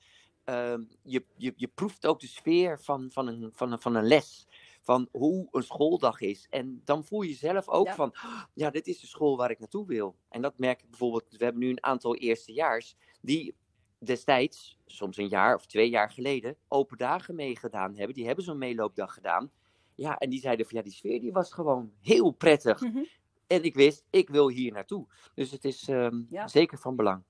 Ehm, 0.43 0.83
je, 1.03 1.23
je, 1.37 1.53
je 1.55 1.67
proeft 1.67 2.05
ook 2.05 2.19
de 2.19 2.27
sfeer 2.27 2.79
van, 2.81 3.11
van, 3.11 3.27
een, 3.27 3.49
van, 3.53 3.71
een, 3.71 3.79
van 3.81 3.95
een 3.95 4.07
les. 4.07 4.47
Van 4.81 5.07
hoe 5.11 5.47
een 5.51 5.63
schooldag 5.63 6.21
is. 6.21 6.47
En 6.49 6.81
dan 6.83 7.03
voel 7.05 7.21
je 7.21 7.33
zelf 7.33 7.67
ook 7.67 7.85
Ja. 7.85 7.95
van, 7.95 8.11
"Ah, 8.13 8.43
ja, 8.53 8.69
dit 8.69 8.87
is 8.87 8.99
de 8.99 9.07
school 9.07 9.37
waar 9.37 9.51
ik 9.51 9.59
naartoe 9.59 9.85
wil. 9.87 10.15
En 10.29 10.41
dat 10.41 10.57
merk 10.57 10.81
ik 10.81 10.89
bijvoorbeeld, 10.89 11.25
we 11.29 11.43
hebben 11.43 11.61
nu 11.61 11.69
een 11.69 11.83
aantal 11.83 12.15
eerstejaars 12.15 12.95
die 13.21 13.55
destijds, 13.99 14.77
soms 14.85 15.17
een 15.17 15.27
jaar 15.27 15.55
of 15.55 15.65
twee 15.65 15.89
jaar 15.89 16.11
geleden, 16.11 16.55
open 16.67 16.97
dagen 16.97 17.35
meegedaan 17.35 17.95
hebben. 17.95 18.15
Die 18.15 18.25
hebben 18.25 18.43
zo'n 18.43 18.57
meeloopdag 18.57 19.13
gedaan. 19.13 19.51
Ja, 19.99 20.17
en 20.17 20.29
die 20.29 20.39
zeiden 20.39 20.65
van, 20.65 20.77
ja, 20.77 20.83
die 20.83 20.93
sfeer 20.93 21.19
die 21.19 21.31
was 21.31 21.53
gewoon 21.53 21.91
heel 22.01 22.31
prettig. 22.31 22.81
Mhm. 22.81 23.03
En 23.47 23.63
ik 23.63 23.75
wist, 23.75 24.05
ik 24.09 24.29
wil 24.29 24.49
hier 24.49 24.71
naartoe. 24.71 25.07
Dus 25.35 25.51
het 25.51 25.65
is 25.65 25.87
ehm, 25.87 26.21
Ja. 26.29 26.47
zeker 26.47 26.77
van 26.77 26.95
belang. 26.95 27.23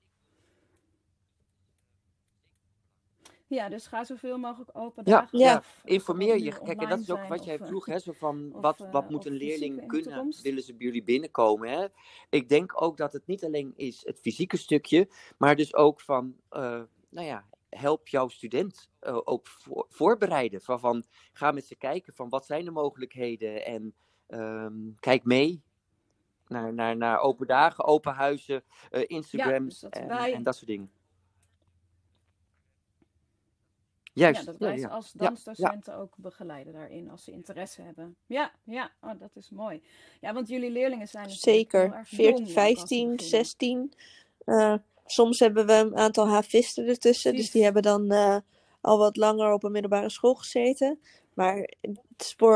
Ja, 3.46 3.68
dus 3.68 3.86
ga 3.86 4.04
zoveel 4.04 4.38
mogelijk 4.38 4.70
open 4.72 5.02
Ja, 5.06 5.20
dagen. 5.20 5.38
ja. 5.38 5.56
of- 5.56 5.80
of 5.84 5.90
Informeer 5.90 6.34
of 6.34 6.40
je. 6.40 6.50
Kijk, 6.64 6.80
en 6.82 6.88
dat 6.88 6.98
is 7.00 7.10
ook 7.10 7.28
wat 7.28 7.44
jij 7.44 7.58
eh, 7.58 7.66
vroeg, 7.66 7.86
hè? 7.86 7.98
Zo 7.98 8.12
van, 8.12 8.50
of, 8.54 8.60
wat, 8.62 8.80
eh, 8.80 8.92
wat 8.92 9.10
moet 9.10 9.26
een 9.26 9.32
leerling 9.32 9.86
kunnen? 9.86 10.34
Willen 10.42 10.62
ze 10.62 10.74
bij 10.74 10.86
jullie 10.86 11.02
binnenkomen, 11.04 11.68
hè? 11.70 11.86
Ik 12.30 12.48
denk 12.48 12.82
ook 12.82 12.96
dat 12.96 13.12
het 13.12 13.26
niet 13.26 13.44
alleen 13.44 13.72
is 13.76 14.06
het 14.06 14.20
fysieke 14.20 14.56
stukje, 14.56 15.08
maar 15.38 15.56
dus 15.56 15.74
ook 15.74 16.00
van, 16.00 16.36
eh, 16.48 16.82
nou 17.08 17.26
ja, 17.26 17.44
help 17.70 18.08
jouw 18.08 18.28
student 18.28 18.90
eh, 19.00 19.18
ook 19.24 19.46
voor, 19.46 19.86
voorbereiden. 19.88 20.60
Van, 20.60 20.80
van, 20.80 21.04
ga 21.32 21.50
met 21.50 21.66
ze 21.66 21.74
kijken 21.74 22.14
van, 22.14 22.28
wat 22.28 22.46
zijn 22.46 22.64
de 22.64 22.70
mogelijkheden? 22.70 23.64
En 23.64 23.94
ehm, 24.26 24.74
kijk 25.00 25.24
mee 25.24 25.62
naar, 26.46 26.74
naar, 26.74 26.96
naar 26.96 27.18
open 27.18 27.46
dagen, 27.46 27.84
open 27.84 28.14
huizen, 28.14 28.62
eh, 28.90 29.02
Instagram 29.06 29.64
dus 29.64 29.78
dat 29.80 29.92
en, 29.94 30.08
wij- 30.08 30.34
en 30.34 30.42
dat 30.42 30.54
soort 30.54 30.66
dingen. 30.66 30.90
Ja, 34.12 34.30
Juist, 34.30 34.46
dat 34.46 34.56
ja, 34.58 34.66
wij 34.66 34.76
ze 34.76 34.82
ja. 34.86 34.88
als 34.92 35.12
Ja, 35.12 35.22
ja. 35.22 35.28
dansdocenten 35.28 35.96
ook 35.96 36.14
begeleiden 36.16 36.72
daarin, 36.72 37.10
als 37.10 37.24
ze 37.24 37.32
interesse 37.32 37.82
hebben. 37.82 38.16
Ja, 38.26 38.52
ja, 38.64 38.90
oh, 39.00 39.18
dat 39.18 39.36
is 39.36 39.50
mooi. 39.50 39.82
Ja, 40.20 40.32
want 40.32 40.48
jullie 40.48 40.70
leerlingen 40.70 41.08
zijn 41.08 41.30
Zeker. 41.30 41.92
erg 41.92 42.08
14, 42.08 42.24
jong 42.24 42.34
ook 42.34 42.40
als 42.40 42.48
ze 42.48 42.60
15, 42.60 43.10
beginnen. 43.10 43.24
16. 43.26 43.92
Eh, 44.44 44.74
soms 45.10 45.38
hebben 45.38 45.66
we 45.66 45.72
een 45.72 45.96
aantal 45.96 46.28
havisten 46.28 46.86
ertussen. 46.86 47.36
Dus 47.36 47.50
die 47.50 47.62
hebben 47.62 47.82
dan 47.82 48.10
eh, 48.10 48.36
al 48.80 48.98
wat 48.98 49.16
langer 49.16 49.52
op 49.52 49.64
een 49.64 49.72
middelbare 49.72 50.10
school 50.10 50.34
gezeten. 50.34 51.00
Maar 51.34 51.56
het 51.80 52.00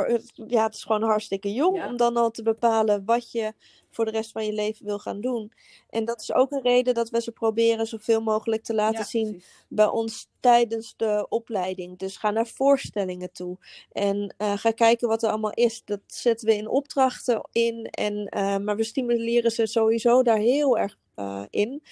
het- 0.06 0.32
ja, 0.46 0.62
het 0.64 0.74
is 0.74 0.82
gewoon 0.84 1.02
hartstikke 1.02 1.52
jong 1.52 1.76
Ja. 1.76 1.88
om 1.88 1.96
dan 1.96 2.16
al 2.16 2.30
te 2.30 2.42
bepalen 2.42 3.04
wat 3.04 3.32
je 3.32 3.52
voor 3.90 4.04
de 4.04 4.10
rest 4.10 4.32
van 4.32 4.46
je 4.46 4.52
leven 4.52 4.86
wil 4.86 4.98
gaan 4.98 5.20
doen. 5.20 5.52
En 5.90 6.04
dat 6.04 6.20
is 6.20 6.32
ook 6.32 6.50
een 6.52 6.62
reden 6.62 6.94
dat 6.94 7.10
we 7.10 7.20
ze 7.20 7.32
proberen 7.32 7.86
zoveel 7.86 8.20
mogelijk 8.22 8.62
te 8.64 8.74
laten 8.74 8.98
Ja, 8.98 9.04
zien 9.04 9.30
precies. 9.30 9.64
bij 9.68 9.86
ons 9.86 10.28
tijdens 10.40 10.94
de 10.96 11.26
opleiding. 11.28 11.98
Dus 11.98 12.16
ga 12.16 12.30
naar 12.30 12.46
voorstellingen 12.46 13.32
toe. 13.32 13.56
En 13.92 14.34
eh, 14.36 14.52
ga 14.56 14.70
kijken 14.70 15.08
wat 15.08 15.22
er 15.22 15.30
allemaal 15.30 15.52
is. 15.54 15.82
Dat 15.84 16.00
zetten 16.06 16.46
we 16.48 16.56
in 16.56 16.68
opdrachten 16.68 17.48
in. 17.52 17.84
En, 17.86 18.26
eh, 18.28 18.56
maar 18.58 18.76
we 18.76 18.84
stimuleren 18.84 19.50
ze 19.50 19.66
sowieso 19.66 20.22
daar 20.22 20.38
heel 20.38 20.78
erg 20.78 20.96
eh, 21.14 21.42
in. 21.50 21.82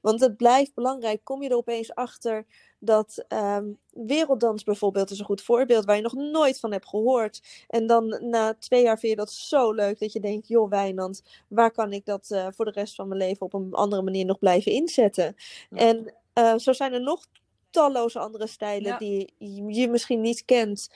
Want 0.00 0.20
het 0.20 0.36
blijft 0.36 0.74
belangrijk. 0.74 1.24
Kom 1.24 1.42
je 1.42 1.48
er 1.48 1.56
opeens 1.56 1.94
achter 1.94 2.46
dat 2.78 3.24
ehm, 3.28 3.70
werelddans 3.90 4.64
bijvoorbeeld 4.64 5.10
is 5.10 5.18
een 5.18 5.24
goed 5.24 5.42
voorbeeld 5.42 5.84
waar 5.84 5.96
je 5.96 6.02
nog 6.02 6.14
nooit 6.14 6.60
van 6.60 6.72
hebt 6.72 6.88
gehoord. 6.88 7.64
En 7.68 7.86
dan 7.86 8.16
na 8.20 8.54
twee 8.54 8.82
jaar 8.82 8.98
vind 8.98 9.12
je 9.12 9.18
dat 9.18 9.32
zo 9.32 9.72
leuk 9.72 9.98
dat 9.98 10.12
je 10.12 10.20
denkt, 10.20 10.48
joh 10.48 10.70
Wijnand, 10.70 11.22
waar 11.48 11.70
kan 11.70 11.92
ik 11.92 12.04
dat 12.04 12.30
eh, 12.30 12.46
voor 12.50 12.64
de 12.64 12.70
rest 12.70 12.94
van 12.94 13.08
mijn 13.08 13.20
leven 13.20 13.46
op 13.46 13.54
een 13.54 13.72
andere 13.72 14.02
manier 14.02 14.24
nog 14.24 14.38
blijven 14.38 14.72
inzetten? 14.72 15.34
Ja. 15.70 15.76
En 15.76 16.14
eh, 16.32 16.56
zo 16.56 16.72
zijn 16.72 16.92
er 16.92 17.02
nog 17.02 17.26
talloze 17.70 18.18
andere 18.18 18.46
stijlen 18.46 18.90
Ja. 18.90 18.98
die 18.98 19.34
je 19.74 19.88
misschien 19.88 20.20
niet 20.20 20.44
kent, 20.44 20.90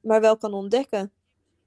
maar 0.00 0.20
wel 0.20 0.36
kan 0.36 0.54
ontdekken. 0.54 1.12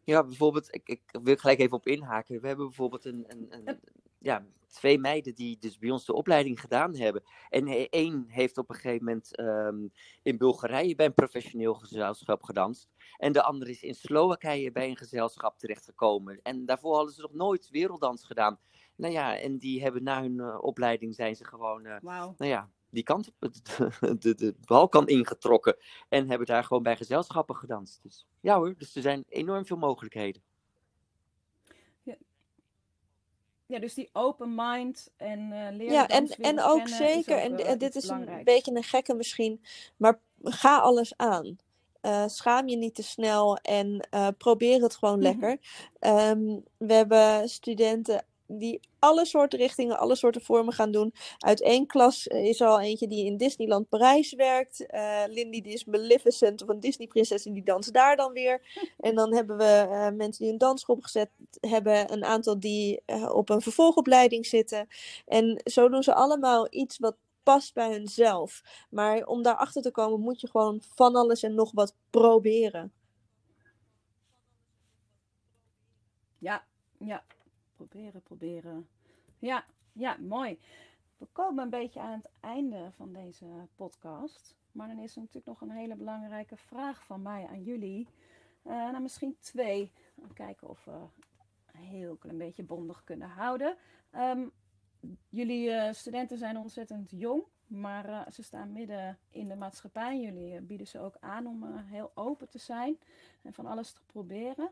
Ja, 0.04 0.24
bijvoorbeeld, 0.24 0.76
ik, 0.76 0.82
ik 0.90 1.02
wil 1.24 1.36
gelijk 1.36 1.60
even 1.60 1.78
op 1.78 1.88
inhaken. 1.88 2.42
We 2.42 2.48
hebben 2.48 2.66
bijvoorbeeld 2.66 3.06
een, 3.06 3.26
een, 3.28 3.48
een, 3.50 3.80
ja, 4.20 4.46
twee 4.74 5.00
meiden 5.00 5.36
die 5.36 5.58
dus 5.60 5.78
bij 5.78 5.90
ons 5.90 6.06
de 6.06 6.14
opleiding 6.14 6.60
gedaan 6.60 6.96
hebben. 6.96 7.24
En 7.50 7.90
één 7.90 8.26
heeft 8.28 8.58
op 8.58 8.70
een 8.70 8.76
gegeven 8.76 9.06
moment 9.06 9.36
ehm, 9.36 9.88
in 10.22 10.38
Bulgarije 10.38 10.96
bij 10.96 11.06
een 11.06 11.14
professioneel 11.14 11.74
gezelschap 11.74 12.44
gedanst. 12.44 12.90
En 13.18 13.32
de 13.32 13.44
andere 13.44 13.72
is 13.72 13.84
in 13.84 13.96
Slowakije 13.96 14.72
bij 14.72 14.90
een 14.90 14.98
gezelschap 14.98 15.60
terechtgekomen. 15.60 16.40
En 16.44 16.66
daarvoor 16.66 16.96
hadden 16.96 17.14
ze 17.14 17.22
nog 17.22 17.34
nooit 17.34 17.70
werelddans 17.70 18.24
gedaan. 18.24 18.60
Nou 18.96 19.14
ja, 19.14 19.38
en 19.38 19.58
die 19.58 19.82
hebben 19.82 20.04
na 20.04 20.22
hun 20.22 20.38
uh, 20.38 20.58
opleiding 20.62 21.16
zijn 21.16 21.36
ze 21.36 21.46
gewoon, 21.46 21.86
uh, 21.86 21.96
nou 22.02 22.34
ja, 22.38 22.70
die 22.90 23.04
kant 23.04 23.28
op 23.28 23.36
de, 24.00 24.18
de, 24.18 24.36
de 24.36 24.56
Balkan 24.66 25.08
ingetrokken. 25.08 25.78
En 26.10 26.30
hebben 26.30 26.48
daar 26.48 26.64
gewoon 26.64 26.84
bij 26.84 26.98
gezelschappen 26.98 27.56
gedanst. 27.56 28.04
Dus 28.04 28.28
ja 28.40 28.58
hoor, 28.58 28.76
dus 28.78 28.96
er 28.96 29.02
zijn 29.02 29.24
enorm 29.28 29.66
veel 29.66 29.78
mogelijkheden. 29.78 30.42
Ja, 33.74 33.80
dus 33.80 33.94
die 33.94 34.10
open 34.14 34.56
mind 34.56 35.12
en 35.18 35.40
uh, 35.40 35.68
leren. 35.72 35.94
Ja, 35.94 36.08
en, 36.08 36.28
en 36.28 36.62
ook 36.62 36.88
zeker, 36.88 37.52
ook, 37.52 37.60
en 37.60 37.78
dit 37.78 37.96
is 37.96 38.08
een 38.08 38.42
beetje 38.44 38.76
een 38.76 38.84
gekke 38.84 39.14
misschien, 39.14 39.62
maar 39.98 40.20
ga 40.44 40.78
alles 40.80 41.18
aan. 41.18 41.58
Uh, 42.02 42.28
schaam 42.28 42.68
je 42.68 42.78
niet 42.78 42.96
te 42.96 43.04
snel 43.04 43.58
en 43.58 44.08
probeer 44.38 44.82
het 44.82 44.96
gewoon 44.96 45.20
Mhm. 45.20 45.24
lekker. 45.24 45.52
Um, 46.30 46.64
we 46.78 46.94
hebben 46.94 47.50
studenten 47.50 48.26
die 48.58 48.80
alle 49.00 49.26
soorten 49.26 49.60
richtingen, 49.60 49.98
alle 49.98 50.16
soorten 50.16 50.42
vormen 50.42 50.74
gaan 50.74 50.92
doen. 50.92 51.14
Uit 51.38 51.62
één 51.62 51.88
klas 51.88 52.28
is 52.28 52.60
er 52.60 52.68
al 52.68 52.80
eentje 52.80 53.08
die 53.08 53.26
in 53.26 53.38
Disneyland 53.38 53.90
Parijs 53.90 54.34
werkt. 54.34 54.86
Uh, 54.94 55.24
Lindy 55.28 55.62
die 55.62 55.74
is 55.74 55.86
Maleficent 55.86 56.62
of 56.62 56.68
een 56.68 56.80
Disney 56.80 57.08
prinses 57.08 57.46
en 57.46 57.54
die 57.54 57.64
danst 57.64 57.94
daar 57.94 58.16
dan 58.16 58.32
weer. 58.34 58.62
En 58.98 59.16
dan 59.16 59.34
hebben 59.34 59.58
we 59.58 59.86
uh, 59.88 60.10
mensen 60.10 60.44
die 60.44 60.52
een 60.52 60.58
dansschool 60.58 60.98
gezet 61.02 61.30
hebben. 61.60 62.12
Een 62.12 62.26
aantal 62.26 62.60
die 62.60 63.02
uh, 63.06 63.36
op 63.36 63.50
een 63.50 63.62
vervolgopleiding 63.62 64.46
zitten. 64.46 64.88
En 65.26 65.62
zo 65.64 65.90
doen 65.90 66.04
ze 66.04 66.14
allemaal 66.14 66.68
iets 66.70 66.98
wat 66.98 67.16
past 67.44 67.74
bij 67.74 67.92
hunzelf. 67.92 68.62
Maar 68.90 69.26
om 69.26 69.42
daarachter 69.42 69.82
te 69.82 69.92
komen 69.92 70.20
moet 70.20 70.42
je 70.42 70.50
gewoon 70.50 70.82
van 70.96 71.16
alles 71.16 71.44
en 71.44 71.56
nog 71.56 71.72
wat 71.72 71.96
proberen. 72.10 72.92
Ja, 76.38 76.64
ja. 76.98 77.24
Proberen, 77.88 78.22
proberen. 78.22 78.88
Ja, 79.40 79.66
ja, 79.94 80.18
mooi. 80.20 80.60
We 81.18 81.26
komen 81.32 81.64
een 81.64 81.70
beetje 81.70 82.00
aan 82.00 82.18
het 82.18 82.30
einde 82.40 82.92
van 82.92 83.14
deze 83.14 83.46
podcast. 83.76 84.56
Maar 84.72 84.88
dan 84.88 85.00
is 85.00 85.16
er 85.16 85.20
natuurlijk 85.20 85.46
nog 85.46 85.62
een 85.62 85.76
hele 85.76 85.96
belangrijke 85.96 86.58
vraag 86.58 87.06
van 87.06 87.22
mij 87.22 87.48
aan 87.48 87.64
jullie. 87.64 88.08
Uh, 88.64 88.72
nou, 88.72 89.02
misschien 89.02 89.38
twee. 89.40 89.92
Kijken 90.34 90.70
of 90.70 90.86
we 90.86 90.92
een 91.72 91.82
heel 91.82 92.16
klein 92.16 92.38
beetje 92.38 92.64
bondig 92.64 93.04
kunnen 93.04 93.30
houden. 93.30 93.78
Um, 94.16 94.52
jullie 95.30 95.70
uh, 95.70 95.92
studenten 95.92 96.38
zijn 96.38 96.58
ontzettend 96.58 97.12
jong, 97.12 97.44
maar 97.68 98.10
uh, 98.10 98.22
ze 98.32 98.44
staan 98.44 98.72
midden 98.72 99.20
in 99.30 99.48
de 99.48 99.56
maatschappij. 99.56 100.20
Jullie 100.20 100.62
bieden 100.62 100.88
ze 100.88 101.00
ook 101.00 101.18
aan 101.20 101.48
om 101.48 101.78
heel 101.78 102.12
open 102.14 102.50
te 102.50 102.60
zijn 102.60 103.00
en 103.42 103.54
van 103.54 103.66
alles 103.66 103.92
te 103.92 104.02
proberen. 104.06 104.70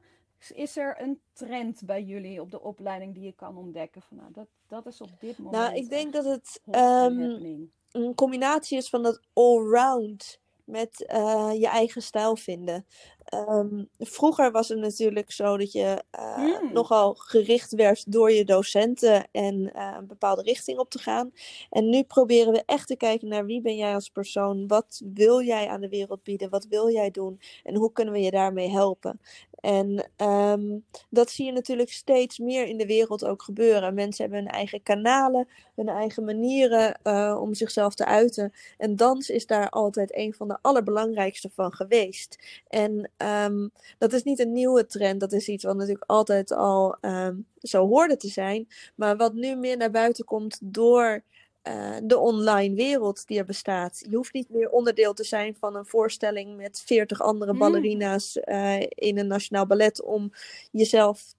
Is 0.49 0.77
er 0.77 1.01
een 1.01 1.21
trend 1.33 1.85
bij 1.85 2.03
jullie 2.03 2.41
op 2.41 2.51
de 2.51 2.61
opleiding 2.61 3.13
die 3.13 3.23
je 3.23 3.31
kan 3.31 3.57
ontdekken? 3.57 4.01
Van, 4.01 4.17
nou, 4.17 4.31
dat, 4.31 4.47
dat 4.67 4.85
is 4.85 5.01
op 5.01 5.19
dit 5.19 5.37
moment. 5.37 5.63
Nou, 5.63 5.75
ik 5.75 5.89
denk 5.89 6.13
dat 6.13 6.25
het 6.25 6.61
um, 6.65 7.71
een 7.91 8.15
combinatie 8.15 8.77
is 8.77 8.89
van 8.89 9.03
dat 9.03 9.21
allround 9.33 10.39
met 10.63 11.11
uh, 11.13 11.51
je 11.53 11.67
eigen 11.67 12.01
stijl 12.01 12.35
vinden. 12.35 12.85
Um, 13.33 13.89
vroeger 13.99 14.51
was 14.51 14.69
het 14.69 14.79
natuurlijk 14.79 15.31
zo 15.31 15.57
dat 15.57 15.71
je 15.71 16.03
uh, 16.19 16.37
mm. 16.37 16.73
nogal 16.73 17.13
gericht 17.13 17.71
werd 17.71 18.11
door 18.11 18.31
je 18.31 18.45
docenten 18.45 19.27
en 19.31 19.71
uh, 19.75 19.95
een 19.97 20.07
bepaalde 20.07 20.41
richting 20.41 20.79
op 20.79 20.89
te 20.89 20.99
gaan. 20.99 21.31
En 21.69 21.89
nu 21.89 22.03
proberen 22.03 22.53
we 22.53 22.63
echt 22.65 22.87
te 22.87 22.95
kijken 22.95 23.27
naar 23.27 23.45
wie 23.45 23.61
ben 23.61 23.75
jij 23.75 23.93
als 23.93 24.09
persoon? 24.09 24.67
Wat 24.67 25.01
wil 25.13 25.41
jij 25.41 25.67
aan 25.67 25.81
de 25.81 25.89
wereld 25.89 26.23
bieden? 26.23 26.49
Wat 26.49 26.65
wil 26.65 26.89
jij 26.89 27.11
doen? 27.11 27.39
En 27.63 27.75
hoe 27.75 27.91
kunnen 27.91 28.13
we 28.13 28.21
je 28.21 28.31
daarmee 28.31 28.69
helpen? 28.69 29.19
En 29.61 30.09
um, 30.17 30.85
dat 31.09 31.29
zie 31.29 31.45
je 31.45 31.51
natuurlijk 31.51 31.91
steeds 31.91 32.39
meer 32.39 32.65
in 32.65 32.77
de 32.77 32.85
wereld 32.85 33.25
ook 33.25 33.43
gebeuren. 33.43 33.93
Mensen 33.93 34.23
hebben 34.23 34.43
hun 34.43 34.53
eigen 34.53 34.83
kanalen, 34.83 35.47
hun 35.75 35.89
eigen 35.89 36.25
manieren 36.25 36.99
uh, 37.03 37.37
om 37.41 37.53
zichzelf 37.53 37.95
te 37.95 38.05
uiten. 38.05 38.53
En 38.77 38.95
dans 38.95 39.29
is 39.29 39.45
daar 39.45 39.69
altijd 39.69 40.15
een 40.15 40.33
van 40.33 40.47
de 40.47 40.57
allerbelangrijkste 40.61 41.49
van 41.53 41.73
geweest. 41.73 42.61
En 42.67 43.11
um, 43.23 43.71
dat 43.97 44.13
is 44.13 44.23
niet 44.23 44.39
een 44.39 44.51
nieuwe 44.51 44.85
trend, 44.85 45.19
dat 45.19 45.31
is 45.31 45.47
iets 45.47 45.63
wat 45.63 45.75
natuurlijk 45.75 46.03
altijd 46.07 46.51
al 46.51 46.97
um, 47.01 47.45
zo 47.61 47.87
hoorde 47.87 48.17
te 48.17 48.27
zijn. 48.27 48.67
Maar 48.95 49.17
wat 49.17 49.33
nu 49.33 49.55
meer 49.55 49.77
naar 49.77 49.91
buiten 49.91 50.25
komt 50.25 50.59
door 50.61 51.23
uh, 51.63 51.95
de 52.03 52.17
online 52.17 52.75
wereld 52.75 53.27
die 53.27 53.37
er 53.37 53.45
bestaat. 53.45 54.05
Je 54.09 54.15
hoeft 54.15 54.33
niet 54.33 54.49
meer 54.49 54.69
onderdeel 54.69 55.13
te 55.13 55.23
zijn 55.23 55.55
van 55.59 55.75
een 55.75 55.85
voorstelling 55.85 56.57
met 56.57 56.81
veertig 56.85 57.21
andere 57.21 57.53
ballerina's 57.53 58.39
uh, 58.45 58.79
in 58.79 59.17
een 59.17 59.27
nationaal 59.27 59.65
ballet 59.65 60.01
om 60.01 60.31
jezelf 60.71 61.33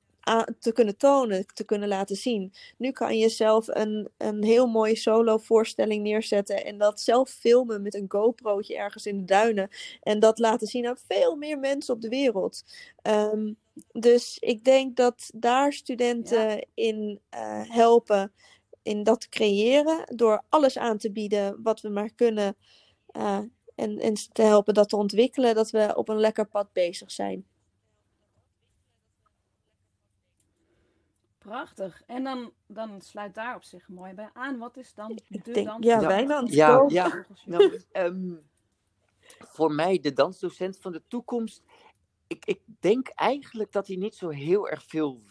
te 0.59 0.73
kunnen 0.73 0.97
tonen, 0.97 1.47
te 1.55 1.65
kunnen 1.65 1.89
laten 1.89 2.17
zien. 2.17 2.53
Nu 2.79 2.91
kan 2.91 3.19
je 3.19 3.29
zelf 3.29 3.69
een, 3.69 4.09
een 4.17 4.45
heel 4.45 4.67
mooie 4.67 4.97
solo 4.97 5.39
voorstelling 5.39 6.03
neerzetten 6.03 6.65
en 6.65 6.79
dat 6.79 7.01
zelf 7.01 7.31
filmen 7.31 7.83
met 7.83 7.95
een 7.95 8.05
GoPro'tje 8.09 8.77
ergens 8.77 9.07
in 9.07 9.19
de 9.19 9.25
duinen 9.25 9.69
en 10.01 10.21
dat 10.21 10.39
laten 10.39 10.67
zien 10.67 10.87
aan 10.87 10.99
veel 11.09 11.37
meer 11.37 11.59
mensen 11.59 11.95
op 11.95 12.01
de 12.01 12.09
wereld. 12.09 12.65
Um, 13.03 13.57
dus 13.93 14.37
ik 14.39 14.65
denk 14.65 14.97
dat 14.97 15.31
daar 15.35 15.73
studenten 15.73 16.49
ja. 16.49 16.65
in 16.75 17.21
uh, 17.35 17.63
helpen 17.71 18.33
in 18.83 19.03
dat 19.03 19.29
creëren 19.29 20.05
door 20.15 20.43
alles 20.49 20.79
aan 20.79 20.99
te 20.99 21.13
bieden 21.13 21.63
wat 21.63 21.81
we 21.81 21.89
maar 21.89 22.11
kunnen 22.15 22.57
uh, 23.17 23.39
en, 23.75 23.99
en 23.99 24.15
te 24.33 24.43
helpen 24.43 24.75
dat 24.75 24.89
te 24.89 24.97
ontwikkelen, 24.97 25.55
dat 25.55 25.71
we 25.71 25.93
op 25.97 26.09
een 26.09 26.21
lekker 26.21 26.47
pad 26.47 26.73
bezig 26.73 27.11
zijn. 27.11 27.47
Prachtig. 31.43 32.03
En 32.07 32.25
dan, 32.25 32.53
dan 32.67 33.01
sluit 33.01 33.35
daar 33.35 33.55
op 33.55 33.65
zich 33.65 33.89
mooi 33.89 34.15
bij 34.15 34.31
aan. 34.33 34.59
Wat 34.59 34.77
is 34.77 34.95
dan 34.95 35.19
de 35.29 35.53
denk, 35.53 35.67
dans? 35.67 35.87
Ja, 35.87 36.01
Wijnand. 36.01 36.53
Ja, 36.53 36.85
ja. 36.89 37.27
Nou, 37.45 37.81
um, 37.93 38.43
voor 39.39 39.73
mij 39.73 40.01
de 40.01 40.13
dansdocent 40.13 40.79
van 40.79 40.93
de 40.93 41.03
toekomst. 41.09 41.63
Ik, 42.27 42.45
ik 42.45 42.61
denk 42.81 43.09
eigenlijk 43.09 43.73
dat 43.73 43.87
hij 43.87 43.97
niet 43.97 44.15
zo 44.15 44.29
heel 44.29 44.69
erg 44.69 44.85
veel 44.85 45.23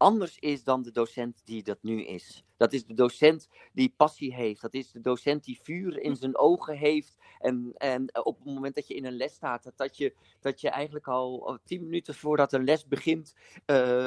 anders 0.00 0.38
is 0.38 0.64
dan 0.64 0.82
de 0.82 0.90
docent 0.90 1.42
die 1.44 1.62
dat 1.62 1.78
nu 1.82 2.04
is. 2.04 2.44
Dat 2.56 2.72
is 2.72 2.84
de 2.86 2.94
docent 2.94 3.48
die 3.72 3.94
passie 3.96 4.34
heeft. 4.34 4.60
Dat 4.60 4.74
is 4.74 4.92
de 4.92 5.00
docent 5.00 5.44
die 5.44 5.60
vuur 5.62 5.98
in 5.98 6.16
zijn 6.16 6.38
ogen 6.38 6.76
heeft. 6.76 7.16
En, 7.38 7.72
en 7.76 8.24
op 8.24 8.36
het 8.38 8.54
moment 8.54 8.74
dat 8.74 8.88
je 8.88 8.94
in 8.94 9.04
een 9.04 9.16
les 9.16 9.34
staat, 9.34 9.72
dat, 9.76 9.96
je, 9.96 10.14
dat 10.40 10.60
je 10.60 10.68
eigenlijk 10.68 11.08
al, 11.08 11.58
tien 11.64 11.82
minuten 11.82 12.14
voordat 12.14 12.52
een 12.52 12.64
les 12.64 12.86
begint, 12.86 13.34
uh, 13.66 14.06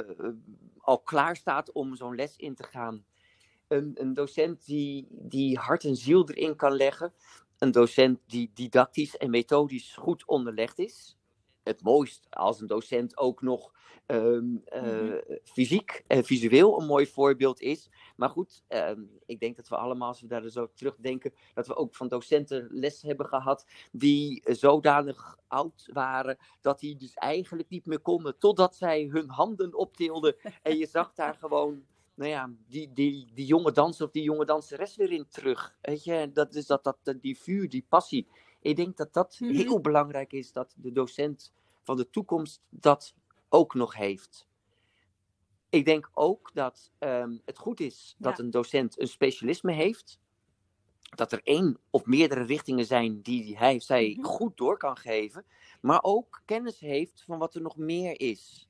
al 0.78 1.00
klaar 1.00 1.36
staat 1.36 1.72
om 1.72 1.96
zo'n 1.96 2.16
les 2.16 2.36
in 2.36 2.56
te 2.56 2.64
gaan. 2.64 3.06
Een, 3.68 3.92
een 4.02 4.14
docent 4.14 4.66
die, 4.66 5.08
die 5.10 5.58
hart 5.58 5.84
en 5.84 5.96
ziel 5.96 6.30
erin 6.30 6.56
kan 6.56 6.76
leggen. 6.76 7.14
Een 7.58 7.72
docent 7.72 8.20
die 8.28 8.52
didactisch 8.54 9.18
en 9.18 9.30
methodisch 9.30 9.96
goed 9.96 10.26
onderlegd 10.26 10.80
is. 10.80 11.18
Het 11.64 11.82
mooist 11.82 12.28
als 12.30 12.62
een 12.62 12.68
docent 12.68 13.18
ook 13.18 13.42
nog 13.42 13.72
um, 14.08 14.64
uh, 14.74 14.82
mm-hmm. 14.82 15.40
fysiek 15.44 16.04
en 16.08 16.24
visueel 16.24 16.80
een 16.80 16.86
mooi 16.86 17.08
voorbeeld 17.08 17.62
is. 17.62 17.90
Maar 18.16 18.30
goed, 18.30 18.64
um, 18.70 19.10
ik 19.26 19.40
denk 19.40 19.56
dat 19.56 19.68
we 19.68 19.78
allemaal, 19.78 20.08
als 20.08 20.22
we 20.22 20.28
daar 20.28 20.50
zo 20.50 20.70
terugdenken, 20.74 21.34
dat 21.54 21.68
we 21.68 21.76
ook 21.76 21.96
van 21.96 22.08
docenten 22.08 22.68
les 22.72 23.02
hebben 23.02 23.26
gehad 23.26 23.66
die 23.92 24.44
zodanig 24.46 25.38
oud 25.48 25.90
waren 25.94 26.38
dat 26.62 26.80
die 26.80 26.96
dus 26.96 27.14
eigenlijk 27.14 27.70
niet 27.70 27.86
meer 27.86 28.00
konden 28.00 28.38
totdat 28.38 28.76
zij 28.76 29.08
hun 29.12 29.30
handen 29.30 29.76
optilden. 29.76 30.36
En 30.62 30.78
je 30.78 30.88
zag 30.88 31.14
daar 31.14 31.36
gewoon 31.44 31.84
nou 32.16 32.30
ja, 32.30 32.54
die, 32.68 32.94
die, 32.94 33.32
die 33.34 33.46
jonge 33.46 33.72
danser 33.72 34.06
of 34.06 34.12
die 34.12 34.24
jonge 34.24 34.46
danseres 34.46 34.96
weer 34.96 35.12
in 35.12 35.28
terug. 35.30 35.76
Weet 35.82 36.04
je, 36.04 36.30
dat 36.34 36.56
is 36.56 36.66
dat, 36.66 36.84
dat, 36.84 37.18
die 37.22 37.38
vuur, 37.38 37.70
die 37.70 37.86
passie. 37.90 38.28
Ik 38.62 38.76
denk 38.76 38.98
dat 38.98 39.14
dat 39.14 39.38
mm-hmm. 39.40 39.58
heel 39.58 39.80
belangrijk 39.80 40.34
is, 40.34 40.52
dat 40.52 40.76
de 40.78 40.92
docent 40.92 41.54
van 41.84 41.98
de 41.98 42.10
toekomst 42.10 42.62
dat 42.70 43.14
ook 43.54 43.74
nog 43.74 43.96
heeft. 43.96 44.48
Ik 45.70 45.86
denk 45.86 46.10
ook 46.14 46.52
dat 46.54 46.92
um, 47.00 47.42
het 47.46 47.58
goed 47.58 47.80
is 47.80 48.16
dat 48.18 48.38
ja. 48.38 48.44
een 48.44 48.52
docent 48.52 49.00
een 49.00 49.08
specialisme 49.08 49.72
heeft. 49.72 50.20
Dat 51.16 51.32
er 51.32 51.42
één 51.44 51.78
of 51.90 52.06
meerdere 52.06 52.44
richtingen 52.44 52.86
zijn 52.86 53.22
die 53.22 53.58
hij 53.58 53.76
of 53.76 53.84
zij 53.84 54.08
mm-hmm. 54.08 54.26
goed 54.26 54.58
door 54.58 54.78
kan 54.78 54.98
geven. 54.98 55.46
Maar 55.82 56.04
ook 56.04 56.42
kennis 56.46 56.80
heeft 56.80 57.24
van 57.26 57.38
wat 57.38 57.56
er 57.56 57.62
nog 57.62 57.78
meer 57.78 58.20
is. 58.20 58.70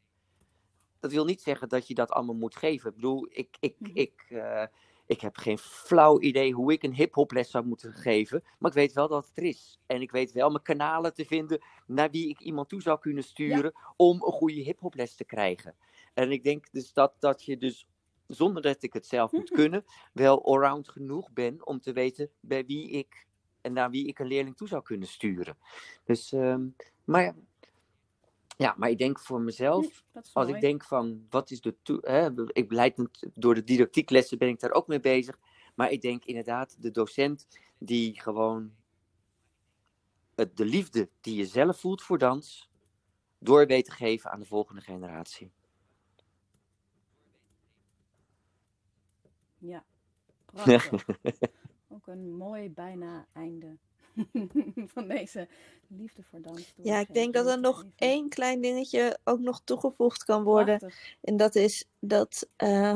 Dat 1.00 1.12
wil 1.12 1.26
niet 1.26 1.42
zeggen 1.42 1.70
dat 1.70 1.88
je 1.88 1.94
dat 1.94 2.12
allemaal 2.12 2.36
moet 2.36 2.56
geven. 2.56 2.90
Ik 2.90 2.96
bedoel, 2.96 3.28
ik, 3.30 3.58
ik, 3.60 3.76
mm-hmm. 3.80 3.96
ik, 3.98 4.26
uh, 4.30 4.66
ik 5.06 5.22
heb 5.22 5.38
geen 5.38 5.58
flauw 5.58 6.20
idee 6.20 6.54
hoe 6.54 6.72
ik 6.72 6.84
een 6.84 6.94
hip-hop 6.94 7.32
les 7.32 7.52
zou 7.52 7.66
moeten 7.66 7.94
geven. 7.94 8.44
Maar 8.60 8.72
ik 8.72 8.78
weet 8.78 8.94
wel 8.94 9.08
dat 9.08 9.28
het 9.28 9.38
er 9.38 9.44
is. 9.44 9.80
En 9.86 10.02
ik 10.02 10.12
weet 10.12 10.32
wel 10.32 10.50
mijn 10.50 10.64
kanalen 10.64 11.14
te 11.14 11.26
vinden 11.26 11.64
naar 11.88 12.10
wie 12.12 12.30
ik 12.30 12.40
iemand 12.40 12.70
toe 12.70 12.82
zou 12.82 13.00
kunnen 13.00 13.24
sturen. 13.24 13.72
Ja. 13.76 13.94
om 13.96 14.16
een 14.16 14.32
goede 14.32 14.62
hip-hop 14.62 14.96
les 14.96 15.16
te 15.16 15.26
krijgen. 15.26 15.76
En 16.14 16.32
ik 16.32 16.44
denk 16.44 16.72
dus 16.72 16.94
dat, 16.94 17.14
dat 17.20 17.44
je 17.44 17.58
dus 17.58 17.88
zonder 18.28 18.62
dat 18.62 18.84
ik 18.84 18.94
het 18.94 19.08
zelf 19.08 19.32
moet 19.32 19.50
kunnen, 19.50 19.86
wel 20.14 20.46
allround 20.46 20.90
genoeg 20.90 21.32
ben 21.32 21.68
om 21.68 21.80
te 21.80 21.94
weten 21.94 22.30
bij 22.40 22.66
wie 22.66 22.90
ik 22.90 23.28
en 23.62 23.74
naar 23.74 23.90
wie 23.90 24.08
ik 24.08 24.20
een 24.20 24.28
leerling 24.28 24.58
toe 24.58 24.68
zou 24.68 24.82
kunnen 24.82 25.08
sturen. 25.08 25.58
Dus, 26.04 26.32
ehm, 26.32 26.68
maar 27.04 27.24
ja, 27.24 27.36
maar 28.58 28.90
ik 28.90 28.98
denk 28.98 29.20
voor 29.20 29.42
mezelf, 29.42 30.04
als 30.34 30.48
ik 30.48 30.62
denk 30.62 30.84
van 30.84 31.26
wat 31.30 31.52
is 31.52 31.62
de. 31.62 31.76
Hè, 32.02 32.48
ik 32.52 32.72
leid 32.72 33.08
door 33.34 33.56
de 33.56 33.64
didactieklessen 33.64 34.38
ben 34.38 34.48
ik 34.48 34.60
daar 34.60 34.72
ook 34.72 34.88
mee 34.88 35.00
bezig. 35.00 35.40
Maar 35.76 35.92
ik 35.92 36.02
denk 36.02 36.26
inderdaad, 36.26 36.82
de 36.82 36.92
docent 36.92 37.48
die 37.78 38.22
gewoon 38.22 38.74
het, 40.36 40.58
de 40.58 40.66
liefde 40.66 41.10
die 41.22 41.36
je 41.36 41.46
zelf 41.46 41.80
voelt 41.80 42.02
voor 42.02 42.18
dans, 42.18 42.70
door 43.40 43.68
weet 43.68 43.86
te 43.86 43.92
geven 43.92 44.32
aan 44.32 44.40
de 44.40 44.46
volgende 44.46 44.82
generatie. 44.82 45.52
Ja, 49.58 49.86
prachtig. 50.46 51.06
ook 51.88 52.08
een 52.08 52.36
mooi 52.36 52.70
bijna 52.70 53.28
einde 53.32 53.78
van 54.94 55.08
deze 55.08 55.48
liefde 55.88 56.24
voor 56.24 56.42
dans. 56.42 56.74
Ja, 56.76 57.00
ik 57.00 57.14
denk 57.14 57.34
dat 57.34 57.48
er 57.48 57.60
nog 57.60 57.86
één 57.96 58.30
klein 58.30 58.62
dingetje 58.62 59.18
ook 59.24 59.40
nog 59.40 59.62
toegevoegd 59.64 60.24
kan 60.24 60.44
worden. 60.44 60.94
En 61.22 61.38
dat 61.38 61.56
is 61.56 61.86
dat 62.00 62.50
uh, 62.58 62.96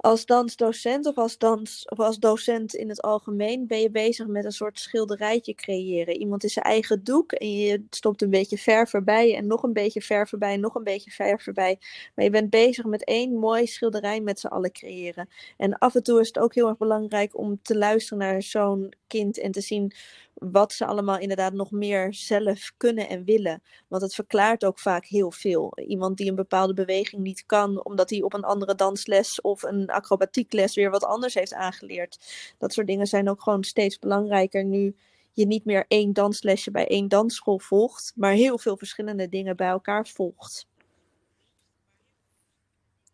als 0.00 0.26
dansdocent 0.26 1.06
of 1.06 1.18
als, 1.18 1.38
dans, 1.38 1.88
of 1.88 1.98
als 1.98 2.18
docent 2.18 2.74
in 2.74 2.88
het 2.88 3.02
algemeen 3.02 3.66
ben 3.66 3.80
je 3.80 3.90
bezig 3.90 4.26
met 4.26 4.44
een 4.44 4.52
soort 4.52 4.78
schilderijtje 4.78 5.54
creëren. 5.54 6.16
Iemand 6.16 6.44
is 6.44 6.52
zijn 6.52 6.64
eigen 6.64 7.04
doek 7.04 7.32
en 7.32 7.56
je 7.58 7.84
stopt 7.90 8.22
een 8.22 8.30
beetje 8.30 8.58
verf 8.58 8.94
erbij 8.94 9.36
en 9.36 9.46
nog 9.46 9.62
een 9.62 9.72
beetje 9.72 10.00
verf 10.00 10.32
erbij 10.32 10.52
en 10.52 10.60
nog 10.60 10.74
een 10.74 10.84
beetje 10.84 11.10
verf 11.10 11.46
erbij. 11.46 11.78
Maar 12.14 12.24
je 12.24 12.30
bent 12.30 12.50
bezig 12.50 12.84
met 12.84 13.04
één 13.04 13.34
mooi 13.34 13.66
schilderij 13.66 14.20
met 14.20 14.40
z'n 14.40 14.46
allen 14.46 14.72
creëren. 14.72 15.28
En 15.56 15.78
af 15.78 15.94
en 15.94 16.02
toe 16.02 16.20
is 16.20 16.26
het 16.26 16.38
ook 16.38 16.54
heel 16.54 16.68
erg 16.68 16.78
belangrijk 16.78 17.38
om 17.38 17.58
te 17.62 17.76
luisteren 17.76 18.18
naar 18.18 18.42
zo'n 18.42 18.92
kind 19.06 19.38
en 19.38 19.50
te 19.50 19.60
zien 19.60 19.92
wat 20.40 20.72
ze 20.72 20.86
allemaal 20.86 21.18
inderdaad 21.18 21.52
nog 21.52 21.70
meer 21.70 22.14
zelf 22.14 22.72
kunnen 22.76 23.08
en 23.08 23.24
willen. 23.24 23.62
Want 23.88 24.02
het 24.02 24.14
verklaart 24.14 24.64
ook 24.64 24.78
vaak 24.78 25.06
heel 25.06 25.30
veel. 25.30 25.72
Iemand 25.86 26.16
die 26.16 26.28
een 26.28 26.34
bepaalde 26.34 26.74
beweging 26.74 27.22
niet 27.22 27.46
kan, 27.46 27.84
omdat 27.84 28.10
hij 28.10 28.22
op 28.22 28.34
een 28.34 28.44
andere 28.44 28.74
dansles 28.74 29.40
of 29.40 29.62
een 29.62 29.88
acrobatiekles 29.90 30.74
weer 30.74 30.90
wat 30.90 31.04
anders 31.04 31.34
heeft 31.34 31.54
aangeleerd. 31.54 32.18
Dat 32.58 32.72
soort 32.72 32.86
dingen 32.86 33.06
zijn 33.06 33.28
ook 33.28 33.42
gewoon 33.42 33.64
steeds 33.64 33.98
belangrijker 33.98 34.64
nu 34.64 34.96
je 35.32 35.46
niet 35.46 35.64
meer 35.64 35.84
één 35.88 36.12
danslesje 36.12 36.70
bij 36.70 36.86
één 36.86 37.08
dansschool 37.08 37.58
volgt, 37.58 38.12
maar 38.16 38.32
heel 38.32 38.58
veel 38.58 38.76
verschillende 38.76 39.28
dingen 39.28 39.56
bij 39.56 39.68
elkaar 39.68 40.06
volgt. 40.06 40.66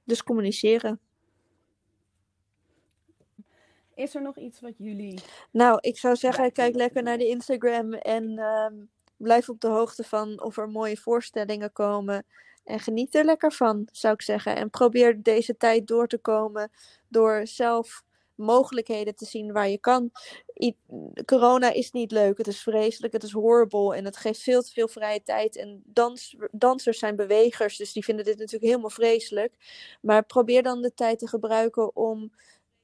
Dus 0.04 0.22
communiceren. 0.22 1.00
Is 3.96 4.14
er 4.14 4.22
nog 4.22 4.36
iets 4.36 4.60
wat 4.60 4.74
jullie. 4.78 5.20
Nou, 5.50 5.78
ik 5.80 5.98
zou 5.98 6.16
zeggen, 6.16 6.52
kijk 6.52 6.74
lekker 6.74 7.02
naar 7.02 7.18
de 7.18 7.28
Instagram 7.28 7.92
en 7.92 8.38
ehm, 8.38 8.74
blijf 9.16 9.48
op 9.48 9.60
de 9.60 9.68
hoogte 9.68 10.04
van 10.04 10.42
of 10.42 10.56
er 10.56 10.68
mooie 10.68 10.96
voorstellingen 10.96 11.72
komen. 11.72 12.24
En 12.64 12.80
geniet 12.80 13.14
er 13.14 13.24
lekker 13.24 13.52
van, 13.52 13.88
zou 13.92 14.14
ik 14.14 14.22
zeggen. 14.22 14.56
En 14.56 14.70
probeer 14.70 15.22
deze 15.22 15.56
tijd 15.56 15.86
door 15.86 16.06
te 16.06 16.18
komen 16.18 16.70
door 17.08 17.46
zelf 17.46 18.04
mogelijkheden 18.34 19.14
te 19.14 19.24
zien 19.24 19.52
waar 19.52 19.68
je 19.68 19.78
kan. 19.78 20.10
corona 21.24 21.72
is 21.72 21.90
niet 21.90 22.10
leuk, 22.10 22.38
het 22.38 22.46
is 22.46 22.62
vreselijk, 22.62 23.12
het 23.12 23.22
is 23.22 23.32
horrible 23.32 23.96
en 23.96 24.04
het 24.04 24.16
geeft 24.16 24.40
veel 24.40 24.62
te 24.62 24.72
veel 24.72 24.88
vrije 24.88 25.22
tijd. 25.22 25.56
En 25.56 25.82
dans, 25.84 26.36
dansers 26.50 26.98
zijn 26.98 27.16
bewegers, 27.16 27.76
dus 27.76 27.92
die 27.92 28.04
vinden 28.04 28.24
dit 28.24 28.38
natuurlijk 28.38 28.64
helemaal 28.64 28.90
vreselijk. 28.90 29.52
Maar 30.00 30.24
probeer 30.24 30.62
dan 30.62 30.82
de 30.82 30.94
tijd 30.94 31.18
te 31.18 31.28
gebruiken 31.28 31.96
om 31.96 32.32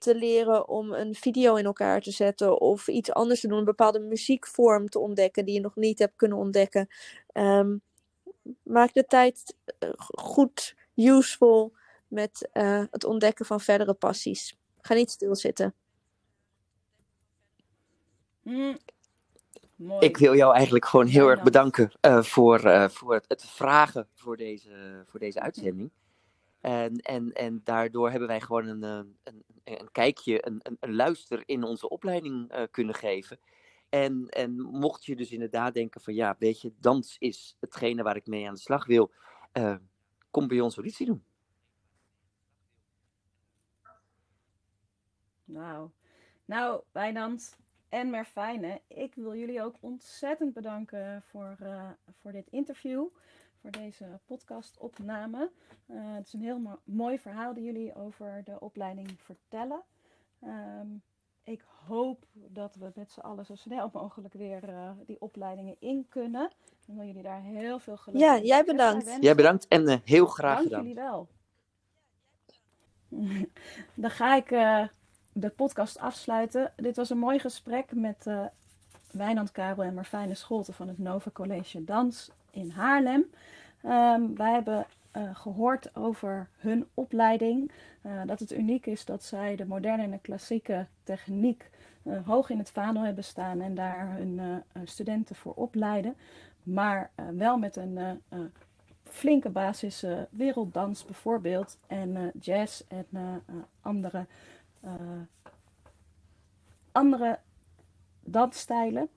te 0.03 0.15
leren 0.15 0.69
om 0.69 0.93
een 0.93 1.15
video 1.15 1.55
in 1.55 1.65
elkaar 1.65 2.01
te 2.01 2.11
zetten 2.11 2.61
of 2.61 2.89
iets 2.89 3.13
anders 3.13 3.41
te 3.41 3.49
doen, 3.49 3.59
een 3.59 3.65
bepaalde 3.65 4.01
muziekvorm 4.01 4.89
te 4.89 4.99
ontdekken 4.99 5.45
die 5.45 5.55
je 5.55 5.61
nog 5.61 5.77
niet 5.77 5.99
hebt 5.99 6.17
kunnen 6.17 6.39
ontdekken. 6.39 6.89
Um, 7.33 7.83
maak 8.63 8.93
de 8.93 9.05
tijd 9.05 9.57
eh, 9.79 9.89
goed 10.09 10.75
useful 10.95 11.73
met 12.09 12.49
uh, 12.53 12.85
het 12.91 13.05
ontdekken 13.05 13.47
van 13.47 13.61
verdere 13.61 13.95
passies. 13.95 14.57
Ga 14.81 14.95
niet 14.95 15.11
stilzitten. 15.11 15.75
Mm. 18.43 18.79
Mooi. 19.77 20.07
Ik 20.07 20.17
wil 20.17 20.37
jou 20.37 20.55
eigenlijk 20.55 20.85
gewoon 20.85 21.07
heel 21.07 21.29
erg 21.29 21.43
bedanken 21.43 21.93
uh, 22.07 22.23
voor, 22.23 22.65
uh, 22.65 22.89
voor 22.89 23.15
het, 23.15 23.25
het, 23.29 23.45
vragen 23.45 24.09
voor 24.15 24.37
deze, 24.37 25.05
voor 25.07 25.21
deze 25.21 25.41
uitzending. 25.41 25.91
En, 26.63 26.97
en, 26.97 27.33
en 27.33 27.61
daardoor 27.65 28.11
hebben 28.11 28.29
wij 28.29 28.41
gewoon 28.41 28.67
een, 28.67 28.83
een, 28.83 29.45
een 29.65 29.93
kijkje, 29.93 30.47
een, 30.47 30.61
een, 30.63 30.77
een, 30.81 30.95
luister 30.95 31.43
in 31.47 31.63
onze 31.63 31.89
opleiding 31.89 32.55
uh, 32.55 32.63
kunnen 32.71 32.95
geven. 32.95 33.39
En, 33.89 34.29
en 34.29 34.61
mocht 34.61 35.05
je 35.05 35.17
dus 35.17 35.33
inderdaad 35.33 35.75
denken 35.75 36.01
van 36.01 36.15
ja, 36.15 36.37
weet 36.39 36.61
je, 36.61 36.73
dans 36.81 37.17
is 37.19 37.57
hetgene 37.61 38.03
waar 38.03 38.17
ik 38.17 38.27
mee 38.27 38.49
aan 38.49 38.55
de 38.55 38.61
slag 38.61 38.87
wil, 38.87 39.13
uh, 39.53 39.77
kom 40.31 40.49
bij 40.49 40.61
ons 40.61 40.77
auditie 40.77 41.07
doen. 41.07 41.25
Nou, 45.45 45.91
nou 46.45 46.83
Wijnand 46.93 47.57
en 47.89 48.11
Merfijne, 48.11 48.81
ik 48.87 49.15
wil 49.15 49.35
jullie 49.35 49.63
ook 49.63 49.77
ontzettend 49.81 50.53
bedanken 50.53 51.23
voor, 51.23 51.57
voor 52.21 52.33
dit 52.33 52.49
interview, 52.51 53.07
voor 53.63 53.71
deze 53.71 54.21
podcastopname. 54.25 55.51
Uh, 55.87 56.15
het 56.15 56.27
is 56.27 56.33
een 56.33 56.41
heel 56.41 56.81
mooi 56.85 57.19
verhaal 57.19 57.55
dat 57.55 57.65
jullie 57.65 57.95
over 57.95 58.43
de 58.45 58.61
opleiding 58.61 59.21
vertellen. 59.21 59.83
Um, 60.45 61.03
ik 61.45 61.65
hoop 61.87 62.25
dat 62.33 62.75
we 62.75 62.91
met 62.95 63.11
z'n 63.13 63.21
allen 63.21 63.47
zo 63.47 63.55
snel 63.55 63.91
mogelijk 63.93 64.35
weer 64.35 64.69
uh, 64.69 64.91
die 65.07 65.21
opleidingen 65.21 65.77
in 65.79 66.07
kunnen. 66.09 66.51
En 66.87 66.97
wil 66.97 67.07
jullie 67.07 67.23
daar 67.23 67.43
heel 67.43 67.79
veel 67.79 67.97
geluk 67.97 68.21
Ja, 68.21 68.39
jij 68.39 68.65
bedankt. 68.65 69.17
Jij 69.21 69.35
bedankt 69.35 69.69
en 69.69 69.89
uh, 69.89 69.97
heel 70.05 70.27
graag 70.27 70.57
Dank 70.57 70.69
gedaan. 70.69 70.81
jullie 70.81 70.95
wel. 70.95 71.29
Dan 74.03 74.11
ga 74.11 74.37
ik 74.37 74.51
uh, 74.51 74.87
de 75.33 75.51
podcast 75.51 75.99
afsluiten. 75.99 76.73
Dit 76.77 76.97
was 76.97 77.11
een 77.11 77.19
mooi 77.19 77.39
gesprek 77.39 77.95
met 77.95 78.27
Wijnand 79.11 79.53
Karel 79.53 79.83
en 79.83 79.95
Marfijne 79.95 80.35
Scholte 80.35 80.73
van 80.73 80.89
het 80.89 80.99
Nova 80.99 81.31
College 81.31 81.85
Dans 81.85 82.31
in 82.53 82.71
Haarlem. 82.71 83.25
Um, 83.85 84.37
wij 84.37 84.53
hebben 84.53 84.87
uh, 85.17 85.37
gehoord 85.37 85.97
over 85.97 86.49
hun 86.57 86.87
opleiding. 86.95 87.71
Uh, 88.07 88.21
dat 88.27 88.41
het 88.41 88.53
uniek 88.53 88.87
is 88.87 89.05
dat 89.05 89.25
zij 89.25 89.57
de 89.57 89.67
moderne 89.67 90.03
en 90.03 90.11
de 90.11 90.19
klassieke 90.19 90.87
techniek 91.03 91.71
uh, 92.03 92.27
hoog 92.27 92.51
in 92.51 92.59
het 92.59 92.71
vaandel 92.71 93.03
hebben 93.03 93.25
staan 93.25 93.61
en 93.61 93.75
daar 93.75 94.17
hun 94.17 94.63
studenten 94.85 95.37
voor 95.37 95.55
opleiden. 95.55 96.17
Maar 96.63 97.11
wel 97.35 97.59
met 97.59 97.77
een 97.77 98.21
flinke 99.03 99.51
basis 99.51 100.05
werelddans 100.31 101.05
bijvoorbeeld 101.05 101.79
en 101.87 102.33
jazz 102.41 102.83
en 102.89 103.07
andere, 103.81 104.27
andere 106.93 107.39
dansstijlen. 108.21 109.09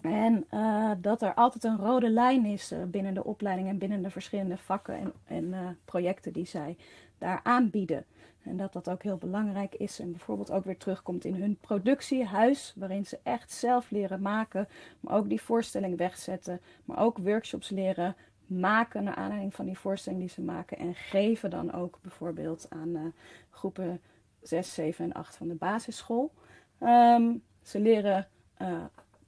En 0.00 0.46
uh, 0.54 0.90
dat 0.98 1.22
er 1.22 1.34
altijd 1.34 1.64
een 1.64 1.76
rode 1.76 2.10
lijn 2.10 2.44
is 2.44 2.72
uh, 2.72 2.78
binnen 2.84 3.14
de 3.14 3.24
opleiding 3.24 3.68
en 3.68 3.78
binnen 3.78 4.02
de 4.02 4.10
verschillende 4.10 4.56
vakken 4.56 4.94
en, 4.94 5.12
en 5.24 5.44
uh, 5.44 5.68
projecten 5.84 6.32
die 6.32 6.46
zij 6.46 6.76
daar 7.18 7.40
aanbieden. 7.42 8.04
En 8.42 8.56
dat 8.56 8.72
dat 8.72 8.88
ook 8.88 9.02
heel 9.02 9.16
belangrijk 9.16 9.74
is 9.74 9.98
en 9.98 10.10
bijvoorbeeld 10.10 10.50
ook 10.50 10.64
weer 10.64 10.76
terugkomt 10.76 11.24
in 11.24 11.34
hun 11.34 11.56
productiehuis, 11.60 12.74
waarin 12.76 13.06
ze 13.06 13.18
echt 13.22 13.52
zelf 13.52 13.90
leren 13.90 14.22
maken, 14.22 14.68
maar 15.00 15.16
ook 15.16 15.28
die 15.28 15.42
voorstelling 15.42 15.96
wegzetten, 15.96 16.60
maar 16.84 16.98
ook 16.98 17.18
workshops 17.18 17.70
leren 17.70 18.16
maken 18.46 19.04
naar 19.04 19.14
aanleiding 19.14 19.54
van 19.54 19.64
die 19.64 19.78
voorstelling 19.78 20.20
die 20.20 20.30
ze 20.30 20.40
maken 20.40 20.78
en 20.78 20.94
geven 20.94 21.50
dan 21.50 21.72
ook 21.72 21.98
bijvoorbeeld 22.02 22.66
aan 22.68 23.14
groepen 23.50 24.00
6, 24.42 24.74
7 24.74 25.04
en 25.04 25.12
8 25.12 25.36
van 25.36 25.48
de 25.48 25.54
basisschool. 25.54 26.32
Um, 26.80 27.42
ze 27.62 27.80
leren 27.80 28.28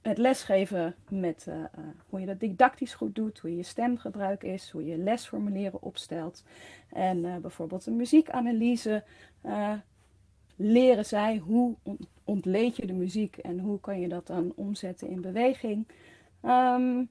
het 0.03 0.17
lesgeven 0.17 0.95
met 1.09 1.45
uh, 1.49 1.55
hoe 2.09 2.19
je 2.19 2.25
dat 2.25 2.39
didactisch 2.39 2.93
goed 2.93 3.15
doet, 3.15 3.39
hoe 3.39 3.55
je 3.55 3.63
stemgebruik 3.63 4.43
is, 4.43 4.69
hoe 4.69 4.85
je 4.85 4.97
lesformulieren 4.97 5.81
opstelt. 5.81 6.43
En 6.89 7.17
uh, 7.17 7.35
bijvoorbeeld 7.35 7.85
een 7.85 7.95
muziekanalyse 7.95 9.03
leren 10.55 11.05
zij 11.05 11.37
hoe 11.37 11.75
ontleed 12.23 12.75
je 12.75 12.85
de 12.85 12.93
muziek 12.93 13.37
en 13.37 13.59
hoe 13.59 13.79
kan 13.79 13.99
je 13.99 14.07
dat 14.07 14.27
dan 14.27 14.53
omzetten 14.55 15.07
in 15.07 15.21
beweging. 15.21 15.87
Um, 16.45 17.09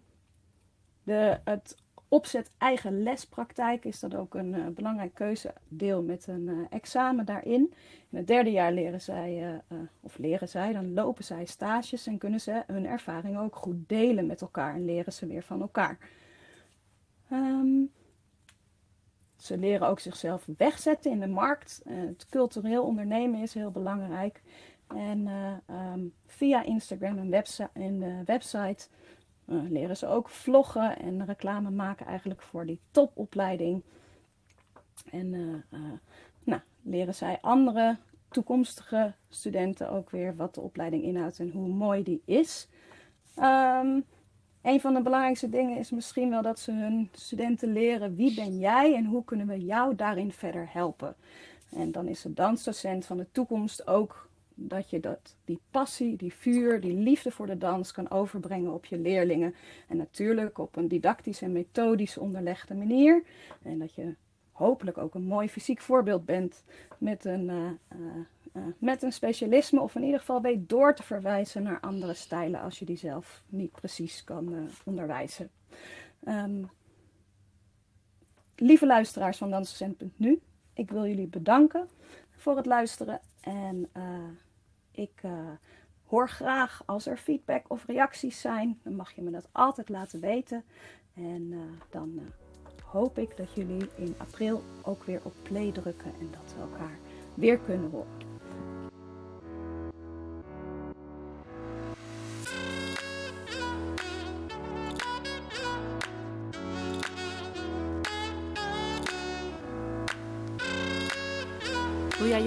de, 1.03 1.40
het 1.45 1.76
opzet 2.13 2.51
eigen 2.59 3.03
lespraktijk 3.03 3.85
is 3.85 4.01
dat 4.01 4.15
ook 4.15 4.35
een 4.35 4.55
uh, 4.55 4.67
belangrijk 4.67 5.15
keuzedeel 5.15 6.03
met 6.03 6.27
een 6.27 6.49
uh, 6.49 6.67
examen 6.71 7.27
daarin. 7.27 7.75
In 8.11 8.19
het 8.19 8.27
derde 8.27 8.51
jaar 8.51 8.73
leren 8.73 9.01
zij, 9.01 9.61
uh, 9.69 9.79
of 10.01 10.19
leren 10.19 10.49
zij, 10.49 10.73
dan 10.73 10.93
lopen 10.93 11.25
zij 11.25 11.45
stages 11.45 12.07
en 12.07 12.19
kunnen 12.19 12.41
ze 12.41 12.63
hun 12.67 12.87
ervaringen 12.87 13.41
ook 13.41 13.57
goed 13.57 13.89
delen 13.89 14.27
met 14.27 14.41
elkaar 14.41 14.75
en 14.75 14.85
leren 14.85 15.13
ze 15.13 15.27
weer 15.27 15.43
van 15.43 15.61
elkaar. 15.61 15.99
Um, 17.33 17.91
ze 19.37 19.59
leren 19.59 19.89
ook 19.89 20.01
zichzelf 20.01 20.49
wegzetten 20.57 21.11
in 21.11 21.21
de 21.21 21.27
markt. 21.27 21.83
het 21.89 22.27
cultureel 22.31 22.85
ondernemen 22.85 23.41
is 23.41 23.55
heel 23.55 23.71
belangrijk. 23.71 24.43
En 24.87 25.29
ehm, 25.67 26.01
via 26.27 26.63
Instagram 26.63 27.19
en, 27.19 27.31
website, 27.31 27.71
en 27.73 27.99
de 28.25 28.89
website 29.45 29.72
leren 29.72 29.97
ze 29.97 30.07
ook 30.07 30.28
vloggen 30.28 30.99
en 30.99 31.24
reclame 31.24 31.70
maken 31.70 32.07
eigenlijk 32.07 32.43
voor 32.43 32.66
die 32.66 32.80
topopleiding. 32.90 33.82
En 35.11 35.30
nou, 36.45 36.61
leren 36.82 37.14
zij 37.14 37.38
andere 37.40 37.99
toekomstige 38.28 39.14
studenten 39.28 39.90
ook 39.90 40.11
weer 40.11 40.36
wat 40.36 40.55
de 40.55 40.61
opleiding 40.61 41.03
inhoudt 41.03 41.38
en 41.38 41.51
hoe 41.51 41.68
mooi 41.68 42.03
die 42.03 42.22
is. 42.24 42.68
Um, 43.36 44.05
een 44.62 44.80
van 44.80 44.95
de 44.95 45.03
belangrijkste 45.03 45.49
dingen 45.49 45.78
is 45.78 45.90
misschien 45.90 46.30
wel 46.30 46.43
dat 46.43 46.59
ze 46.59 46.72
hun 46.72 47.09
studenten 47.12 47.72
leren 47.72 48.14
wie 48.14 48.34
ben 48.34 48.59
jij 48.59 48.95
en 48.95 49.05
hoe 49.05 49.24
kunnen 49.24 49.47
we 49.47 49.64
jou 49.64 49.95
daarin 49.95 50.32
verder 50.32 50.68
helpen. 50.72 51.14
En 51.70 51.93
dan 51.93 52.09
is 52.09 52.22
de 52.22 52.32
dansdocent 52.32 53.07
van 53.07 53.16
de 53.16 53.26
toekomst 53.32 53.86
ook 53.86 54.28
dat 54.69 54.91
je 54.91 55.01
dat, 55.01 55.37
die 55.45 55.61
passie, 55.71 56.17
die 56.17 56.35
vuur, 56.35 56.81
die 56.81 56.95
liefde 56.95 57.31
voor 57.31 57.47
de 57.47 57.59
dans 57.59 57.93
kan 57.93 58.11
overbrengen 58.11 58.73
op 58.73 58.85
je 58.85 58.99
leerlingen. 58.99 59.55
En 59.89 59.97
natuurlijk 59.97 60.59
op 60.59 60.77
een 60.77 60.89
didactische 60.89 61.45
en 61.45 61.53
methodisch 61.53 62.19
onderlegde 62.19 62.75
manier. 62.75 63.23
En 63.63 63.79
dat 63.79 63.95
je 63.95 64.15
hopelijk 64.53 64.99
ook 64.99 65.15
een 65.15 65.27
mooi 65.27 65.49
fysiek 65.49 65.81
voorbeeld 65.81 66.25
bent 66.25 66.65
met 66.99 67.25
een, 67.25 67.49
uh, 67.49 67.71
uh, 68.57 68.63
met 68.79 69.03
een 69.03 69.13
specialisme. 69.13 69.81
Of 69.81 69.95
in 69.95 70.03
ieder 70.03 70.19
geval 70.19 70.41
weet 70.41 70.69
door 70.69 70.95
te 70.95 71.03
verwijzen 71.03 71.63
naar 71.63 71.81
andere 71.81 72.15
stijlen 72.15 72.61
als 72.61 72.79
je 72.79 72.85
die 72.85 72.97
zelf 72.97 73.43
niet 73.49 73.73
precies 73.73 74.25
kan 74.25 74.69
onderwijzen. 74.85 75.51
Um, 76.29 76.71
lieve 78.57 78.87
luisteraars 78.87 79.39
van 79.39 79.51
Dansdocent.nu, 79.51 80.41
ik 80.73 80.91
wil 80.91 81.07
jullie 81.07 81.27
bedanken 81.27 81.89
voor 82.31 82.57
het 82.57 82.67
luisteren. 82.67 83.21
En 83.41 83.89
ik 84.93 85.22
hoor 86.07 86.28
graag 86.28 86.82
als 86.86 87.07
er 87.07 87.16
feedback 87.16 87.64
of 87.68 87.86
reacties 87.86 88.40
zijn, 88.40 88.80
dan 88.82 88.95
mag 88.95 89.12
je 89.12 89.22
me 89.22 89.30
dat 89.30 89.49
altijd 89.53 89.88
laten 89.88 90.20
weten. 90.20 90.64
En 91.14 91.55
dan 91.90 92.20
hoop 92.84 93.18
ik 93.18 93.36
dat 93.36 93.55
jullie 93.55 93.88
in 93.97 94.14
april 94.18 94.62
ook 94.82 95.03
weer 95.05 95.20
op 95.22 95.34
play 95.43 95.72
drukken 95.72 96.12
en 96.20 96.30
dat 96.30 96.55
we 96.55 96.61
elkaar 96.61 96.99
weer 97.34 97.59
kunnen 97.59 97.90
horen. 97.90 98.32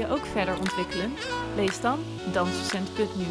Ook 0.10 0.26
verder 0.26 0.58
ontwikkelen? 0.58 1.14
Lees 1.56 1.82
dan 1.82 2.00
Dansdocent.nu, 2.32 3.26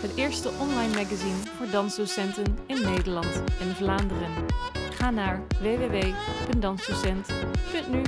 het 0.00 0.16
eerste 0.16 0.50
online 0.58 0.94
magazine 0.94 1.36
voor 1.56 1.70
dansdocenten 1.70 2.58
in 2.66 2.82
Nederland 2.82 3.42
en 3.60 3.76
Vlaanderen. 3.76 4.30
Ga 4.90 5.10
naar 5.10 5.42
www.dansdocent.nu 5.60 8.02